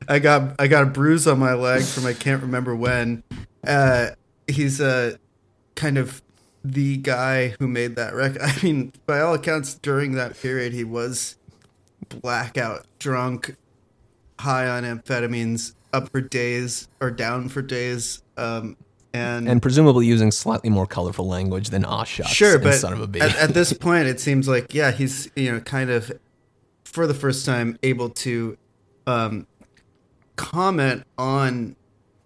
I 0.09 0.19
got 0.19 0.55
I 0.59 0.69
got 0.69 0.85
a 0.85 0.87
bruise 0.87 1.27
on 1.27 1.39
my 1.39 1.55
leg 1.55 1.83
from 1.83 2.07
I 2.07 2.13
can't 2.13 2.43
remember 2.43 2.75
when. 2.75 3.23
Uh, 3.67 4.11
he's 4.47 4.81
uh, 4.81 5.17
kind 5.75 5.99
of 5.99 6.23
the 6.65 6.97
guy 6.99 7.55
who 7.59 7.69
made 7.69 7.97
that 7.97 8.15
record. 8.15 8.43
I 8.43 8.55
mean, 8.63 8.93
by 9.07 9.21
all 9.21 9.35
accounts, 9.35 9.75
during 9.75 10.13
that 10.13 10.39
period, 10.41 10.73
he 10.73 10.85
was 10.85 11.37
blackout 12.09 12.87
drunk, 12.99 13.57
high 14.41 14.69
on 14.69 14.85
amphetamines, 14.85 15.75
up 15.93 16.11
for 16.11 16.21
days 16.21 16.89
or 17.01 17.11
down 17.11 17.49
for 17.49 17.63
days. 17.63 18.23
Um, 18.37 18.77
and 19.15 19.49
And 19.49 19.63
presumably 19.63 20.07
using 20.07 20.31
slightly 20.31 20.71
more 20.71 20.87
colorful 20.87 21.27
language 21.27 21.71
than 21.71 21.85
"aw 21.85 22.05
shucks." 22.05 22.31
Sure, 22.31 22.59
but 22.59 22.75
"son 22.75 22.93
of 22.93 23.01
a 23.01 23.07
bee." 23.07 23.21
At, 23.21 23.37
at 23.37 23.55
this 23.55 23.73
point, 23.87 24.07
it 24.07 24.21
seems 24.21 24.47
like 24.47 24.75
yeah, 24.75 24.91
he's 24.91 25.31
you 25.35 25.51
know 25.53 25.61
kind 25.61 25.91
of 25.91 26.13
for 26.85 27.07
the 27.07 27.15
first 27.15 27.47
time 27.47 27.79
able 27.83 28.11
to 28.11 28.57
um, 29.07 29.47
comment 30.37 31.05
on 31.17 31.77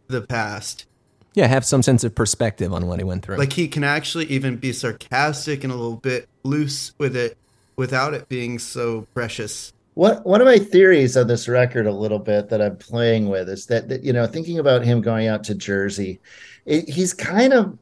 the 0.08 0.22
past. 0.22 0.86
Yeah, 1.34 1.46
have 1.46 1.64
some 1.64 1.82
sense 1.82 2.04
of 2.04 2.14
perspective 2.14 2.72
on 2.72 2.86
what 2.86 2.98
he 2.98 3.04
went 3.04 3.24
through. 3.24 3.36
Like 3.36 3.52
he 3.52 3.68
can 3.68 3.84
actually 3.84 4.26
even 4.26 4.56
be 4.56 4.72
sarcastic 4.72 5.64
and 5.64 5.72
a 5.72 5.76
little 5.76 5.96
bit 5.96 6.28
loose 6.42 6.92
with 6.98 7.16
it 7.16 7.38
without 7.76 8.14
it 8.14 8.28
being 8.28 8.58
so 8.58 9.06
precious. 9.14 9.72
What 9.94 10.24
one 10.24 10.40
of 10.40 10.46
my 10.46 10.58
theories 10.58 11.16
on 11.16 11.26
this 11.26 11.48
record 11.48 11.86
a 11.86 11.92
little 11.92 12.18
bit 12.18 12.48
that 12.48 12.62
I'm 12.62 12.76
playing 12.76 13.28
with 13.28 13.48
is 13.48 13.66
that, 13.66 13.88
that 13.88 14.02
you 14.02 14.12
know 14.12 14.26
thinking 14.26 14.58
about 14.58 14.84
him 14.84 15.00
going 15.00 15.28
out 15.28 15.44
to 15.44 15.54
Jersey, 15.54 16.20
it, 16.64 16.88
he's 16.88 17.12
kind 17.12 17.52
of 17.52 17.76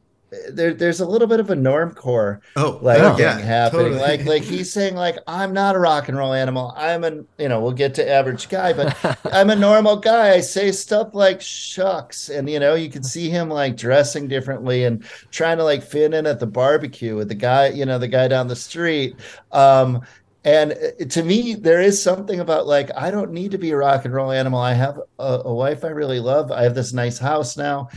there. 0.51 0.73
There's 0.73 0.99
a 0.99 1.05
little 1.05 1.27
bit 1.27 1.39
of 1.39 1.49
a 1.49 1.55
normcore 1.55 2.39
Oh, 2.55 2.79
like 2.81 2.99
oh, 3.01 3.15
thing 3.15 3.25
yeah, 3.25 3.37
happening. 3.37 3.93
totally. 3.93 4.01
Like 4.01 4.25
like 4.25 4.43
he's 4.43 4.71
saying 4.71 4.95
like 4.95 5.17
I'm 5.27 5.53
not 5.53 5.75
a 5.75 5.79
rock 5.79 6.07
and 6.07 6.17
roll 6.17 6.33
animal. 6.33 6.73
I'm 6.77 7.03
an 7.03 7.27
you 7.37 7.49
know 7.49 7.61
we'll 7.61 7.71
get 7.73 7.93
to 7.95 8.09
average 8.09 8.49
guy, 8.49 8.73
but 8.73 8.95
I'm 9.31 9.49
a 9.49 9.55
normal 9.55 9.97
guy. 9.97 10.31
I 10.31 10.39
say 10.41 10.71
stuff 10.71 11.09
like 11.13 11.41
shucks, 11.41 12.29
and 12.29 12.49
you 12.49 12.59
know 12.59 12.75
you 12.75 12.89
can 12.89 13.03
see 13.03 13.29
him 13.29 13.49
like 13.49 13.77
dressing 13.77 14.27
differently 14.27 14.85
and 14.85 15.03
trying 15.31 15.57
to 15.57 15.63
like 15.63 15.83
fit 15.83 16.13
in 16.13 16.25
at 16.25 16.39
the 16.39 16.47
barbecue 16.47 17.15
with 17.15 17.27
the 17.27 17.35
guy 17.35 17.67
you 17.69 17.85
know 17.85 17.99
the 17.99 18.07
guy 18.07 18.27
down 18.27 18.47
the 18.47 18.55
street. 18.55 19.15
Um, 19.51 20.01
and 20.43 20.71
uh, 20.71 21.05
to 21.05 21.23
me, 21.23 21.53
there 21.53 21.81
is 21.81 22.01
something 22.01 22.39
about 22.39 22.65
like 22.65 22.89
I 22.97 23.11
don't 23.11 23.31
need 23.31 23.51
to 23.51 23.57
be 23.57 23.71
a 23.71 23.77
rock 23.77 24.05
and 24.05 24.13
roll 24.13 24.31
animal. 24.31 24.59
I 24.59 24.73
have 24.73 24.99
a, 25.19 25.41
a 25.45 25.53
wife 25.53 25.83
I 25.83 25.89
really 25.89 26.19
love. 26.19 26.51
I 26.51 26.63
have 26.63 26.73
this 26.73 26.93
nice 26.93 27.19
house 27.19 27.57
now, 27.57 27.89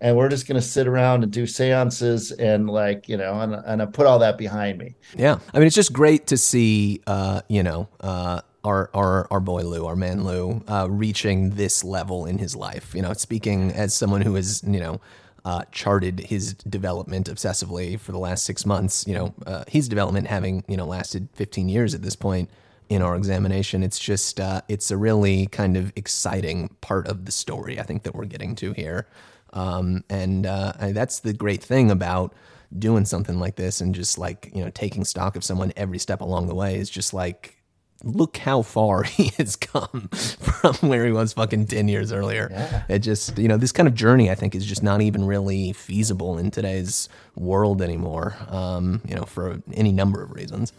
and 0.00 0.16
we're 0.16 0.30
just 0.30 0.48
gonna 0.48 0.62
sit 0.62 0.86
around 0.86 1.22
and 1.22 1.32
do 1.32 1.46
seances 1.46 2.32
and 2.32 2.70
like 2.70 3.08
you 3.08 3.16
know, 3.16 3.40
and 3.40 3.54
and 3.54 3.82
I 3.82 3.86
put 3.86 4.06
all 4.06 4.18
that 4.20 4.38
behind 4.38 4.78
me. 4.78 4.94
Yeah, 5.16 5.38
I 5.52 5.58
mean, 5.58 5.66
it's 5.66 5.76
just 5.76 5.92
great 5.92 6.26
to 6.28 6.38
see, 6.38 7.02
uh, 7.06 7.42
you 7.48 7.62
know, 7.62 7.88
uh, 8.00 8.40
our 8.64 8.90
our 8.94 9.28
our 9.30 9.40
boy 9.40 9.62
Lou, 9.62 9.84
our 9.84 9.96
man 9.96 10.24
Lou, 10.24 10.62
uh, 10.68 10.88
reaching 10.90 11.50
this 11.50 11.84
level 11.84 12.24
in 12.24 12.38
his 12.38 12.56
life. 12.56 12.94
You 12.94 13.02
know, 13.02 13.12
speaking 13.12 13.72
as 13.72 13.92
someone 13.92 14.22
who 14.22 14.36
is 14.36 14.62
you 14.66 14.80
know, 14.80 15.02
uh, 15.44 15.64
charted 15.72 16.20
his 16.20 16.54
development 16.54 17.28
obsessively 17.28 17.98
for 17.98 18.12
the 18.12 18.18
last 18.18 18.44
six 18.44 18.66
months. 18.66 19.06
You 19.06 19.14
know, 19.14 19.34
uh, 19.46 19.64
his 19.68 19.88
development 19.88 20.26
having 20.26 20.64
you 20.68 20.76
know 20.76 20.86
lasted 20.86 21.28
15 21.34 21.68
years 21.68 21.94
at 21.94 22.02
this 22.02 22.16
point 22.16 22.50
in 22.88 23.02
our 23.02 23.16
examination. 23.16 23.82
It's 23.82 23.98
just 23.98 24.40
uh, 24.40 24.62
it's 24.68 24.90
a 24.90 24.96
really 24.96 25.46
kind 25.46 25.76
of 25.76 25.92
exciting 25.96 26.76
part 26.80 27.06
of 27.06 27.24
the 27.24 27.32
story. 27.32 27.78
I 27.78 27.82
think 27.82 28.02
that 28.02 28.14
we're 28.14 28.26
getting 28.26 28.54
to 28.56 28.72
here, 28.72 29.06
um, 29.52 30.04
and 30.10 30.46
uh, 30.46 30.72
that's 30.92 31.20
the 31.20 31.32
great 31.32 31.62
thing 31.62 31.90
about 31.90 32.34
doing 32.78 33.04
something 33.04 33.40
like 33.40 33.56
this 33.56 33.80
and 33.80 33.94
just 33.94 34.16
like 34.16 34.50
you 34.54 34.64
know 34.64 34.70
taking 34.70 35.04
stock 35.04 35.34
of 35.34 35.42
someone 35.42 35.72
every 35.76 35.98
step 35.98 36.20
along 36.20 36.46
the 36.46 36.54
way 36.54 36.76
is 36.76 36.88
just 36.88 37.12
like 37.12 37.59
look 38.04 38.38
how 38.38 38.62
far 38.62 39.02
he 39.16 39.28
has 39.36 39.56
come 39.56 40.08
from 40.10 40.88
where 40.88 41.04
he 41.04 41.12
was 41.12 41.32
fucking 41.32 41.66
10 41.66 41.88
years 41.88 42.12
earlier 42.12 42.48
it 42.88 43.00
just 43.00 43.38
you 43.38 43.48
know 43.48 43.56
this 43.56 43.72
kind 43.72 43.86
of 43.86 43.94
journey 43.94 44.30
i 44.30 44.34
think 44.34 44.54
is 44.54 44.64
just 44.64 44.82
not 44.82 45.00
even 45.00 45.24
really 45.24 45.72
feasible 45.72 46.38
in 46.38 46.50
today's 46.50 47.08
world 47.36 47.82
anymore 47.82 48.36
um 48.48 49.00
you 49.06 49.14
know 49.14 49.24
for 49.24 49.60
any 49.74 49.92
number 49.92 50.22
of 50.22 50.32
reasons 50.32 50.72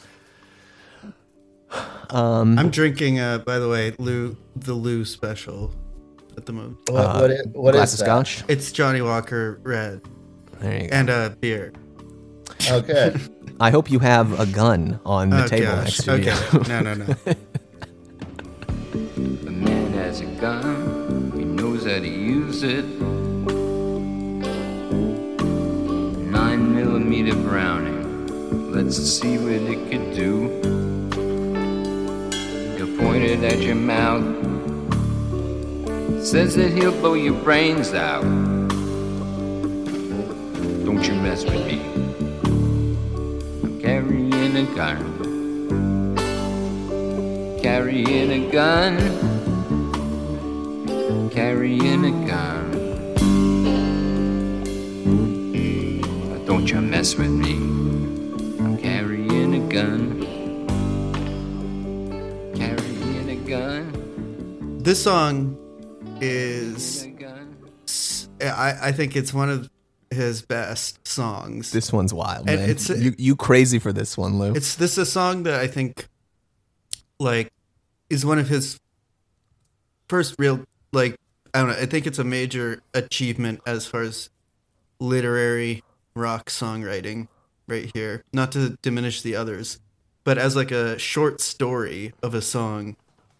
I'm 2.13 2.69
drinking, 2.69 3.19
uh, 3.19 3.39
by 3.39 3.59
the 3.59 3.69
way, 3.69 3.95
Lou 3.97 4.36
the 4.55 4.74
Lou 4.74 5.05
special 5.05 5.74
at 6.38 6.45
the 6.45 6.53
moment. 6.53 6.78
What 6.89 7.22
what 7.22 7.32
is, 7.32 7.47
what 7.47 7.72
glass 7.74 7.93
is 7.93 8.01
of 8.01 8.07
that? 8.07 8.28
scotch 8.28 8.43
It's 8.49 8.72
Johnnie 8.72 9.01
Walker 9.01 9.59
Red. 9.63 10.01
There 10.59 10.84
you 10.84 10.89
go. 10.89 10.95
and 10.95 11.09
a 11.09 11.36
beer. 11.39 11.74
Okay. 12.69 13.15
I 13.62 13.70
hope 13.70 13.91
you 13.91 13.99
have 13.99 14.39
a 14.39 14.47
gun 14.47 14.99
on 15.05 15.30
the 15.30 15.43
oh 15.43 15.47
table 15.47 15.68
gosh. 15.68 15.86
next 15.86 16.03
to 16.05 16.14
okay. 16.14 16.34
you. 16.51 16.59
no, 16.68 16.82
no, 16.82 16.93
no. 16.95 17.16
The 18.91 19.51
man 19.51 19.93
has 19.93 20.22
a 20.22 20.26
gun, 20.26 21.32
he 21.36 21.43
knows 21.43 21.86
how 21.86 21.99
to 21.99 22.07
use 22.07 22.64
it. 22.64 22.84
Nine 26.32 26.74
millimeter 26.76 27.36
Browning, 27.36 28.72
let's 28.72 28.97
see 28.97 29.38
what 29.38 29.51
it 29.51 29.91
could 29.91 30.16
do. 30.16 30.49
He'll 32.78 32.97
point 32.97 33.24
it 33.24 33.43
at 33.43 33.59
your 33.59 33.76
mouth, 33.76 34.24
says 36.26 36.55
that 36.55 36.72
he'll 36.72 36.99
blow 36.99 37.14
your 37.14 37.39
brains 37.43 37.93
out. 37.93 38.24
Don't 40.84 41.07
you 41.07 41.14
mess 41.14 41.45
with 41.45 41.64
me. 41.68 42.11
Carrying 43.82 44.57
a 44.57 44.75
gun 44.75 45.21
carrying 47.61 48.32
a 48.32 48.51
gun, 48.51 48.97
carrying 51.29 52.05
a 52.05 52.27
gun. 52.27 52.71
But 56.29 56.45
don't 56.47 56.67
you 56.67 56.82
mess 56.82 57.15
with 57.15 57.29
me. 57.29 57.53
I'm 58.59 58.77
carrying 58.77 59.53
a 59.55 59.59
gun, 59.71 60.21
carrying 62.55 63.29
a 63.29 63.36
gun, 63.47 64.77
This 64.79 65.03
song 65.03 65.57
is. 66.19 67.07
I, 68.41 68.88
I 68.88 68.91
think 68.91 69.15
it's 69.15 69.34
one 69.34 69.49
of 69.49 69.69
his 70.12 70.41
best 70.41 71.07
songs. 71.07 71.72
This 71.72 71.91
one's 71.93 72.14
wild, 72.14 72.49
And 72.49 72.59
man. 72.59 72.70
it's- 72.70 72.89
you, 72.89 73.16
you 73.18 73.36
crazy 73.36 73.80
for 73.80 73.93
this 73.93 74.18
one, 74.18 74.38
Lou? 74.39 74.53
It's 74.53 74.76
this 74.76 74.91
is 74.93 74.97
a 74.99 75.05
song 75.05 75.43
that 75.43 75.59
I 75.59 75.68
think 75.68 76.07
like 77.20 77.51
is 78.09 78.26
one 78.26 78.39
of 78.39 78.49
his 78.49 78.80
first 80.09 80.36
real 80.38 80.64
like 80.91 81.16
I 81.53 81.59
don't 81.59 81.70
know, 81.70 81.76
I 81.76 81.86
think 81.86 82.07
it's 82.07 82.20
a 82.20 82.24
major 82.24 82.82
achievement 82.93 83.62
as 83.66 83.86
far 83.86 84.01
as 84.01 84.30
literary 84.99 85.84
rock 86.16 86.49
songwriting 86.49 87.28
right 87.68 87.89
here. 87.93 88.24
Not 88.34 88.51
to 88.53 88.78
diminish 88.82 89.22
the 89.22 89.36
others, 89.36 89.80
but 90.24 90.38
as 90.38 90.55
like 90.55 90.72
a 90.72 90.97
short 90.99 91.41
story 91.41 92.14
of 92.24 92.34
a 92.34 92.41
song, 92.41 92.95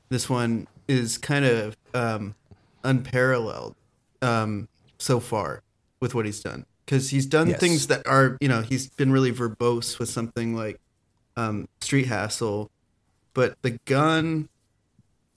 this 0.10 0.30
one 0.30 0.68
is 0.88 1.18
kind 1.18 1.46
of 1.46 1.76
um 1.94 2.36
unparalleled 2.84 3.76
um 4.22 4.68
so 4.98 5.20
far 5.20 5.62
with 6.02 6.14
what 6.16 6.26
he's 6.26 6.42
done 6.42 6.66
because 6.86 7.12
he's 7.12 7.26
done 7.26 7.50
Yes. 7.50 7.60
things 7.60 7.88
that 7.88 8.06
are 8.08 8.38
you 8.42 8.48
know 8.50 8.62
he's 8.62 8.88
been 8.90 9.12
really 9.12 9.32
verbose 9.32 10.00
with 10.00 10.10
something 10.10 10.56
like 10.56 10.80
um, 11.38 11.68
Street 11.80 12.08
Hassle, 12.08 12.70
but 13.34 13.56
the 13.62 13.80
gun 13.86 14.50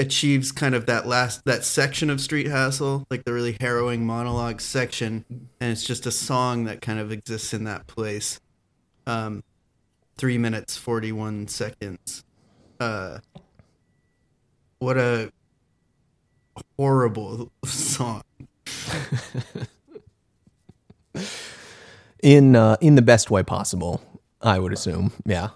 achieves 0.01 0.51
kind 0.51 0.75
of 0.75 0.87
that 0.87 1.07
last 1.07 1.45
that 1.45 1.65
section 1.65 2.11
of 2.11 2.21
Street 2.21 2.47
Hassle, 2.49 3.07
like 3.11 3.25
the 3.25 3.33
really 3.33 3.57
harrowing 3.61 4.05
monologue 4.05 4.61
section, 4.61 5.25
and 5.61 5.71
it's 5.71 5.85
just 5.85 6.05
a 6.07 6.11
song 6.11 6.65
that 6.65 6.81
kind 6.81 6.99
of 6.99 7.13
exists 7.13 7.55
in 7.55 7.63
that 7.65 7.87
place. 7.87 8.41
Um, 9.07 9.45
three 10.17 10.39
minutes 10.39 10.77
forty 10.77 11.13
one 11.13 11.47
seconds. 11.47 12.25
Uh, 12.81 13.19
what 14.81 14.99
a 14.99 15.31
horrible 16.77 17.53
song. 17.65 18.23
in 22.23 22.57
uh, 22.57 22.77
in 22.81 22.95
the 22.95 23.03
best 23.03 23.31
way 23.31 23.43
possible, 23.43 24.01
I 24.41 24.59
would 24.59 24.73
assume. 24.73 25.13
Yeah. 25.25 25.51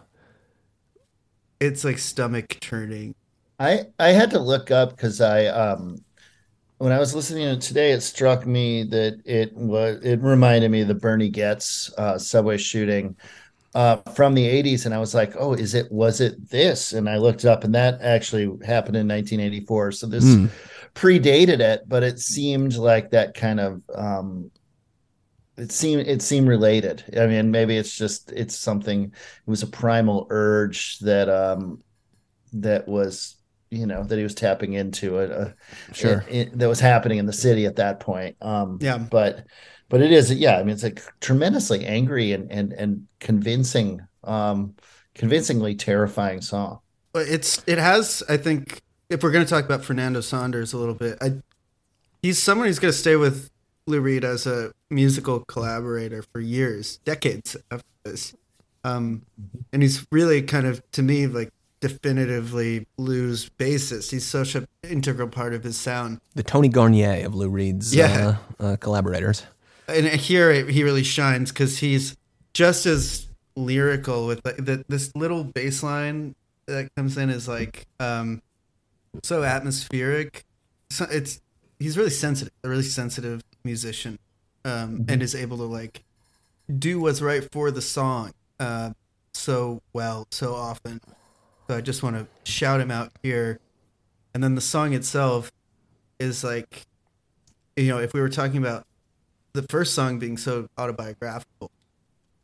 It's 1.60 1.84
like 1.84 1.98
stomach 1.98 2.58
turning. 2.60 3.14
I 3.58 3.86
I 3.98 4.10
had 4.10 4.30
to 4.30 4.38
look 4.38 4.70
up 4.70 4.90
because 4.90 5.20
I 5.20 5.46
um 5.46 6.04
when 6.78 6.92
I 6.92 6.98
was 7.00 7.14
listening 7.14 7.44
to 7.46 7.52
it 7.54 7.62
today, 7.62 7.92
it 7.92 8.02
struck 8.02 8.46
me 8.46 8.84
that 8.84 9.22
it 9.24 9.54
was 9.56 10.00
it 10.04 10.20
reminded 10.22 10.70
me 10.70 10.82
of 10.82 10.88
the 10.88 10.94
Bernie 10.94 11.30
Goetz 11.30 11.92
uh, 11.98 12.18
subway 12.18 12.58
shooting 12.58 13.16
uh, 13.74 13.98
from 14.14 14.34
the 14.34 14.46
'80s, 14.46 14.86
and 14.86 14.94
I 14.94 14.98
was 14.98 15.14
like, 15.14 15.34
oh, 15.38 15.54
is 15.54 15.74
it 15.74 15.90
was 15.92 16.20
it 16.20 16.50
this? 16.50 16.92
And 16.94 17.08
I 17.08 17.18
looked 17.18 17.44
up, 17.46 17.64
and 17.64 17.74
that 17.74 18.02
actually 18.02 18.50
happened 18.66 18.96
in 18.96 19.08
1984. 19.08 19.92
So 19.92 20.06
this 20.08 20.38
Hmm. 20.38 20.46
predated 20.94 21.60
it, 21.60 21.82
but 21.88 22.02
it 22.04 22.18
seemed 22.20 22.76
like 22.76 23.10
that 23.10 23.34
kind 23.34 23.60
of 23.60 23.82
um, 23.94 24.50
it 25.58 25.72
seemed 25.72 26.06
it 26.06 26.22
seemed 26.22 26.48
related. 26.48 27.04
I 27.18 27.26
mean, 27.26 27.50
maybe 27.50 27.76
it's 27.76 27.96
just 27.96 28.32
it's 28.32 28.56
something. 28.56 29.04
It 29.04 29.50
was 29.50 29.62
a 29.62 29.66
primal 29.66 30.26
urge 30.30 30.98
that 31.00 31.28
um 31.28 31.82
that 32.52 32.88
was 32.88 33.36
you 33.70 33.86
know 33.86 34.02
that 34.04 34.16
he 34.16 34.22
was 34.22 34.34
tapping 34.34 34.72
into 34.72 35.18
it, 35.18 35.30
uh, 35.30 35.48
Sure. 35.92 36.24
it- 36.28 36.34
it- 36.48 36.58
that 36.58 36.68
was 36.68 36.80
happening 36.80 37.18
in 37.18 37.26
the 37.26 37.32
city 37.32 37.66
at 37.66 37.76
that 37.76 38.00
point. 38.00 38.36
Um, 38.40 38.78
Yeah. 38.80 38.96
but 38.98 39.46
but 39.90 40.00
it 40.00 40.12
is 40.12 40.32
yeah. 40.32 40.56
I 40.56 40.62
mean, 40.62 40.70
it's 40.74 40.82
like 40.82 41.02
tremendously 41.20 41.84
angry 41.84 42.32
and 42.32 42.50
and 42.50 42.72
and 42.72 43.06
convincing, 43.20 44.00
um, 44.24 44.74
convincingly 45.14 45.74
terrifying 45.74 46.40
song. 46.40 46.78
It's 47.14 47.62
it 47.66 47.78
has 47.78 48.22
I 48.28 48.36
think 48.36 48.80
if 49.10 49.22
we're 49.22 49.30
going 49.32 49.44
to 49.44 49.50
talk 49.50 49.64
about 49.64 49.84
Fernando 49.84 50.20
Saunders 50.20 50.72
a 50.72 50.78
little 50.78 50.94
bit, 50.94 51.18
I 51.20 51.34
he's 52.22 52.42
someone 52.42 52.66
who's 52.68 52.78
going 52.78 52.92
to 52.92 52.98
stay 52.98 53.16
with 53.16 53.50
Lou 53.88 54.00
Reed 54.00 54.24
as 54.24 54.46
a 54.46 54.72
musical 54.90 55.40
collaborator 55.40 56.22
for 56.22 56.40
years, 56.40 56.98
decades 57.04 57.56
after 57.70 57.86
this. 58.04 58.34
Um, 58.84 59.22
and 59.72 59.82
he's 59.82 60.06
really 60.12 60.42
kind 60.42 60.66
of 60.66 60.88
to 60.92 61.02
me 61.02 61.26
like 61.26 61.50
definitively 61.80 62.86
Lou's 62.96 63.48
bassist. 63.58 64.10
He's 64.10 64.24
such 64.26 64.54
an 64.54 64.66
integral 64.88 65.28
part 65.28 65.52
of 65.54 65.64
his 65.64 65.76
sound. 65.76 66.20
The 66.34 66.42
Tony 66.42 66.68
Garnier 66.68 67.24
of 67.26 67.34
Lou 67.34 67.48
Reed's 67.48 67.94
Yeah. 67.94 68.36
uh, 68.60 68.62
uh, 68.64 68.76
collaborators. 68.76 69.44
and 69.88 70.06
here 70.06 70.66
he 70.66 70.82
really 70.84 71.02
shines 71.02 71.50
because 71.50 71.78
he's 71.78 72.16
just 72.54 72.86
as 72.86 73.26
lyrical 73.56 74.26
with 74.26 74.40
like, 74.44 74.56
the, 74.56 74.84
this 74.88 75.14
little 75.16 75.44
bass 75.44 75.82
line 75.82 76.34
that 76.66 76.88
comes 76.94 77.16
in 77.16 77.30
is 77.30 77.48
like 77.48 77.86
um 77.98 78.40
so 79.22 79.42
atmospheric 79.42 80.44
so 80.90 81.06
it's 81.10 81.40
he's 81.80 81.96
really 81.96 82.10
sensitive 82.10 82.52
a 82.62 82.68
really 82.68 82.82
sensitive 82.84 83.42
musician 83.72 84.18
um 84.64 85.04
and 85.08 85.22
is 85.22 85.34
able 85.34 85.56
to 85.58 85.68
like 85.78 86.02
do 86.78 87.00
what's 87.00 87.20
right 87.20 87.44
for 87.52 87.70
the 87.70 87.82
song 87.82 88.32
uh 88.60 88.90
so 89.32 89.80
well 89.92 90.26
so 90.30 90.54
often. 90.54 91.00
So 91.66 91.76
i 91.76 91.80
just 91.80 92.02
want 92.02 92.16
to 92.16 92.26
shout 92.50 92.80
him 92.80 92.90
out 92.90 93.12
here. 93.22 93.60
And 94.32 94.42
then 94.42 94.54
the 94.54 94.60
song 94.74 94.94
itself 94.94 95.52
is 96.18 96.42
like 96.42 96.86
you 97.76 97.88
know 97.88 97.98
if 97.98 98.12
we 98.14 98.20
were 98.20 98.28
talking 98.40 98.58
about 98.58 98.84
the 99.52 99.62
first 99.74 99.94
song 99.94 100.18
being 100.18 100.36
so 100.36 100.68
autobiographical 100.76 101.70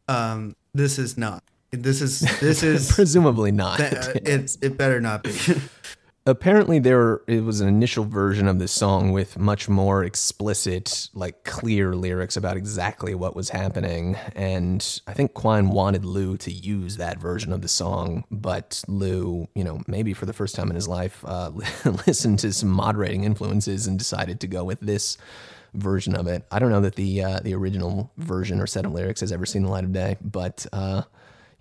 um 0.08 0.54
this 0.74 0.98
is 0.98 1.16
not. 1.16 1.42
This 1.70 2.00
is 2.02 2.20
this 2.40 2.62
is 2.72 2.92
Presumably 2.92 3.52
not. 3.52 3.78
th- 3.78 3.92
uh, 3.92 4.12
it, 4.24 4.56
it 4.60 4.76
better 4.76 5.00
not 5.00 5.22
be 5.22 5.30
Apparently, 6.26 6.78
there 6.78 7.20
it 7.26 7.44
was 7.44 7.60
an 7.60 7.68
initial 7.68 8.06
version 8.06 8.48
of 8.48 8.58
this 8.58 8.72
song 8.72 9.12
with 9.12 9.38
much 9.38 9.68
more 9.68 10.02
explicit, 10.02 11.10
like 11.12 11.44
clear 11.44 11.94
lyrics 11.94 12.34
about 12.34 12.56
exactly 12.56 13.14
what 13.14 13.36
was 13.36 13.50
happening. 13.50 14.16
And 14.34 15.02
I 15.06 15.12
think 15.12 15.34
Quine 15.34 15.68
wanted 15.68 16.06
Lou 16.06 16.38
to 16.38 16.50
use 16.50 16.96
that 16.96 17.18
version 17.18 17.52
of 17.52 17.60
the 17.60 17.68
song, 17.68 18.24
but 18.30 18.82
Lou, 18.88 19.48
you 19.54 19.64
know, 19.64 19.82
maybe 19.86 20.14
for 20.14 20.24
the 20.24 20.32
first 20.32 20.54
time 20.54 20.70
in 20.70 20.76
his 20.76 20.88
life, 20.88 21.22
uh, 21.26 21.50
listened 22.06 22.38
to 22.38 22.54
some 22.54 22.70
moderating 22.70 23.24
influences 23.24 23.86
and 23.86 23.98
decided 23.98 24.40
to 24.40 24.46
go 24.46 24.64
with 24.64 24.80
this 24.80 25.18
version 25.74 26.16
of 26.16 26.26
it. 26.26 26.46
I 26.50 26.58
don't 26.58 26.70
know 26.70 26.80
that 26.80 26.96
the 26.96 27.22
uh, 27.22 27.40
the 27.40 27.54
original 27.54 28.10
version 28.16 28.62
or 28.62 28.66
set 28.66 28.86
of 28.86 28.92
lyrics 28.92 29.20
has 29.20 29.30
ever 29.30 29.44
seen 29.44 29.62
the 29.62 29.70
light 29.70 29.84
of 29.84 29.92
day, 29.92 30.16
but. 30.22 30.64
Uh, 30.72 31.02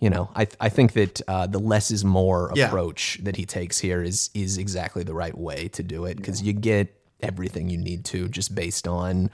you 0.03 0.09
know, 0.09 0.29
I 0.35 0.47
I 0.59 0.67
think 0.67 0.91
that 0.93 1.21
uh, 1.29 1.47
the 1.47 1.59
less 1.59 1.89
is 1.89 2.03
more 2.03 2.51
Yeah. 2.55 2.67
approach 2.67 3.19
that 3.23 3.37
he 3.37 3.45
takes 3.45 3.79
here 3.79 4.03
is 4.03 4.29
is 4.33 4.57
exactly 4.57 5.03
the 5.03 5.13
right 5.13 5.37
way 5.37 5.69
to 5.69 5.81
do 5.81 6.03
it 6.03 6.17
because 6.17 6.41
you 6.41 6.51
get 6.51 6.93
everything 7.21 7.69
you 7.69 7.77
need 7.77 8.03
to 8.13 8.27
just 8.27 8.53
based 8.53 8.85
on 8.85 9.29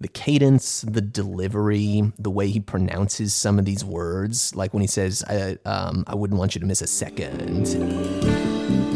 the 0.00 0.08
cadence, 0.08 0.80
the 0.80 1.02
delivery, 1.02 2.10
the 2.18 2.30
way 2.30 2.48
he 2.48 2.60
pronounces 2.60 3.34
some 3.34 3.58
of 3.58 3.66
these 3.66 3.84
words. 3.84 4.54
Like 4.56 4.72
when 4.72 4.80
he 4.80 4.86
says, 4.86 5.22
I, 5.28 5.58
um, 5.66 6.04
"I 6.06 6.14
wouldn't 6.14 6.38
want 6.38 6.54
you 6.54 6.60
to 6.62 6.66
miss 6.66 6.80
a 6.80 6.86
second. 6.86 7.66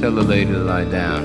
Tell 0.00 0.12
the 0.20 0.22
lady 0.22 0.50
to 0.52 0.58
lie 0.72 0.86
down. 0.86 1.22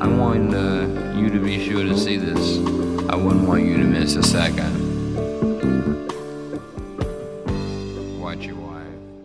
I 0.00 0.06
want 0.06 0.54
uh, 0.54 0.86
you 1.18 1.28
to 1.30 1.40
be 1.40 1.58
sure 1.68 1.82
to 1.82 1.98
see 1.98 2.18
this. 2.18 2.58
I 3.12 3.16
wouldn't 3.16 3.48
want 3.48 3.64
you 3.64 3.76
to 3.78 3.84
miss 3.98 4.14
a 4.14 4.22
second. 4.22 4.87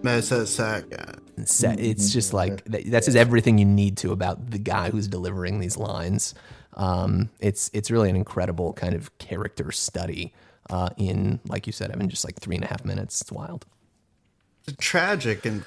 Wife. 0.04 0.24
Mississauga. 0.24 1.20
Se- 1.46 1.76
It's 1.80 2.12
just 2.12 2.34
like 2.34 2.64
that, 2.66 2.86
that 2.92 3.04
says 3.06 3.16
everything 3.16 3.58
you 3.58 3.66
need 3.66 3.98
to 3.98 4.12
about 4.12 4.52
the 4.52 4.60
guy 4.60 4.90
who's 4.90 5.08
delivering 5.08 5.60
these 5.60 5.78
lines. 5.78 6.36
Um, 6.76 7.30
it's 7.40 7.70
it's 7.74 7.92
really 7.92 8.10
an 8.10 8.16
incredible 8.16 8.74
kind 8.74 8.94
of 8.96 9.16
character 9.18 9.72
study 9.72 10.34
uh, 10.70 10.90
in, 10.98 11.40
like 11.48 11.68
you 11.68 11.74
said, 11.74 11.92
Evan, 11.92 12.10
just 12.10 12.26
like 12.26 12.36
three 12.40 12.56
and 12.56 12.64
a 12.64 12.68
half 12.68 12.84
minutes. 12.86 13.22
It's 13.22 13.32
wild. 13.32 13.66
It's 14.68 14.78
tragic 14.80 15.46
and 15.46 15.64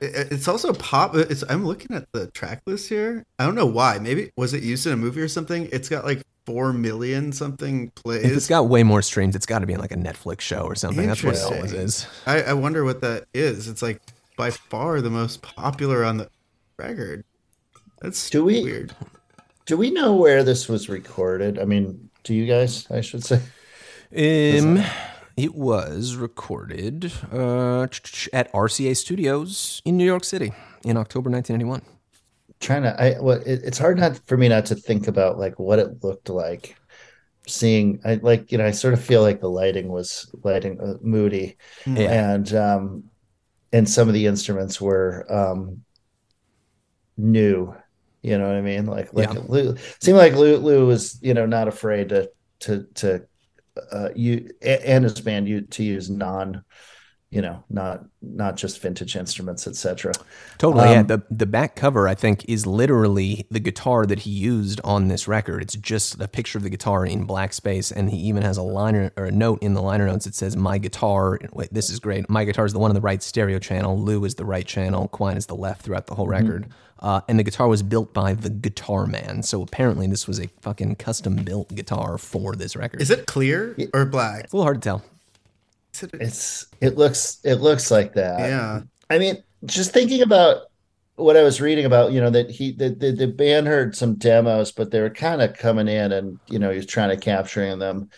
it's 0.00 0.48
also 0.48 0.72
pop. 0.72 1.14
It's, 1.14 1.44
I'm 1.48 1.66
looking 1.66 1.94
at 1.94 2.10
the 2.12 2.26
track 2.28 2.62
list 2.66 2.88
here. 2.88 3.24
I 3.38 3.44
don't 3.44 3.54
know 3.54 3.66
why. 3.66 3.98
Maybe 3.98 4.30
was 4.36 4.54
it 4.54 4.62
used 4.62 4.86
in 4.86 4.92
a 4.92 4.96
movie 4.96 5.20
or 5.20 5.28
something? 5.28 5.68
It's 5.72 5.88
got 5.88 6.04
like 6.04 6.22
four 6.50 6.72
million 6.72 7.32
something 7.32 7.90
plays. 7.90 8.24
If 8.24 8.32
it's 8.36 8.48
got 8.48 8.68
way 8.68 8.82
more 8.82 9.02
streams, 9.02 9.36
it's 9.36 9.46
got 9.46 9.60
to 9.60 9.66
be 9.66 9.72
in 9.72 9.80
like 9.80 9.92
a 9.92 9.96
Netflix 9.96 10.40
show 10.40 10.62
or 10.62 10.74
something. 10.74 11.06
That's 11.06 11.22
what 11.22 11.36
it 11.36 11.42
always 11.42 11.72
is. 11.72 12.06
I, 12.26 12.42
I 12.42 12.52
wonder 12.54 12.84
what 12.84 13.00
that 13.02 13.26
is. 13.34 13.68
It's 13.68 13.82
like 13.82 14.00
by 14.36 14.50
far 14.50 15.00
the 15.00 15.10
most 15.10 15.42
popular 15.42 16.04
on 16.04 16.16
the 16.16 16.28
record. 16.78 17.24
That's 18.00 18.30
Do 18.30 18.44
we- 18.44 18.62
weird. 18.62 18.94
Do 19.66 19.76
we 19.76 19.90
know 19.92 20.16
where 20.16 20.42
this 20.42 20.68
was 20.68 20.88
recorded? 20.88 21.56
I 21.58 21.64
mean, 21.64 22.10
do 22.24 22.34
you 22.34 22.46
guys? 22.46 22.90
I 22.90 23.02
should 23.02 23.22
say. 23.22 23.36
Um, 24.16 24.82
it 25.36 25.54
was 25.54 26.16
recorded 26.16 27.12
uh, 27.32 27.82
at 28.32 28.52
RCA 28.52 28.96
Studios 28.96 29.80
in 29.84 29.96
New 29.96 30.04
York 30.04 30.24
City 30.24 30.52
in 30.84 30.96
October 30.96 31.30
1981. 31.30 31.82
Trying 32.60 32.82
to 32.82 33.02
i 33.02 33.18
what 33.20 33.46
it, 33.46 33.62
it's 33.64 33.78
hard 33.78 33.98
not 33.98 34.20
for 34.26 34.36
me 34.36 34.48
not 34.48 34.66
to 34.66 34.74
think 34.74 35.08
about 35.08 35.38
like 35.38 35.58
what 35.58 35.78
it 35.78 36.02
looked 36.04 36.28
like 36.28 36.76
seeing 37.46 38.00
i 38.04 38.14
like 38.16 38.52
you 38.52 38.58
know 38.58 38.66
i 38.66 38.70
sort 38.70 38.94
of 38.94 39.02
feel 39.02 39.22
like 39.22 39.40
the 39.40 39.48
lighting 39.50 39.88
was 39.88 40.30
lighting 40.44 40.78
uh, 40.80 40.94
moody 41.02 41.56
Yeah. 41.86 42.10
and 42.10 42.54
um 42.54 43.04
and 43.72 43.88
some 43.88 44.08
of 44.08 44.14
the 44.14 44.26
instruments 44.26 44.80
were 44.80 45.26
um 45.30 45.82
new 47.16 47.74
you 48.22 48.38
know 48.38 48.46
what 48.46 48.56
i 48.56 48.60
mean 48.60 48.86
like 48.86 49.12
like 49.12 49.32
Yeah. 49.34 49.40
lou 49.48 49.76
seemed 50.00 50.18
like 50.18 50.34
lou 50.34 50.56
lou 50.56 50.86
was 50.86 51.18
you 51.22 51.34
know 51.34 51.46
not 51.46 51.68
afraid 51.68 52.10
to 52.10 52.30
to 52.60 52.86
to 52.94 53.22
uh 53.92 54.10
you 54.14 54.50
and 54.62 55.04
his 55.04 55.20
band 55.20 55.48
you 55.48 55.62
to 55.62 55.82
use 55.84 56.10
non 56.10 56.62
you 57.30 57.40
know 57.40 57.62
not 57.70 58.04
not 58.22 58.56
just 58.56 58.80
vintage 58.82 59.14
instruments 59.14 59.66
etc 59.66 60.12
Totally. 60.58 60.90
yeah. 60.90 61.00
Um, 61.00 61.06
The 61.06 61.22
the 61.30 61.46
back 61.46 61.74
cover, 61.76 62.06
I 62.06 62.14
think, 62.14 62.44
is 62.48 62.66
literally 62.66 63.46
the 63.50 63.60
guitar 63.60 64.04
that 64.04 64.20
he 64.20 64.30
used 64.30 64.78
on 64.84 65.08
this 65.08 65.26
record. 65.26 65.62
It's 65.62 65.74
just 65.76 66.20
a 66.20 66.28
picture 66.28 66.58
of 66.58 66.64
the 66.64 66.70
guitar 66.70 67.06
in 67.06 67.24
black 67.24 67.54
space, 67.54 67.90
and 67.90 68.10
he 68.10 68.18
even 68.28 68.42
has 68.42 68.58
a 68.58 68.62
liner 68.62 69.10
or 69.16 69.24
a 69.26 69.30
note 69.30 69.62
in 69.62 69.72
the 69.72 69.80
liner 69.80 70.06
notes 70.06 70.26
that 70.26 70.34
says, 70.34 70.54
"My 70.56 70.76
guitar." 70.76 71.38
Wait, 71.54 71.72
this 71.72 71.88
is 71.88 71.98
great. 71.98 72.28
My 72.28 72.44
guitar 72.44 72.66
is 72.66 72.74
the 72.74 72.78
one 72.78 72.90
on 72.90 72.94
the 72.94 73.00
right 73.00 73.22
stereo 73.22 73.58
channel. 73.58 73.98
Lou 73.98 74.24
is 74.26 74.34
the 74.34 74.44
right 74.44 74.66
channel. 74.66 75.08
Quine 75.08 75.38
is 75.38 75.46
the 75.46 75.56
left 75.56 75.80
throughout 75.82 76.06
the 76.08 76.14
whole 76.14 76.26
record. 76.26 76.66
Uh, 76.98 77.22
and 77.28 77.38
the 77.38 77.42
guitar 77.44 77.66
was 77.68 77.82
built 77.82 78.12
by 78.12 78.34
the 78.34 78.50
Guitar 78.50 79.06
Man. 79.06 79.42
So 79.42 79.62
apparently, 79.62 80.06
this 80.06 80.26
was 80.28 80.38
a 80.38 80.48
fucking 80.60 80.96
custom 80.96 81.36
built 81.36 81.74
guitar 81.74 82.18
for 82.18 82.54
this 82.54 82.76
record. 82.76 83.00
Is 83.00 83.10
it 83.10 83.24
clear 83.26 83.74
or 83.94 84.04
black? 84.04 84.44
It's 84.44 84.52
a 84.52 84.56
little 84.56 84.64
hard 84.66 84.82
to 84.82 84.86
tell. 84.86 85.02
Is 85.94 86.02
it- 86.02 86.10
it's 86.14 86.66
it 86.80 86.96
looks 86.96 87.38
it 87.44 87.56
looks 87.56 87.90
like 87.90 88.14
that 88.14 88.40
yeah. 88.40 88.80
i 89.10 89.18
mean 89.18 89.42
just 89.64 89.92
thinking 89.92 90.22
about 90.22 90.62
what 91.16 91.36
i 91.36 91.42
was 91.42 91.60
reading 91.60 91.84
about 91.84 92.12
you 92.12 92.20
know 92.20 92.30
that 92.30 92.50
he 92.50 92.72
the, 92.72 92.90
the, 92.90 93.12
the 93.12 93.26
band 93.26 93.66
heard 93.66 93.94
some 93.96 94.14
demos 94.14 94.72
but 94.72 94.90
they 94.90 95.00
were 95.00 95.10
kind 95.10 95.42
of 95.42 95.54
coming 95.54 95.88
in 95.88 96.12
and 96.12 96.38
you 96.48 96.58
know 96.58 96.70
he 96.70 96.76
was 96.76 96.86
trying 96.86 97.10
to 97.10 97.16
capturing 97.16 97.78
them 97.78 98.08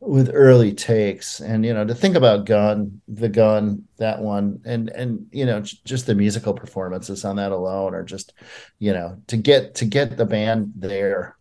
with 0.00 0.30
early 0.34 0.74
takes 0.74 1.40
and 1.40 1.64
you 1.64 1.72
know 1.72 1.86
to 1.86 1.94
think 1.94 2.14
about 2.14 2.44
gun 2.44 3.00
the 3.08 3.28
gun 3.30 3.84
that 3.96 4.20
one 4.20 4.60
and 4.66 4.90
and 4.90 5.26
you 5.32 5.46
know 5.46 5.62
just 5.62 6.04
the 6.06 6.14
musical 6.14 6.52
performances 6.52 7.24
on 7.24 7.36
that 7.36 7.52
alone 7.52 7.94
are 7.94 8.04
just 8.04 8.34
you 8.78 8.92
know 8.92 9.16
to 9.26 9.38
get 9.38 9.76
to 9.76 9.86
get 9.86 10.18
the 10.18 10.26
band 10.26 10.70
there 10.76 11.38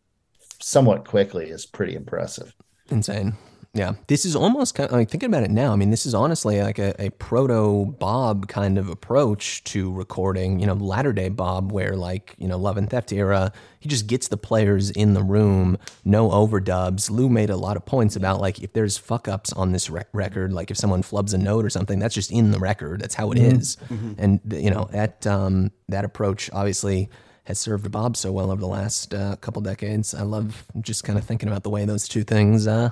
somewhat 0.62 1.06
quickly 1.06 1.50
is 1.50 1.66
pretty 1.66 1.96
impressive 1.96 2.54
Insane. 2.90 3.34
Yeah. 3.76 3.94
This 4.06 4.24
is 4.24 4.36
almost 4.36 4.76
kind 4.76 4.88
of 4.88 4.96
like 4.96 5.10
thinking 5.10 5.32
about 5.32 5.42
it 5.42 5.50
now. 5.50 5.74
I 5.74 5.76
mean, 5.78 5.90
this 5.90 6.06
is 6.06 6.14
honestly 6.14 6.62
like 6.62 6.78
a, 6.78 6.94
a 7.04 7.10
proto 7.10 7.88
Bob 7.98 8.48
kind 8.48 8.78
of 8.78 8.88
approach 8.88 9.64
to 9.64 9.92
recording, 9.92 10.60
you 10.60 10.68
know, 10.68 10.76
latter 10.76 11.12
day 11.12 11.30
Bob, 11.30 11.72
where 11.72 11.96
like, 11.96 12.36
you 12.38 12.48
know, 12.48 12.56
Love 12.60 12.78
and 12.78 12.88
Theft 12.88 13.12
era, 13.12 13.52
he 13.80 13.90
just 13.90 14.06
gets 14.06 14.28
the 14.28 14.38
players 14.38 14.92
in 14.92 15.16
the 15.16 15.24
room, 15.24 15.80
no 16.06 16.30
overdubs. 16.30 17.10
Lou 17.10 17.30
made 17.30 17.50
a 17.50 17.58
lot 17.58 17.76
of 17.76 17.84
points 17.84 18.16
about 18.16 18.40
like 18.40 18.62
if 18.62 18.74
there's 18.74 19.00
fuck 19.00 19.28
ups 19.28 19.52
on 19.54 19.72
this 19.72 19.90
rec- 19.90 20.08
record, 20.14 20.54
like 20.54 20.70
if 20.70 20.78
someone 20.78 21.02
flubs 21.02 21.34
a 21.34 21.38
note 21.40 21.66
or 21.66 21.72
something, 21.72 21.98
that's 21.98 22.14
just 22.14 22.32
in 22.32 22.52
the 22.52 22.60
record. 22.60 23.02
That's 23.02 23.16
how 23.16 23.32
it 23.32 23.40
is. 23.40 23.78
And, 24.20 24.40
you 24.52 24.70
know, 24.70 24.88
that, 24.92 25.26
um, 25.26 25.72
that 25.90 26.06
approach 26.06 26.48
obviously 26.54 27.10
has 27.46 27.58
served 27.58 27.92
Bob 27.92 28.18
so 28.18 28.32
well 28.32 28.52
over 28.52 28.62
the 28.62 28.68
last 28.68 29.16
uh, 29.16 29.36
couple 29.38 29.64
decades. 29.64 30.14
I 30.14 30.22
love 30.22 30.64
just 30.80 31.04
kind 31.04 31.18
of 31.18 31.26
thinking 31.26 31.50
about 31.50 31.64
the 31.64 31.72
way 31.72 31.86
those 31.86 32.08
two 32.08 32.24
things, 32.24 32.68
uh, 32.68 32.92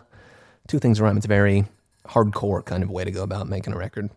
two 0.68 0.80
things 0.80 1.00
rhyme. 1.02 1.18
It's 1.18 1.26
a 1.26 1.30
very 1.30 1.66
hardcore 2.06 2.64
kind 2.66 2.84
of 2.84 2.90
way 2.90 3.04
to 3.04 3.12
go 3.12 3.24
about 3.24 3.48
making 3.48 3.74
a 3.74 3.78
record. 3.78 4.10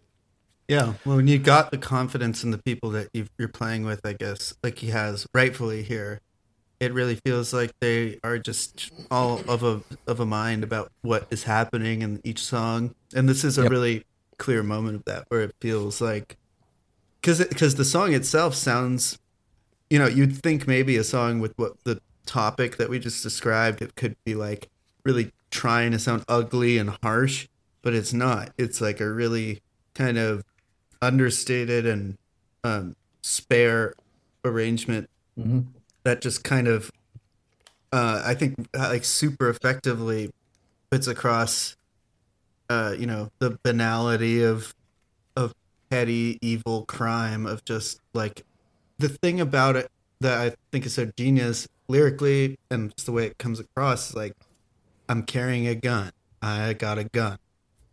Yeah, 0.68 0.94
well, 1.04 1.16
when 1.16 1.26
you 1.28 1.38
got 1.38 1.70
the 1.70 1.78
confidence 1.78 2.42
in 2.42 2.50
the 2.50 2.58
people 2.58 2.90
that 2.90 3.08
you've, 3.12 3.28
you're 3.38 3.48
playing 3.48 3.84
with, 3.84 4.00
I 4.04 4.14
guess, 4.14 4.54
like 4.62 4.78
he 4.78 4.88
has 4.88 5.26
rightfully 5.34 5.82
here, 5.82 6.20
it 6.80 6.92
really 6.94 7.16
feels 7.16 7.52
like 7.52 7.72
they 7.80 8.18
are 8.24 8.38
just 8.38 8.90
all 9.10 9.40
of 9.48 9.62
a 9.62 9.82
of 10.06 10.20
a 10.20 10.26
mind 10.26 10.64
about 10.64 10.90
what 11.02 11.26
is 11.30 11.44
happening 11.44 12.02
in 12.02 12.20
each 12.24 12.42
song, 12.42 12.94
and 13.14 13.28
this 13.28 13.44
is 13.44 13.58
a 13.58 13.62
Yep. 13.62 13.70
really 13.70 14.04
clear 14.38 14.62
moment 14.62 14.96
of 14.96 15.04
that, 15.06 15.24
where 15.28 15.42
it 15.42 15.54
feels 15.60 16.00
like, 16.00 16.36
because 17.20 17.38
because 17.46 17.74
the 17.76 17.84
song 17.84 18.14
itself 18.14 18.54
sounds, 18.54 19.18
you 19.90 19.98
know, 19.98 20.06
you'd 20.06 20.36
think 20.42 20.66
maybe 20.66 20.96
a 20.96 21.04
song 21.04 21.40
with 21.40 21.52
what 21.56 21.72
the 21.84 22.00
topic 22.26 22.76
that 22.78 22.88
we 22.90 22.98
just 22.98 23.22
described, 23.22 23.82
it 23.82 23.94
could 23.96 24.16
be 24.24 24.34
like 24.34 24.68
really 25.04 25.30
trying 25.54 25.92
to 25.92 25.98
sound 26.00 26.24
ugly 26.28 26.76
and 26.78 26.98
harsh, 27.02 27.46
but 27.80 27.94
it's 27.94 28.12
not. 28.12 28.50
It's 28.58 28.80
like 28.80 29.00
a 29.00 29.08
really 29.08 29.60
kind 29.94 30.18
of 30.18 30.42
understated 31.00 31.86
and 31.86 32.16
um, 32.64 32.96
spare 33.22 33.94
arrangement 34.44 35.08
Mhm. 35.38 35.66
that 36.02 36.20
just 36.20 36.42
kind 36.44 36.66
of 36.68 36.90
uh, 37.92 38.22
I 38.24 38.34
think 38.34 38.56
uh, 38.76 38.88
like 38.88 39.04
super 39.04 39.48
effectively 39.48 40.30
puts 40.90 41.06
across 41.06 41.76
uh, 42.68 42.96
you 42.98 43.06
know 43.06 43.30
the 43.38 43.56
banality 43.62 44.42
of 44.42 44.74
of 45.36 45.52
petty 45.90 46.38
evil 46.42 46.84
crime 46.86 47.46
of 47.46 47.64
just 47.64 48.00
like 48.12 48.42
the 48.98 49.08
thing 49.08 49.40
about 49.40 49.76
it 49.76 49.88
that 50.20 50.40
I 50.40 50.54
think 50.72 50.86
is 50.86 50.94
so 50.94 51.10
genius 51.16 51.68
lyrically 51.86 52.56
and 52.70 52.92
just 52.96 53.06
the 53.06 53.12
way 53.12 53.26
it 53.26 53.38
comes 53.38 53.60
across 53.60 54.10
is 54.10 54.16
like 54.16 54.34
I'm 55.08 55.22
carrying 55.22 55.66
a 55.66 55.74
gun. 55.74 56.10
I 56.42 56.72
got 56.74 56.98
a 56.98 57.04
gun. 57.04 57.38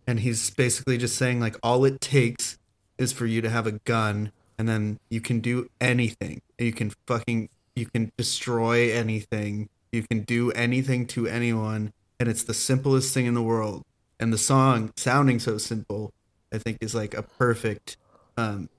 And 0.07 0.20
he's 0.20 0.49
basically 0.49 0.97
just 0.97 1.16
saying 1.16 1.39
like 1.39 1.55
all 1.64 1.86
it 1.86 2.01
takes 2.01 2.57
is 2.97 3.12
for 3.14 3.26
you 3.26 3.41
to 3.41 3.49
have 3.49 3.68
a 3.68 3.74
gun 3.74 4.32
and 4.57 4.68
then 4.68 4.99
you 5.09 5.22
can 5.22 5.39
do 5.39 5.70
anything. 5.80 6.41
You 6.57 6.74
can 6.74 6.91
fucking 7.07 7.49
you 7.76 7.86
can 7.86 8.12
destroy 8.18 8.91
anything. 8.91 9.70
You 9.91 10.03
can 10.03 10.22
do 10.24 10.51
anything 10.51 11.07
to 11.07 11.28
anyone 11.28 11.93
and 12.20 12.28
it's 12.30 12.43
the 12.43 12.53
simplest 12.53 13.14
thing 13.14 13.26
in 13.26 13.34
the 13.34 13.41
world. 13.41 13.84
And 14.20 14.32
the 14.34 14.38
song 14.38 14.91
sounding 14.97 15.39
so 15.39 15.57
simple, 15.57 16.12
I 16.53 16.57
think 16.57 16.78
is 16.82 16.93
like 16.93 17.14
a 17.14 17.24
perfect 17.24 17.97
um 18.38 18.70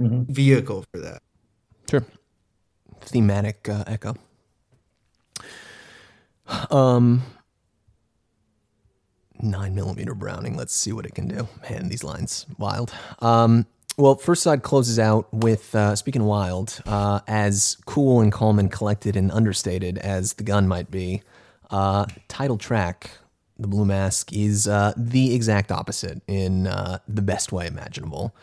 Mhm. 0.00 0.26
vehicle 0.28 0.84
for 0.92 1.00
that. 1.00 1.22
Sure. 1.90 2.04
Thematic 3.02 3.68
uh, 3.68 3.84
echo. 3.86 4.14
Um, 6.70 7.22
nine 9.42 9.74
millimeter 9.74 10.14
Browning. 10.14 10.56
Let's 10.56 10.74
see 10.74 10.92
what 10.92 11.06
it 11.06 11.14
can 11.14 11.28
do. 11.28 11.48
Man, 11.68 11.88
these 11.88 12.04
lines 12.04 12.46
wild. 12.58 12.92
Um, 13.20 13.66
well, 13.98 14.14
first 14.14 14.42
side 14.42 14.62
closes 14.62 14.98
out 14.98 15.32
with 15.32 15.74
uh, 15.74 15.96
speaking 15.96 16.24
wild, 16.24 16.80
uh, 16.86 17.20
as 17.26 17.76
cool 17.84 18.20
and 18.20 18.32
calm 18.32 18.58
and 18.58 18.72
collected 18.72 19.16
and 19.16 19.30
understated 19.30 19.98
as 19.98 20.34
the 20.34 20.44
gun 20.44 20.66
might 20.66 20.90
be. 20.90 21.22
Uh, 21.70 22.06
title 22.28 22.56
track, 22.56 23.10
the 23.58 23.68
Blue 23.68 23.84
Mask, 23.84 24.32
is 24.32 24.66
uh, 24.66 24.94
the 24.96 25.34
exact 25.34 25.70
opposite 25.70 26.22
in 26.26 26.66
uh, 26.66 26.98
the 27.06 27.22
best 27.22 27.52
way 27.52 27.66
imaginable. 27.66 28.34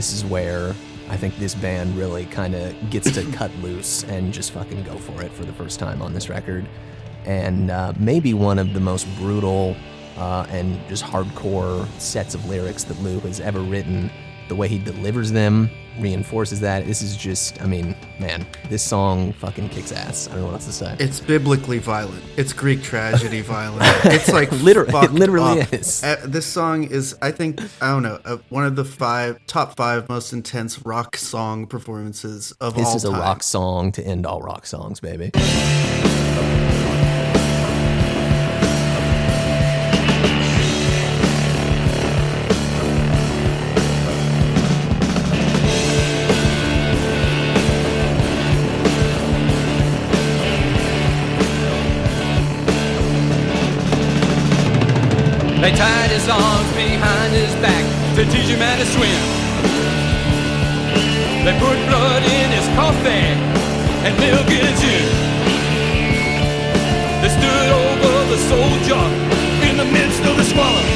This 0.00 0.14
is 0.14 0.24
where 0.24 0.74
I 1.10 1.18
think 1.18 1.36
this 1.36 1.54
band 1.54 1.94
really 1.94 2.24
kind 2.24 2.54
of 2.54 2.88
gets 2.88 3.12
to 3.12 3.22
cut 3.32 3.54
loose 3.56 4.02
and 4.04 4.32
just 4.32 4.52
fucking 4.52 4.82
go 4.84 4.96
for 4.96 5.22
it 5.22 5.30
for 5.30 5.44
the 5.44 5.52
first 5.52 5.78
time 5.78 6.00
on 6.00 6.14
this 6.14 6.30
record. 6.30 6.66
And 7.26 7.70
uh, 7.70 7.92
maybe 7.98 8.32
one 8.32 8.58
of 8.58 8.72
the 8.72 8.80
most 8.80 9.06
brutal 9.16 9.76
uh, 10.16 10.46
and 10.48 10.80
just 10.88 11.04
hardcore 11.04 11.86
sets 12.00 12.34
of 12.34 12.48
lyrics 12.48 12.84
that 12.84 12.98
Lou 13.02 13.20
has 13.20 13.40
ever 13.40 13.60
written. 13.60 14.10
The 14.48 14.56
way 14.56 14.68
he 14.68 14.78
delivers 14.78 15.32
them 15.32 15.68
reinforces 15.98 16.60
that. 16.60 16.86
This 16.86 17.02
is 17.02 17.16
just, 17.16 17.60
I 17.60 17.66
mean, 17.66 17.94
man, 18.18 18.46
this 18.68 18.82
song 18.82 19.32
fucking 19.34 19.68
kicks 19.70 19.92
ass. 19.92 20.28
I 20.28 20.32
don't 20.32 20.40
know 20.40 20.46
what 20.46 20.54
else 20.54 20.66
to 20.66 20.72
say. 20.72 20.96
It's 21.00 21.20
biblically 21.20 21.78
violent. 21.78 22.22
It's 22.36 22.52
Greek 22.52 22.82
tragedy 22.82 23.40
violent. 23.42 23.82
It's 24.04 24.32
like 24.32 24.50
Liter- 24.62 24.84
it 24.88 25.12
literally 25.12 25.62
up. 25.62 25.72
is. 25.72 26.02
Uh, 26.04 26.16
this 26.24 26.46
song 26.46 26.84
is, 26.84 27.16
I 27.20 27.30
think, 27.32 27.60
I 27.82 27.90
don't 27.90 28.02
know, 28.02 28.18
uh, 28.24 28.38
one 28.50 28.64
of 28.64 28.76
the 28.76 28.84
five 28.84 29.38
top 29.46 29.76
five 29.76 30.08
most 30.08 30.32
intense 30.32 30.84
rock 30.84 31.16
song 31.16 31.66
performances 31.66 32.52
of 32.60 32.74
This 32.74 32.86
all 32.86 32.96
is 32.96 33.04
a 33.04 33.10
time. 33.10 33.20
rock 33.20 33.42
song 33.42 33.92
to 33.92 34.02
end 34.04 34.26
all 34.26 34.40
rock 34.42 34.66
songs, 34.66 35.00
baby. 35.00 35.30
They 55.70 55.76
tied 55.76 56.10
his 56.10 56.28
arms 56.28 56.66
behind 56.74 57.32
his 57.32 57.54
back 57.62 57.86
to 58.16 58.24
teach 58.26 58.50
him 58.50 58.58
how 58.58 58.74
to 58.74 58.86
swim. 58.90 59.22
They 61.46 61.54
put 61.62 61.78
blood 61.86 62.26
in 62.26 62.50
his 62.50 62.66
coffee 62.74 63.38
and 64.02 64.10
milk 64.18 64.50
in 64.50 64.66
his 64.66 64.74
gin. 64.82 65.06
They 67.22 67.30
stood 67.30 67.70
over 67.70 68.14
the 68.34 68.40
soldier 68.50 69.04
in 69.70 69.78
the 69.78 69.86
midst 69.94 70.18
of 70.26 70.34
the 70.34 70.42
squalor. 70.42 70.86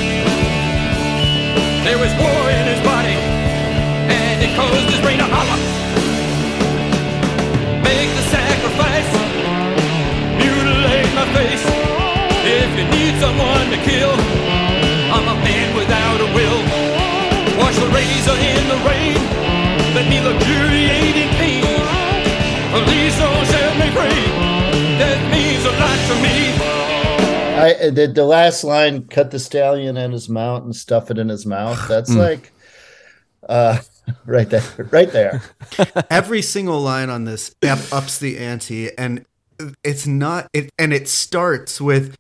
There 1.86 1.98
was 2.02 2.10
war 2.18 2.42
in 2.50 2.66
his 2.66 2.82
body 2.82 3.14
and 4.10 4.42
it 4.42 4.58
caused 4.58 4.90
his 4.90 5.00
brain 5.06 5.22
to 5.22 5.28
holler. 5.30 5.60
Make 7.78 8.10
the 8.10 8.26
sacrifice, 8.26 9.10
mutilate 10.34 11.14
my 11.14 11.26
face. 11.30 11.62
If 12.42 12.70
you 12.74 12.84
need 12.90 13.14
someone 13.22 13.70
to 13.70 13.78
kill, 13.86 14.43
razor 17.94 18.36
in 18.36 18.62
the 18.68 18.78
rain, 18.88 19.18
let 19.94 20.08
me 20.08 20.20
luxuriate 20.20 21.16
in 21.16 21.28
pain. 21.38 21.62
Please 22.84 23.16
don't 23.18 23.46
set 23.46 23.72
me 23.78 23.88
free. 23.94 24.24
That 24.98 25.18
means 25.30 25.64
a 25.64 25.72
lot 25.78 25.98
to 26.08 26.14
me. 26.22 26.54
I 27.56 27.90
the, 27.90 28.08
the 28.12 28.24
last 28.24 28.64
line, 28.64 29.06
cut 29.06 29.30
the 29.30 29.38
stallion 29.38 29.96
in 29.96 30.10
his 30.12 30.28
mouth 30.28 30.64
and 30.64 30.74
stuff 30.74 31.10
it 31.10 31.18
in 31.18 31.28
his 31.28 31.46
mouth. 31.46 31.86
That's 31.88 32.12
Hmm. 32.12 32.18
like 32.18 32.52
uh 33.48 33.78
right 34.26 34.50
there. 34.50 34.62
Right 34.90 35.10
there. 35.12 35.40
Every 36.10 36.42
single 36.42 36.80
line 36.80 37.10
on 37.10 37.24
this 37.24 37.54
up, 37.62 37.78
ups 37.92 38.18
the 38.18 38.38
ante, 38.38 38.90
and 38.98 39.24
it's 39.84 40.06
not 40.06 40.48
it, 40.52 40.70
and 40.78 40.92
it 40.92 41.08
starts 41.08 41.80
with 41.80 42.16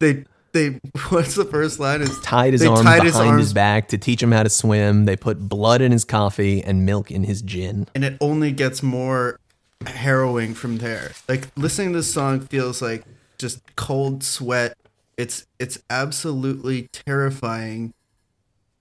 they 0.00 0.24
they. 0.52 0.78
What's 1.08 1.34
the 1.34 1.44
first 1.44 1.78
line? 1.80 2.02
Is 2.02 2.18
Tied 2.20 2.52
his 2.52 2.64
arms 2.64 2.82
tied 2.82 3.02
behind 3.02 3.06
his, 3.06 3.16
arms 3.16 3.52
back 3.52 3.88
to 3.88 3.98
teach 3.98 4.22
him 4.22 4.32
how 4.32 4.42
to 4.42 4.50
swim. 4.50 5.04
They 5.04 5.16
put 5.16 5.48
blood 5.48 5.80
in 5.80 5.92
his 5.92 6.04
coffee 6.04 6.62
and 6.62 6.84
milk 6.86 7.10
in 7.10 7.24
his 7.24 7.42
gin. 7.42 7.86
and 7.94 8.04
it 8.04 8.16
only 8.20 8.52
gets 8.52 8.82
more 8.82 9.38
harrowing 9.86 10.54
from 10.54 10.78
there. 10.78 11.12
Like 11.28 11.48
listening 11.56 11.92
to 11.92 11.98
this 11.98 12.12
song 12.12 12.40
feels 12.40 12.82
like 12.82 13.04
just 13.38 13.60
cold 13.76 14.22
sweat. 14.24 14.76
It's 15.16 15.46
it's 15.58 15.78
absolutely 15.90 16.88
terrifying. 16.92 17.92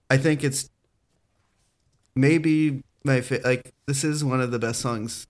I 0.09 0.17
think 0.17 0.43
it's 0.43 0.69
maybe 2.15 2.83
my 3.03 3.21
fa- 3.21 3.41
like 3.43 3.73
this 3.85 4.03
is 4.03 4.23
one 4.23 4.41
of 4.41 4.51
the 4.51 4.59
best 4.59 4.81
songs 4.81 5.27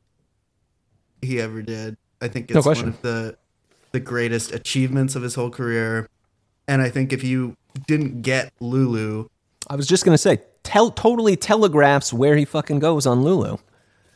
he 1.21 1.39
ever 1.41 1.61
did. 1.61 1.97
I 2.21 2.27
think 2.27 2.49
No 2.49 2.57
it's 2.57 2.65
one 2.65 2.89
of 2.89 3.01
the 3.01 3.37
the 3.91 3.99
greatest 3.99 4.51
achievements 4.51 5.15
of 5.15 5.21
his 5.23 5.35
whole 5.35 5.49
career. 5.49 6.07
And 6.67 6.81
I 6.81 6.89
think 6.89 7.13
if 7.13 7.23
you 7.23 7.55
didn't 7.87 8.21
get 8.21 8.51
Lulu, 8.59 9.27
I 9.69 9.75
was 9.75 9.87
just 9.87 10.05
gonna 10.05 10.17
say, 10.17 10.41
tell 10.63 10.91
totally 10.91 11.35
telegraphs 11.35 12.13
where 12.13 12.35
he 12.35 12.45
fucking 12.45 12.79
goes 12.79 13.05
on 13.05 13.21
Lulu. 13.21 13.57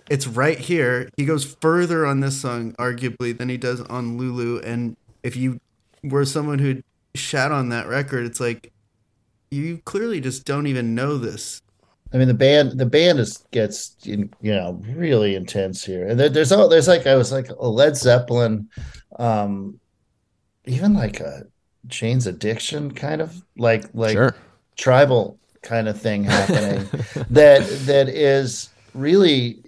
it's 0.10 0.28
right 0.28 0.58
here. 0.60 1.10
He 1.18 1.26
goes 1.26 1.56
further 1.62 2.06
on 2.06 2.20
this 2.20 2.40
song, 2.42 2.74
arguably, 2.74 3.38
than 3.38 3.50
he 3.50 3.58
does 3.58 3.82
on 3.82 4.18
Lulu. 4.18 4.60
And 4.60 4.98
if 5.24 5.36
you 5.36 5.60
were 6.04 6.26
someone 6.26 6.60
who 6.60 6.82
shat 7.16 7.52
on 7.52 7.70
that 7.70 7.88
record, 7.88 8.26
it's 8.26 8.40
like 8.40 8.72
you 9.52 9.78
clearly 9.86 10.20
just 10.22 10.46
don't 10.46 10.68
even 10.68 10.96
know 10.96 11.18
this. 11.18 11.62
I 12.14 12.18
mean, 12.18 12.28
the 12.28 12.34
band 12.34 12.78
the 12.78 12.86
band 12.86 13.20
is 13.20 13.38
gets 13.52 13.96
you 14.04 14.30
know 14.42 14.82
really 14.86 15.36
intense 15.36 15.84
here, 15.84 16.08
and 16.08 16.20
there, 16.20 16.28
there's 16.30 16.52
all 16.52 16.68
there's 16.68 16.88
like 16.88 17.08
I 17.08 17.16
was 17.16 17.32
like 17.32 17.50
a 17.50 17.68
Led 17.68 17.96
Zeppelin, 17.96 18.68
um, 19.18 19.80
even 20.66 20.94
like 20.94 21.22
a 21.22 21.44
Jane's 21.88 22.28
Addiction 22.28 22.92
kind 22.92 23.22
of 23.22 23.44
like 23.58 23.84
like 23.94 24.14
sure. 24.14 24.36
tribal 24.78 25.38
kind 25.62 25.88
of 25.88 26.00
thing 26.00 26.24
happening 26.24 26.88
that 27.30 27.68
that 27.86 28.10
is 28.10 28.70
really 28.94 29.60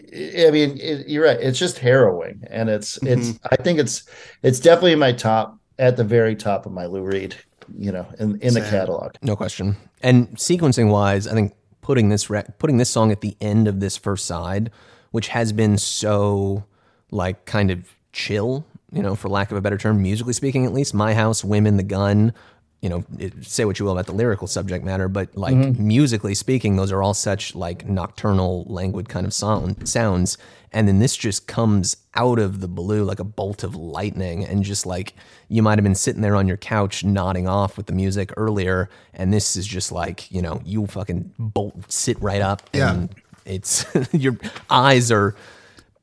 i 0.48 0.50
mean 0.52 0.78
it, 0.80 1.08
you're 1.08 1.24
right 1.24 1.40
it's 1.40 1.60
just 1.60 1.78
harrowing 1.78 2.44
and 2.50 2.68
it's 2.68 2.98
it's 3.04 3.30
mm-hmm. 3.30 3.48
i 3.52 3.56
think 3.56 3.80
it's 3.80 4.04
it's 4.42 4.60
definitely 4.60 4.96
my 4.96 5.12
top 5.12 5.58
at 5.78 5.96
the 5.96 6.04
very 6.04 6.36
top 6.36 6.66
of 6.66 6.72
my 6.72 6.88
lou 6.88 7.02
reed 7.02 7.36
you 7.78 7.92
know 7.92 8.06
in 8.20 8.40
in 8.42 8.54
the 8.54 8.62
catalog 8.62 9.14
No 9.22 9.36
question. 9.36 9.76
And 10.02 10.30
sequencing 10.36 10.90
wise, 10.92 11.28
I 11.28 11.34
think 11.34 11.54
putting 11.82 12.10
this 12.10 12.30
rec- 12.30 12.58
putting 12.60 12.78
this 12.78 12.90
song 12.90 13.12
at 13.12 13.22
the 13.22 13.36
end 13.40 13.68
of 13.68 13.80
this 13.80 13.98
first 13.98 14.26
side, 14.26 14.72
which 15.12 15.30
has 15.30 15.54
been 15.54 15.78
so 15.78 16.66
like 17.12 17.46
kind 17.46 17.72
of 17.72 17.88
chill, 18.12 18.66
you 18.94 19.02
know, 19.02 19.16
for 19.16 19.28
lack 19.30 19.52
of 19.52 19.58
a 19.58 19.62
better 19.62 19.78
term, 19.78 20.02
musically 20.02 20.34
speaking, 20.34 20.66
at 20.66 20.74
least. 20.74 20.94
My 20.94 21.14
House, 21.14 21.44
Women, 21.44 21.78
The 21.78 21.84
Gun. 21.84 22.34
You 22.82 22.90
know, 22.90 23.06
it, 23.18 23.46
say 23.46 23.64
what 23.64 23.80
you 23.80 23.86
will 23.86 23.94
about 23.94 24.08
the 24.08 24.14
lyrical 24.14 24.46
subject 24.46 24.84
matter, 24.84 25.08
but 25.08 25.36
like 25.38 25.56
mm-hmm. 25.56 25.88
musically 25.88 26.34
speaking, 26.36 26.76
those 26.76 26.92
are 26.92 27.02
all 27.02 27.14
such 27.14 27.56
like 27.56 27.88
nocturnal, 27.88 28.66
languid 28.68 29.08
kind 29.08 29.26
of 29.26 29.34
sound 29.34 29.88
sounds. 29.88 30.38
And 30.74 30.86
then 30.88 31.00
this 31.00 31.16
just 31.16 31.48
comes 31.48 31.96
out 32.16 32.40
of 32.40 32.60
the 32.60 32.68
blue 32.68 33.06
like 33.06 33.20
a 33.20 33.24
bolt 33.24 33.64
of 33.64 33.76
lightning, 33.76 34.44
and 34.44 34.64
just 34.64 34.86
like 34.86 35.14
you 35.48 35.64
might 35.64 35.78
have 35.78 35.84
been 35.84 35.96
sitting 35.96 36.22
there 36.22 36.36
on 36.36 36.46
your 36.46 36.58
couch 36.58 37.06
nodding 37.06 37.48
off 37.48 37.78
with 37.78 37.86
the 37.86 37.94
music 37.94 38.34
earlier, 38.36 38.90
and 39.14 39.32
this 39.32 39.56
is 39.56 39.66
just 39.66 39.94
like 39.94 40.30
you 40.30 40.42
know 40.42 40.62
you 40.66 40.86
fucking 40.86 41.32
bolt 41.40 41.90
sit 41.90 42.22
right 42.22 42.42
up, 42.42 42.70
Yeah. 42.74 42.92
and 42.92 43.10
it's 43.46 43.86
your 44.12 44.38
eyes 44.70 45.10
are 45.10 45.36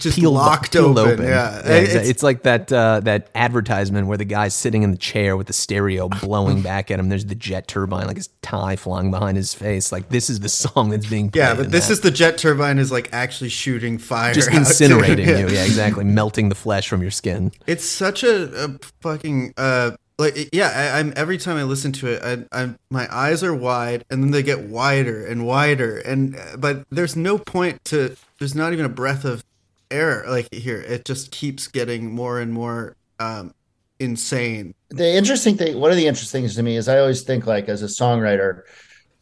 Just 0.01 0.18
peeled, 0.18 0.34
locked 0.34 0.72
peeled 0.72 0.98
open, 0.98 1.24
yeah. 1.24 1.61
exa- 1.64 1.82
It's- 1.82 2.09
It's, 2.09 2.22
like 2.22 2.42
that 2.42 2.72
uh, 2.72 3.01
that 3.01 3.28
advertisement 3.34 4.07
where 4.07 4.18
the 4.18 4.24
guy's 4.24 4.55
sitting 4.55 4.82
in 4.82 4.90
the 4.90 4.96
chair 4.96 5.36
with 5.36 5.46
the 5.46 5.53
stereo 5.53 6.09
blowing 6.09 6.62
back 6.70 6.90
at 6.90 6.98
him. 6.98 7.09
There's 7.09 7.26
the 7.26 7.34
jet 7.34 7.68
turbine, 7.68 8.07
like 8.07 8.16
his 8.16 8.28
tie 8.42 8.76
flying 8.76 9.11
behind 9.11 9.36
his 9.36 9.55
face. 9.55 9.92
Like 9.92 10.09
this 10.09 10.30
is 10.30 10.40
the 10.40 10.48
song 10.48 10.90
that's 10.90 11.07
being 11.07 11.30
played 11.30 11.40
Yeah, 11.40 11.55
but 11.55 11.70
this 11.70 11.86
that. 11.86 11.92
is 11.92 12.01
the 12.01 12.11
jet 12.11 12.38
turbine 12.38 12.78
is 12.78 12.90
like 12.90 13.09
actually 13.12 13.51
shooting 13.51 13.98
fire. 13.98 14.32
just 14.34 14.48
out 14.53 14.57
incinerating 14.62 15.26
yeah. 15.26 15.38
you. 15.38 15.48
Yeah, 15.51 15.64
exactly, 15.64 16.05
melting 16.05 16.48
the 16.48 16.55
flesh 16.55 16.88
from 16.88 17.03
your 17.03 17.11
skin. 17.11 17.53
It's 17.66 17.84
such 17.84 18.22
a, 18.24 18.64
a 18.64 18.78
fucking 19.03 19.55
uh 19.57 19.92
like 20.18 20.51
yeah. 20.53 20.68
I, 20.94 20.98
I'm 20.98 21.12
every 21.16 21.38
time 21.38 21.57
I 21.57 21.62
listen 21.64 21.92
to 21.92 22.07
it, 22.09 22.22
I, 22.53 22.61
I'm 22.62 22.78
my 22.90 23.09
eyes 23.14 23.42
are 23.42 23.55
wide, 23.55 24.05
and 24.11 24.22
then 24.22 24.30
they 24.32 24.42
get 24.42 24.61
wider 24.61 25.26
and 25.26 25.46
wider, 25.46 25.98
and 25.98 26.36
uh, 26.36 26.57
but 26.59 26.84
there's 26.90 27.16
no 27.16 27.38
point 27.38 27.84
to. 27.86 28.16
There's 28.38 28.55
not 28.55 28.72
even 28.72 28.84
a 28.86 28.90
breath 28.90 29.24
of 29.24 29.44
air 29.91 30.24
like 30.28 30.53
here. 30.53 30.80
It 30.80 31.05
just 31.05 31.30
keeps 31.30 31.66
getting 31.68 32.12
more 32.12 32.41
and 32.41 32.53
more 32.53 32.97
um 33.18 33.55
insane. 33.99 34.74
the 34.88 35.07
interesting 35.14 35.57
thing 35.57 35.78
one 35.78 35.91
of 35.91 35.97
the 35.99 36.07
interesting 36.07 36.41
things 36.41 36.55
to 36.57 36.62
me 36.62 36.74
is 36.76 36.88
i 36.88 36.99
always 36.99 37.22
think 37.22 37.47
like 37.47 37.68
as 37.68 37.82
a 37.82 37.86
songwriter 37.86 38.62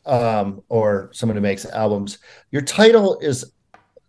um 0.06 0.62
or 0.68 1.10
someone 1.12 1.36
who 1.36 1.42
makes 1.42 1.64
albums 1.66 2.18
your 2.52 2.62
title 2.62 3.18
is 3.18 3.52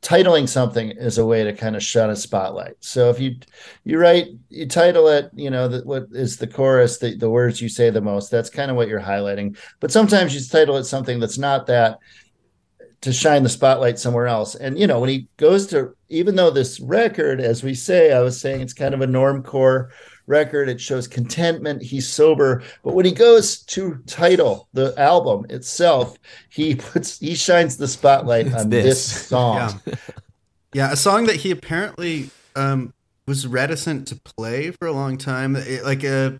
titling 0.02 0.48
something 0.48 0.92
is 0.92 1.18
a 1.18 1.26
way 1.26 1.44
to 1.44 1.52
kind 1.54 1.76
of 1.76 1.84
shut 1.84 2.10
a 2.10 2.16
spotlight 2.16 2.76
so 2.80 3.10
if 3.10 3.20
you 3.20 3.36
you 3.84 3.98
write 3.98 4.28
you 4.50 4.66
title 4.68 5.08
it 5.10 5.30
you 5.34 5.50
know 5.50 5.68
that 5.68 5.86
what 5.86 6.06
is 6.12 6.38
the 6.38 6.48
chorus 6.48 7.00
the, 7.00 7.16
the 7.18 7.30
words 7.30 7.62
you 7.62 7.68
say 7.68 7.90
the 7.90 8.00
most 8.00 8.32
that's 8.32 8.50
kind 8.50 8.72
of 8.72 8.78
what 8.78 8.88
you're 8.88 9.02
highlighting 9.02 9.58
but 9.82 9.92
sometimes 9.92 10.34
you 10.34 10.42
title 10.48 10.78
it 10.78 10.86
something 10.86 11.20
that's 11.20 11.38
not 11.38 11.66
that 11.68 11.98
to 13.02 13.14
shine 13.14 13.44
the 13.44 13.50
spotlight 13.50 13.98
somewhere 13.98 14.28
else. 14.28 14.56
And 14.56 14.78
you 14.78 14.88
know, 14.88 15.00
when 15.00 15.10
he 15.10 15.28
goes 15.38 15.68
to 15.68 15.96
even 16.10 16.36
though 16.36 16.50
this 16.50 16.80
record, 16.80 17.40
as 17.40 17.64
we 17.64 17.74
say, 17.74 18.12
I 18.12 18.22
was 18.22 18.40
saying 18.40 18.62
it's 18.62 18.74
kind 18.74 18.94
of 18.94 19.02
a 19.02 19.08
normcore 19.08 19.90
record. 20.28 20.70
It 20.70 20.80
shows 20.80 21.08
contentment. 21.08 21.82
He's 21.82 22.08
sober, 22.08 22.64
but 22.84 22.94
when 22.94 23.06
he 23.06 23.12
goes 23.12 23.64
to 23.64 23.96
title 24.06 24.70
the 24.74 24.94
album 24.98 25.46
itself, 25.50 26.18
he 26.50 26.76
puts 26.76 27.20
he 27.20 27.36
shines 27.36 27.78
the 27.78 27.88
spotlight 27.88 28.54
on 28.54 28.70
this, 28.70 28.86
this 28.86 29.28
song. 29.28 29.82
Yeah. 29.86 29.96
yeah, 30.74 30.92
a 30.92 30.96
song 30.96 31.26
that 31.26 31.38
he 31.38 31.52
apparently 31.52 32.30
um, 32.56 32.94
was 33.28 33.46
reticent 33.48 34.08
to 34.10 34.16
play 34.16 34.72
for 34.72 34.88
a 34.88 34.94
long 34.94 35.18
time. 35.18 35.56
It, 35.56 35.84
like 35.84 36.04
a, 36.04 36.26
uh, 36.26 36.32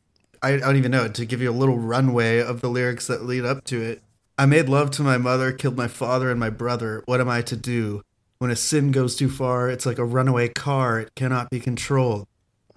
I, 0.42 0.54
I 0.54 0.60
don't 0.60 0.78
even 0.78 0.92
know 0.92 1.08
to 1.08 1.26
give 1.26 1.42
you 1.42 1.50
a 1.50 1.52
little 1.52 1.78
runway 1.78 2.40
of 2.40 2.62
the 2.62 2.70
lyrics 2.70 3.08
that 3.08 3.26
lead 3.26 3.44
up 3.44 3.64
to 3.66 3.82
it. 3.82 4.02
I 4.40 4.46
made 4.46 4.70
love 4.70 4.90
to 4.92 5.02
my 5.04 5.18
mother, 5.18 5.52
killed 5.52 5.76
my 5.76 5.90
father 5.90 6.32
and 6.32 6.40
my 6.40 6.50
brother. 6.50 7.04
What 7.08 7.20
am 7.20 7.28
I 7.28 7.42
to 7.42 7.58
do? 7.58 8.04
When 8.38 8.50
a 8.50 8.56
sin 8.56 8.94
goes 8.94 9.18
too 9.18 9.30
far, 9.30 9.70
it's 9.70 9.86
like 9.86 9.98
a 9.98 10.06
runaway 10.06 10.48
car. 10.48 11.02
It 11.02 11.14
cannot 11.14 11.50
be 11.50 11.60
controlled. 11.60 12.26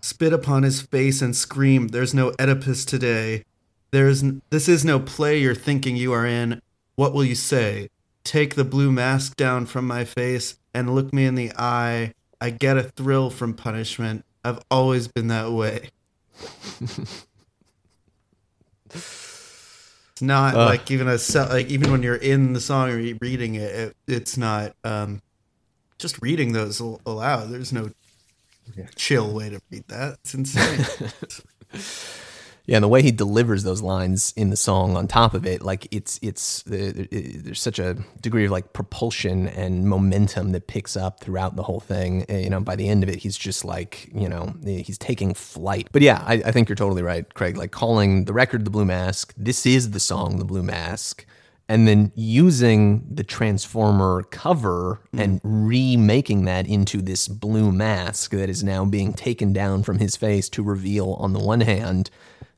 Spit 0.01 0.33
upon 0.33 0.65
his 0.65 0.83
face 0.83 1.23
and 1.23 1.37
scream, 1.37 1.89
There's 1.89 2.15
no 2.15 2.33
Oedipus 2.41 2.85
today. 2.85 3.45
There's 3.93 4.25
n- 4.25 4.43
this 4.51 4.69
is 4.69 4.85
no 4.85 4.99
play 4.99 5.39
you're 5.39 5.55
thinking 5.55 5.95
you 5.95 6.13
are 6.13 6.27
in. 6.27 6.61
What 6.97 7.15
will 7.15 7.25
you 7.25 7.37
say? 7.37 7.91
Take 8.25 8.57
the 8.57 8.65
blue 8.65 8.91
mask 8.91 9.37
down 9.37 9.67
from 9.67 9.87
my 9.87 10.05
face 10.05 10.57
and 10.75 10.97
look 10.97 11.13
me 11.13 11.27
in 11.27 11.37
the 11.37 11.53
eye. 11.57 12.13
I 12.41 12.51
get 12.51 12.77
a 12.77 12.83
thrill 12.83 13.31
from 13.31 13.55
punishment. 13.55 14.25
I've 14.45 14.59
always 14.69 15.07
been 15.07 15.29
that 15.29 15.53
way. 15.53 15.91
it's 20.23 20.29
not 20.29 20.55
uh. 20.55 20.67
like 20.67 20.89
even 20.93 21.09
a 21.09 21.19
like 21.49 21.67
even 21.67 21.91
when 21.91 22.05
you're 22.05 22.15
in 22.15 22.53
the 22.53 22.61
song 22.61 22.91
or 22.91 22.97
reading 23.21 23.57
it, 23.57 23.75
it 23.75 23.97
it's 24.07 24.37
not 24.37 24.77
um, 24.85 25.21
just 25.99 26.23
reading 26.23 26.53
those 26.53 26.79
aloud. 26.79 27.51
There's 27.51 27.73
no 27.73 27.91
yeah. 28.77 28.87
chill 28.95 29.33
way 29.35 29.51
to 29.51 29.61
read 29.69 29.83
that. 29.89 30.19
It's 30.23 30.35
insane. 30.35 30.87
yeah, 32.67 32.77
and 32.77 32.85
the 32.85 32.89
way 32.89 33.03
he 33.03 33.11
delivers 33.11 33.65
those 33.65 33.83
lines 33.83 34.33
in 34.37 34.51
the 34.51 34.57
song 34.57 34.97
on 34.97 35.09
top 35.09 35.35
of 35.35 35.45
it, 35.45 35.63
like 35.63 35.89
it's 35.91 36.21
it's 36.23 36.63
there's 36.63 37.61
such 37.61 37.81
a 37.81 37.95
degree 38.21 38.45
of 38.45 38.53
like 38.53 38.73
propulsion 38.73 39.49
and 39.49 39.89
momentum 39.89 40.53
that 40.53 40.69
picks 40.69 40.97
up 40.97 41.21
throughout 41.21 41.57
the 41.57 41.65
whole 41.65 41.81
thing. 41.81 42.25
You 42.29 42.51
know, 42.51 42.61
by 42.61 42.77
the 42.77 42.89
end 42.89 43.03
of 43.03 43.09
it, 43.09 43.17
he's 43.17 43.37
just 43.37 43.65
like 43.65 44.09
you 44.15 44.29
know 44.29 44.55
he's 44.65 44.99
taking 44.99 45.35
flight. 45.35 45.89
But 45.91 46.03
yeah, 46.03 46.23
I, 46.25 46.35
I 46.35 46.53
think 46.53 46.69
you're 46.69 46.77
totally 46.77 47.03
right, 47.03 47.33
Craig. 47.35 47.57
Like 47.57 47.73
calling 47.73 48.27
the 48.27 48.33
record 48.33 48.65
the 48.65 48.71
Blue 48.71 48.85
Mask. 48.85 49.35
This 49.37 49.67
is 49.67 49.91
the 49.91 50.01
song, 50.01 50.39
the 50.39 50.45
Blue 50.45 50.63
Mask 50.63 51.27
and 51.69 51.89
then 51.89 52.13
using 52.15 53.03
the 53.09 53.25
Transformer 53.25 54.25
cover 54.25 55.01
mm. 55.15 55.23
and 55.23 55.41
remaking 55.43 56.45
that 56.45 56.67
into 56.67 57.01
this 57.01 57.29
blue 57.29 57.73
mask 57.73 58.33
that 58.33 58.51
is 58.51 58.63
now 58.63 58.85
being 58.85 59.15
taken 59.15 59.53
down 59.53 59.83
from 59.83 59.99
his 59.99 60.17
face 60.17 60.49
to 60.51 60.63
reveal, 60.63 61.15
on 61.15 61.33
the 61.33 61.39
one 61.39 61.61
hand, 61.63 62.11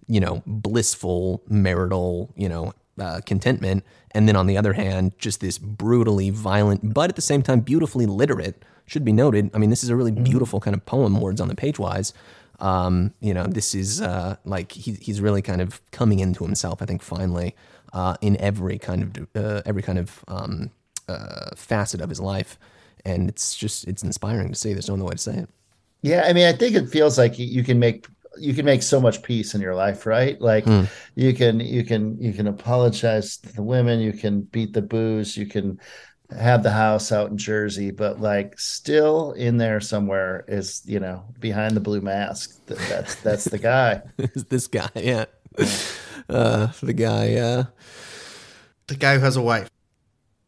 you 0.07 0.21
know, 0.21 0.43
blissful 0.47 1.43
marital, 1.49 2.33
you 2.37 2.49
know, 2.49 2.73
uh, 2.99 3.21
contentment, 3.27 3.85
and 4.13 4.29
then 4.29 4.37
on 4.37 4.47
the 4.47 4.57
other 4.57 4.73
hand, 4.73 5.13
just 5.19 5.41
this 5.41 5.59
brutally 5.59 6.31
violent, 6.31 6.95
but 6.95 7.11
at 7.11 7.17
the 7.17 7.23
same 7.23 7.43
time 7.43 7.61
beautifully 7.61 8.07
literate. 8.07 8.65
Should 8.87 9.05
be 9.05 9.13
noted. 9.13 9.51
I 9.55 9.59
mean, 9.59 9.71
this 9.71 9.83
is 9.83 9.89
a 9.89 9.97
really 9.97 10.13
mm. 10.13 10.23
beautiful 10.23 10.61
kind 10.61 10.75
of 10.75 10.85
poem, 10.85 11.19
words 11.19 11.41
on 11.41 11.49
the 11.49 11.55
page 11.55 11.79
wise. 11.79 12.13
Um, 12.61 13.15
you 13.21 13.33
know, 13.33 13.47
this 13.47 13.75
is 13.75 14.03
uh, 14.03 14.37
like 14.45 14.73
he, 14.73 14.93
he's 15.01 15.23
really 15.23 15.41
kind 15.41 15.63
of 15.63 15.81
coming 15.91 16.19
into 16.21 16.45
himself. 16.45 16.83
I 16.83 16.85
think 16.85 17.03
finally 17.03 17.55
uh, 17.95 18.17
in 18.21 18.37
every 18.41 18.79
kind 18.79 19.03
of 19.03 19.43
uh, 19.43 19.63
every 19.65 19.81
kind 19.81 19.99
of 19.99 20.25
um, 20.29 20.71
uh, 21.09 21.51
facet 21.57 22.01
of 22.01 22.09
his 22.09 22.21
life, 22.21 22.59
and 23.05 23.29
it's 23.29 23.55
just 23.55 23.87
it's 23.87 24.03
inspiring 24.03 24.49
to 24.51 24.55
see. 24.55 24.73
There's 24.73 24.89
no 24.89 24.95
other 24.95 25.05
way 25.05 25.13
to 25.13 25.19
say 25.19 25.37
it. 25.37 25.49
Yeah, 26.03 26.25
I 26.27 26.35
mean, 26.35 26.47
I 26.47 26.53
think 26.53 26.75
it 26.75 26.89
feels 26.89 27.17
like 27.17 27.39
you 27.39 27.65
can 27.65 27.79
make 27.79 28.07
you 28.39 28.55
can 28.55 28.65
make 28.65 28.83
so 28.83 29.01
much 29.01 29.23
peace 29.23 29.55
in 29.55 29.61
your 29.61 29.75
life, 29.75 30.07
right? 30.07 30.41
Like 30.41 30.65
mm. 30.65 30.89
you 31.15 31.35
can 31.35 31.61
you 31.61 31.85
can 31.85 32.21
you 32.21 32.33
can 32.33 32.47
apologize 32.47 33.37
to 33.39 33.53
the 33.53 33.63
women, 33.63 34.01
you 34.01 34.13
can 34.13 34.43
beat 34.43 34.73
the 34.73 34.83
booze, 34.83 35.37
you 35.37 35.47
can 35.47 35.79
have 36.39 36.63
the 36.63 36.71
house 36.71 37.13
out 37.13 37.31
in 37.31 37.39
Jersey, 37.39 37.91
but 37.91 38.21
like 38.21 38.59
still 38.59 39.33
in 39.33 39.57
there 39.57 39.81
somewhere 39.81 40.45
is 40.49 40.83
you 40.85 41.01
know 41.01 41.25
behind 41.39 41.77
the 41.77 41.81
blue 41.81 42.01
mask. 42.01 42.65
That's 42.67 43.17
that's 43.17 43.45
the 43.45 43.59
guy. 43.59 44.03
this 44.49 44.67
guy, 44.67 44.91
yeah. 44.97 45.27
Uh, 46.29 46.69
the 46.83 46.95
guy, 46.95 47.35
uh, 47.35 47.65
the 48.87 48.97
guy 48.97 49.15
who 49.15 49.21
has 49.21 49.37
a 49.37 49.43
wife. 49.43 49.69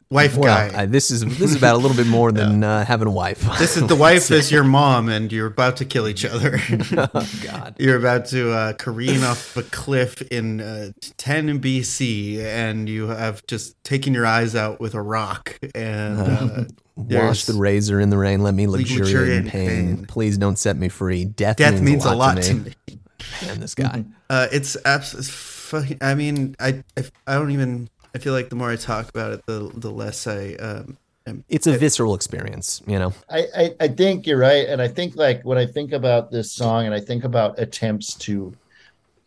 Wife 0.09 0.37
well, 0.37 0.69
guy. 0.69 0.83
I, 0.83 0.85
this 0.85 1.11
is 1.11 1.21
this 1.21 1.49
is 1.49 1.55
about 1.57 1.75
a 1.75 1.79
little 1.79 1.97
bit 1.97 2.07
more 2.07 2.31
than 2.31 2.63
uh, 2.63 2.85
having 2.85 3.09
a 3.09 3.11
wife. 3.11 3.41
This 3.59 3.75
is 3.75 3.87
the 3.87 3.95
wife 4.07 4.31
is 4.31 4.49
your 4.49 4.63
mom, 4.63 5.09
and 5.09 5.29
you're 5.33 5.47
about 5.47 5.77
to 5.77 5.85
kill 5.85 6.07
each 6.07 6.23
other. 6.23 6.59
oh 7.13 7.29
God! 7.43 7.75
You're 7.77 7.97
about 7.97 8.27
to 8.27 8.51
uh, 8.51 8.73
careen 8.73 9.23
off 9.23 9.57
a 9.57 9.63
cliff 9.63 10.21
in 10.31 10.61
uh, 10.61 10.91
10 11.17 11.59
BC, 11.59 12.39
and 12.39 12.87
you 12.87 13.07
have 13.07 13.45
just 13.47 13.83
taken 13.83 14.13
your 14.13 14.25
eyes 14.25 14.55
out 14.55 14.79
with 14.79 14.93
a 14.93 15.01
rock 15.01 15.59
and. 15.75 16.19
Uh, 16.19 16.63
Wash 16.95 17.43
the 17.43 17.53
razor 17.53 17.99
in 17.99 18.09
the 18.09 18.17
rain. 18.17 18.41
Let 18.41 18.55
me 18.55 18.65
luxuriate 18.65 19.45
in 19.45 19.49
pain. 19.49 19.97
pain. 19.97 20.05
Please 20.07 20.35
don't 20.35 20.57
set 20.57 20.77
me 20.77 20.89
free. 20.89 21.25
Death, 21.25 21.57
Death 21.57 21.73
means, 21.73 21.83
means 21.83 22.05
a 22.05 22.15
lot, 22.15 22.41
to, 22.41 22.53
me. 22.55 22.63
To 22.87 22.95
me. 22.95 22.99
Man, 23.43 23.59
this 23.59 23.75
guy. 23.75 24.03
Uh, 24.31 24.47
it's 24.51 24.75
absolutely. 24.83 25.97
I 26.01 26.15
mean, 26.15 26.55
I, 26.59 26.83
I 26.97 27.03
I 27.27 27.35
don't 27.35 27.51
even 27.51 27.89
I 28.17 28.19
feel 28.19 28.33
like 28.33 28.49
the 28.49 28.55
more 28.55 28.71
I 28.71 28.77
talk 28.77 29.09
about 29.09 29.31
it, 29.33 29.45
the 29.45 29.71
the 29.75 29.91
less 29.91 30.25
I. 30.25 30.53
Um, 30.53 30.97
am, 31.27 31.43
it's 31.49 31.67
a 31.67 31.73
I, 31.73 31.77
visceral 31.77 32.15
experience, 32.15 32.81
you 32.87 32.97
know. 32.97 33.13
I, 33.29 33.45
I 33.55 33.75
I 33.81 33.87
think 33.89 34.25
you're 34.25 34.39
right, 34.39 34.67
and 34.67 34.81
I 34.81 34.87
think 34.87 35.15
like 35.15 35.43
when 35.43 35.59
I 35.59 35.67
think 35.67 35.93
about 35.93 36.31
this 36.31 36.51
song, 36.51 36.87
and 36.87 36.95
I 36.95 36.99
think 36.99 37.25
about 37.25 37.59
attempts 37.59 38.15
to 38.15 38.55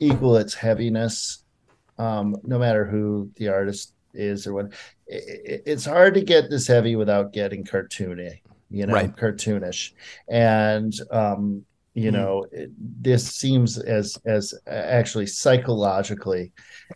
equal 0.01 0.37
its 0.39 0.55
heaviness, 0.55 1.45
um, 1.99 2.37
no 2.43 2.59
matter 2.59 2.85
who 2.85 3.31
the 3.37 3.47
artist 3.47 3.93
is 4.13 4.45
or 4.49 4.55
what, 4.55 4.73
it, 5.07 5.63
it's 5.67 5.85
hard 5.85 6.15
to 6.15 6.21
get 6.21 6.51
this 6.51 6.67
heavy 6.67 6.97
without 6.97 7.33
getting 7.33 7.63
cartoony, 7.63 8.41
you 8.73 8.87
know, 8.87 8.95
right. 8.95 9.15
cartoonish, 9.15 9.93
and 10.27 10.95
um, 11.13 11.65
you 11.95 12.11
mm. 12.11 12.15
know 12.15 12.45
it, 12.51 12.73
this 12.77 13.25
seems 13.25 13.79
as 13.79 14.19
as 14.27 14.53
actually 14.67 15.29
psychologically 15.29 16.51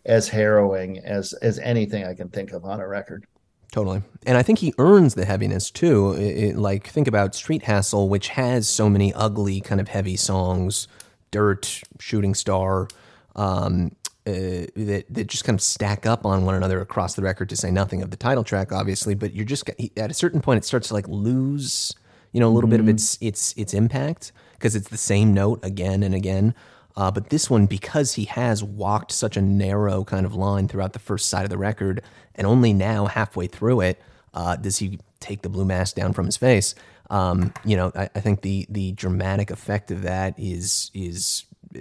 as 0.06 0.28
harrowing 0.28 0.98
as 0.98 1.32
as 1.34 1.58
anything 1.60 2.04
i 2.04 2.14
can 2.14 2.28
think 2.28 2.52
of 2.52 2.64
on 2.64 2.80
a 2.80 2.86
record 2.86 3.26
totally 3.72 4.02
and 4.26 4.36
i 4.36 4.42
think 4.42 4.58
he 4.58 4.72
earns 4.78 5.14
the 5.14 5.24
heaviness 5.24 5.70
too 5.70 6.12
it, 6.12 6.20
it, 6.22 6.56
like 6.56 6.86
think 6.86 7.08
about 7.08 7.34
street 7.34 7.62
hassle 7.62 8.08
which 8.08 8.28
has 8.28 8.68
so 8.68 8.88
many 8.88 9.12
ugly 9.14 9.60
kind 9.60 9.80
of 9.80 9.88
heavy 9.88 10.16
songs 10.16 10.88
dirt 11.30 11.82
shooting 11.98 12.34
star 12.34 12.88
um, 13.36 13.90
uh, 14.26 14.70
that 14.76 15.04
that 15.10 15.26
just 15.26 15.44
kind 15.44 15.56
of 15.56 15.62
stack 15.62 16.06
up 16.06 16.24
on 16.24 16.44
one 16.44 16.54
another 16.54 16.80
across 16.80 17.14
the 17.14 17.22
record 17.22 17.48
to 17.48 17.56
say 17.56 17.70
nothing 17.70 18.00
of 18.02 18.10
the 18.10 18.16
title 18.16 18.44
track 18.44 18.72
obviously 18.72 19.14
but 19.14 19.34
you're 19.34 19.44
just 19.44 19.68
at 19.96 20.10
a 20.10 20.14
certain 20.14 20.40
point 20.40 20.58
it 20.58 20.64
starts 20.64 20.88
to 20.88 20.94
like 20.94 21.08
lose 21.08 21.94
you 22.32 22.40
know 22.40 22.48
a 22.48 22.52
little 22.52 22.68
mm-hmm. 22.68 22.70
bit 22.70 22.80
of 22.80 22.86
mm-hmm. 22.86 22.94
its 22.94 23.18
its 23.20 23.52
its 23.56 23.74
impact 23.74 24.32
because 24.64 24.74
it's 24.74 24.88
the 24.88 24.96
same 24.96 25.34
note 25.34 25.62
again 25.62 26.02
and 26.02 26.14
again. 26.14 26.54
Uh, 26.96 27.10
but 27.10 27.30
this 27.30 27.50
one, 27.50 27.66
because 27.66 28.14
he 28.14 28.24
has 28.26 28.62
walked 28.62 29.10
such 29.10 29.36
a 29.36 29.42
narrow 29.42 30.04
kind 30.04 30.24
of 30.24 30.34
line 30.34 30.68
throughout 30.68 30.92
the 30.92 30.98
first 30.98 31.28
side 31.28 31.44
of 31.44 31.50
the 31.50 31.58
record, 31.58 32.02
and 32.34 32.46
only 32.46 32.72
now 32.72 33.06
halfway 33.06 33.46
through 33.46 33.80
it 33.80 34.00
uh, 34.32 34.56
does 34.56 34.78
he 34.78 34.98
take 35.20 35.42
the 35.42 35.48
blue 35.48 35.64
mask 35.64 35.96
down 35.96 36.12
from 36.12 36.26
his 36.26 36.36
face. 36.36 36.74
Um, 37.10 37.52
you 37.64 37.76
know, 37.76 37.90
I, 37.94 38.08
I, 38.14 38.20
think 38.20 38.42
the 38.42 38.66
the 38.70 38.92
dramatic 38.92 39.50
effect 39.50 39.90
of 39.90 40.02
that 40.02 40.34
is 40.38 40.90
is 40.94 41.44
uh, 41.76 41.80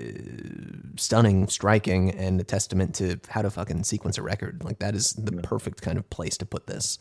stunning, 0.98 1.48
striking, 1.48 2.12
and 2.12 2.42
a 2.42 2.44
testament 2.44 2.96
to 2.96 3.20
how 3.30 3.42
to 3.42 3.50
fucking 3.50 3.84
sequence 3.84 4.18
a 4.18 4.22
record. 4.22 4.64
Like 4.64 4.80
that 4.80 4.96
is 4.96 5.14
the 5.14 5.32
perfect 5.44 5.82
kind 5.82 5.98
of 5.98 6.10
place 6.10 6.38
to 6.38 6.46
put 6.46 6.68
this. 6.68 7.00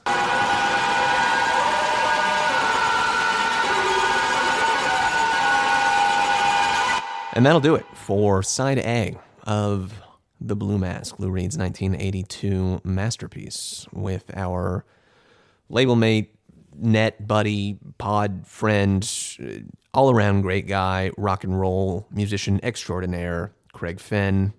And 7.34 7.46
that'll 7.46 7.60
do 7.60 7.74
it 7.74 7.86
for 7.94 8.42
side 8.42 8.78
A 8.78 9.16
of 9.44 9.94
The 10.40 10.54
Blue 10.54 10.76
Mask, 10.76 11.18
Lou 11.18 11.30
Reed's 11.30 11.56
1982 11.56 12.82
masterpiece, 12.84 13.86
with 13.92 14.30
our 14.36 14.84
label 15.70 15.96
mate, 15.96 16.34
net 16.76 17.26
buddy, 17.26 17.78
pod 17.96 18.46
friend, 18.46 19.08
all 19.94 20.10
around 20.10 20.42
great 20.42 20.66
guy, 20.66 21.10
rock 21.16 21.42
and 21.42 21.58
roll 21.58 22.06
musician 22.10 22.60
extraordinaire, 22.62 23.52
Craig 23.72 23.98
Finn 23.98 24.52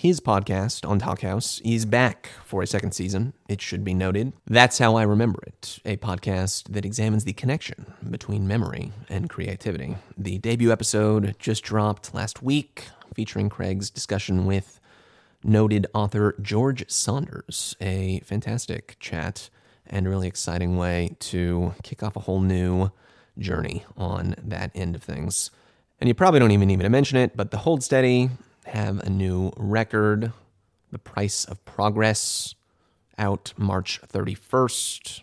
his 0.00 0.18
podcast 0.18 0.88
on 0.88 0.98
Talkhouse 0.98 1.60
is 1.62 1.84
back 1.84 2.30
for 2.42 2.62
a 2.62 2.66
second 2.66 2.92
season, 2.92 3.34
it 3.50 3.60
should 3.60 3.84
be 3.84 3.92
noted. 3.92 4.32
That's 4.46 4.78
How 4.78 4.96
I 4.96 5.02
Remember 5.02 5.42
It, 5.46 5.78
a 5.84 5.98
podcast 5.98 6.72
that 6.72 6.86
examines 6.86 7.24
the 7.24 7.34
connection 7.34 7.92
between 8.08 8.48
memory 8.48 8.92
and 9.10 9.28
creativity. 9.28 9.98
The 10.16 10.38
debut 10.38 10.72
episode 10.72 11.36
just 11.38 11.62
dropped 11.62 12.14
last 12.14 12.42
week, 12.42 12.86
featuring 13.12 13.50
Craig's 13.50 13.90
discussion 13.90 14.46
with 14.46 14.80
noted 15.44 15.86
author 15.92 16.34
George 16.40 16.90
Saunders. 16.90 17.76
A 17.78 18.20
fantastic 18.20 18.96
chat 19.00 19.50
and 19.86 20.06
a 20.06 20.08
really 20.08 20.28
exciting 20.28 20.78
way 20.78 21.14
to 21.20 21.74
kick 21.82 22.02
off 22.02 22.16
a 22.16 22.20
whole 22.20 22.40
new 22.40 22.90
journey 23.38 23.84
on 23.98 24.34
that 24.42 24.70
end 24.74 24.94
of 24.94 25.02
things. 25.02 25.50
And 26.00 26.08
you 26.08 26.14
probably 26.14 26.40
don't 26.40 26.52
even 26.52 26.68
need 26.68 26.78
me 26.78 26.84
to 26.84 26.88
mention 26.88 27.18
it, 27.18 27.36
but 27.36 27.50
the 27.50 27.58
Hold 27.58 27.82
Steady 27.82 28.30
have 28.66 29.00
a 29.00 29.10
new 29.10 29.52
record, 29.56 30.32
The 30.92 30.98
Price 30.98 31.44
of 31.44 31.64
Progress, 31.64 32.54
out 33.18 33.52
March 33.56 34.00
31st, 34.02 35.22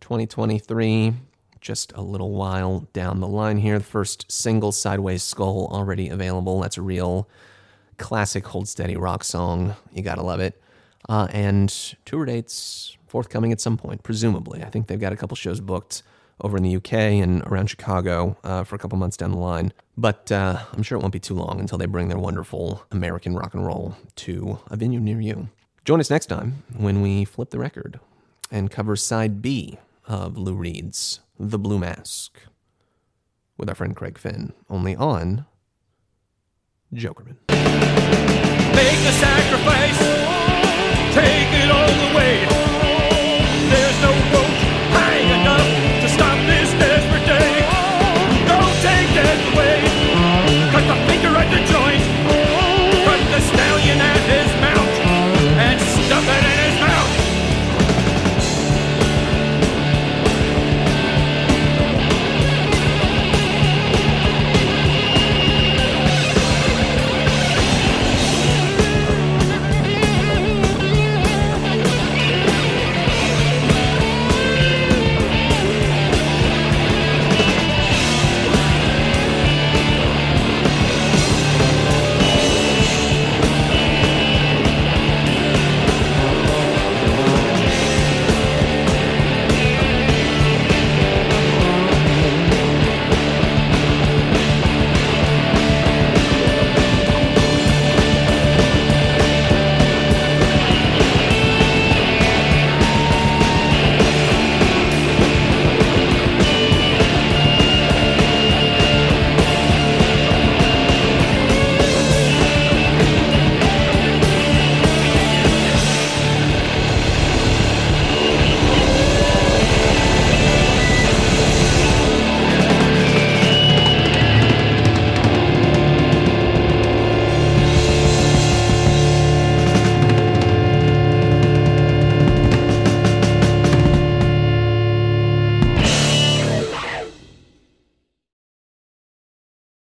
2023. 0.00 1.14
Just 1.60 1.92
a 1.92 2.00
little 2.00 2.32
while 2.32 2.86
down 2.92 3.20
the 3.20 3.26
line 3.26 3.58
here. 3.58 3.78
The 3.78 3.84
first 3.84 4.30
single, 4.30 4.72
Sideways 4.72 5.22
Skull, 5.22 5.68
already 5.72 6.08
available. 6.08 6.60
That's 6.60 6.76
a 6.76 6.82
real 6.82 7.28
classic 7.98 8.46
Hold 8.46 8.68
Steady 8.68 8.96
rock 8.96 9.24
song. 9.24 9.74
You 9.92 10.02
gotta 10.02 10.22
love 10.22 10.40
it. 10.40 10.60
Uh, 11.08 11.28
and 11.32 11.70
tour 12.04 12.24
dates 12.24 12.96
forthcoming 13.06 13.52
at 13.52 13.60
some 13.60 13.76
point, 13.76 14.02
presumably. 14.02 14.62
I 14.62 14.70
think 14.70 14.86
they've 14.86 15.00
got 15.00 15.12
a 15.12 15.16
couple 15.16 15.36
shows 15.36 15.60
booked 15.60 16.02
over 16.40 16.56
in 16.56 16.62
the 16.62 16.76
UK 16.76 16.92
and 16.92 17.42
around 17.42 17.68
Chicago 17.68 18.36
uh, 18.44 18.64
for 18.64 18.76
a 18.76 18.78
couple 18.78 18.98
months 18.98 19.16
down 19.16 19.30
the 19.30 19.38
line. 19.38 19.72
But 19.96 20.30
uh, 20.30 20.58
I'm 20.72 20.82
sure 20.82 20.98
it 20.98 21.00
won't 21.00 21.12
be 21.12 21.20
too 21.20 21.34
long 21.34 21.60
until 21.60 21.78
they 21.78 21.86
bring 21.86 22.08
their 22.08 22.18
wonderful 22.18 22.84
American 22.90 23.34
rock 23.34 23.54
and 23.54 23.64
roll 23.64 23.96
to 24.16 24.58
a 24.70 24.76
venue 24.76 25.00
near 25.00 25.20
you. 25.20 25.48
Join 25.84 26.00
us 26.00 26.10
next 26.10 26.26
time 26.26 26.64
when 26.76 27.00
we 27.00 27.24
flip 27.24 27.50
the 27.50 27.58
record 27.58 28.00
and 28.50 28.70
cover 28.70 28.96
side 28.96 29.40
B 29.40 29.78
of 30.06 30.36
Lou 30.36 30.54
Reed's 30.54 31.20
The 31.38 31.58
Blue 31.58 31.78
Mask 31.78 32.38
with 33.56 33.68
our 33.68 33.74
friend 33.74 33.96
Craig 33.96 34.18
Finn, 34.18 34.52
only 34.68 34.94
on 34.94 35.46
Jokermen. 36.92 37.36
Make 37.48 38.98
the 38.98 39.12
sacrifice, 39.12 39.98
take 41.14 41.64
it 41.64 41.70
all 41.70 42.10
the 42.10 42.16
way. 42.16 42.65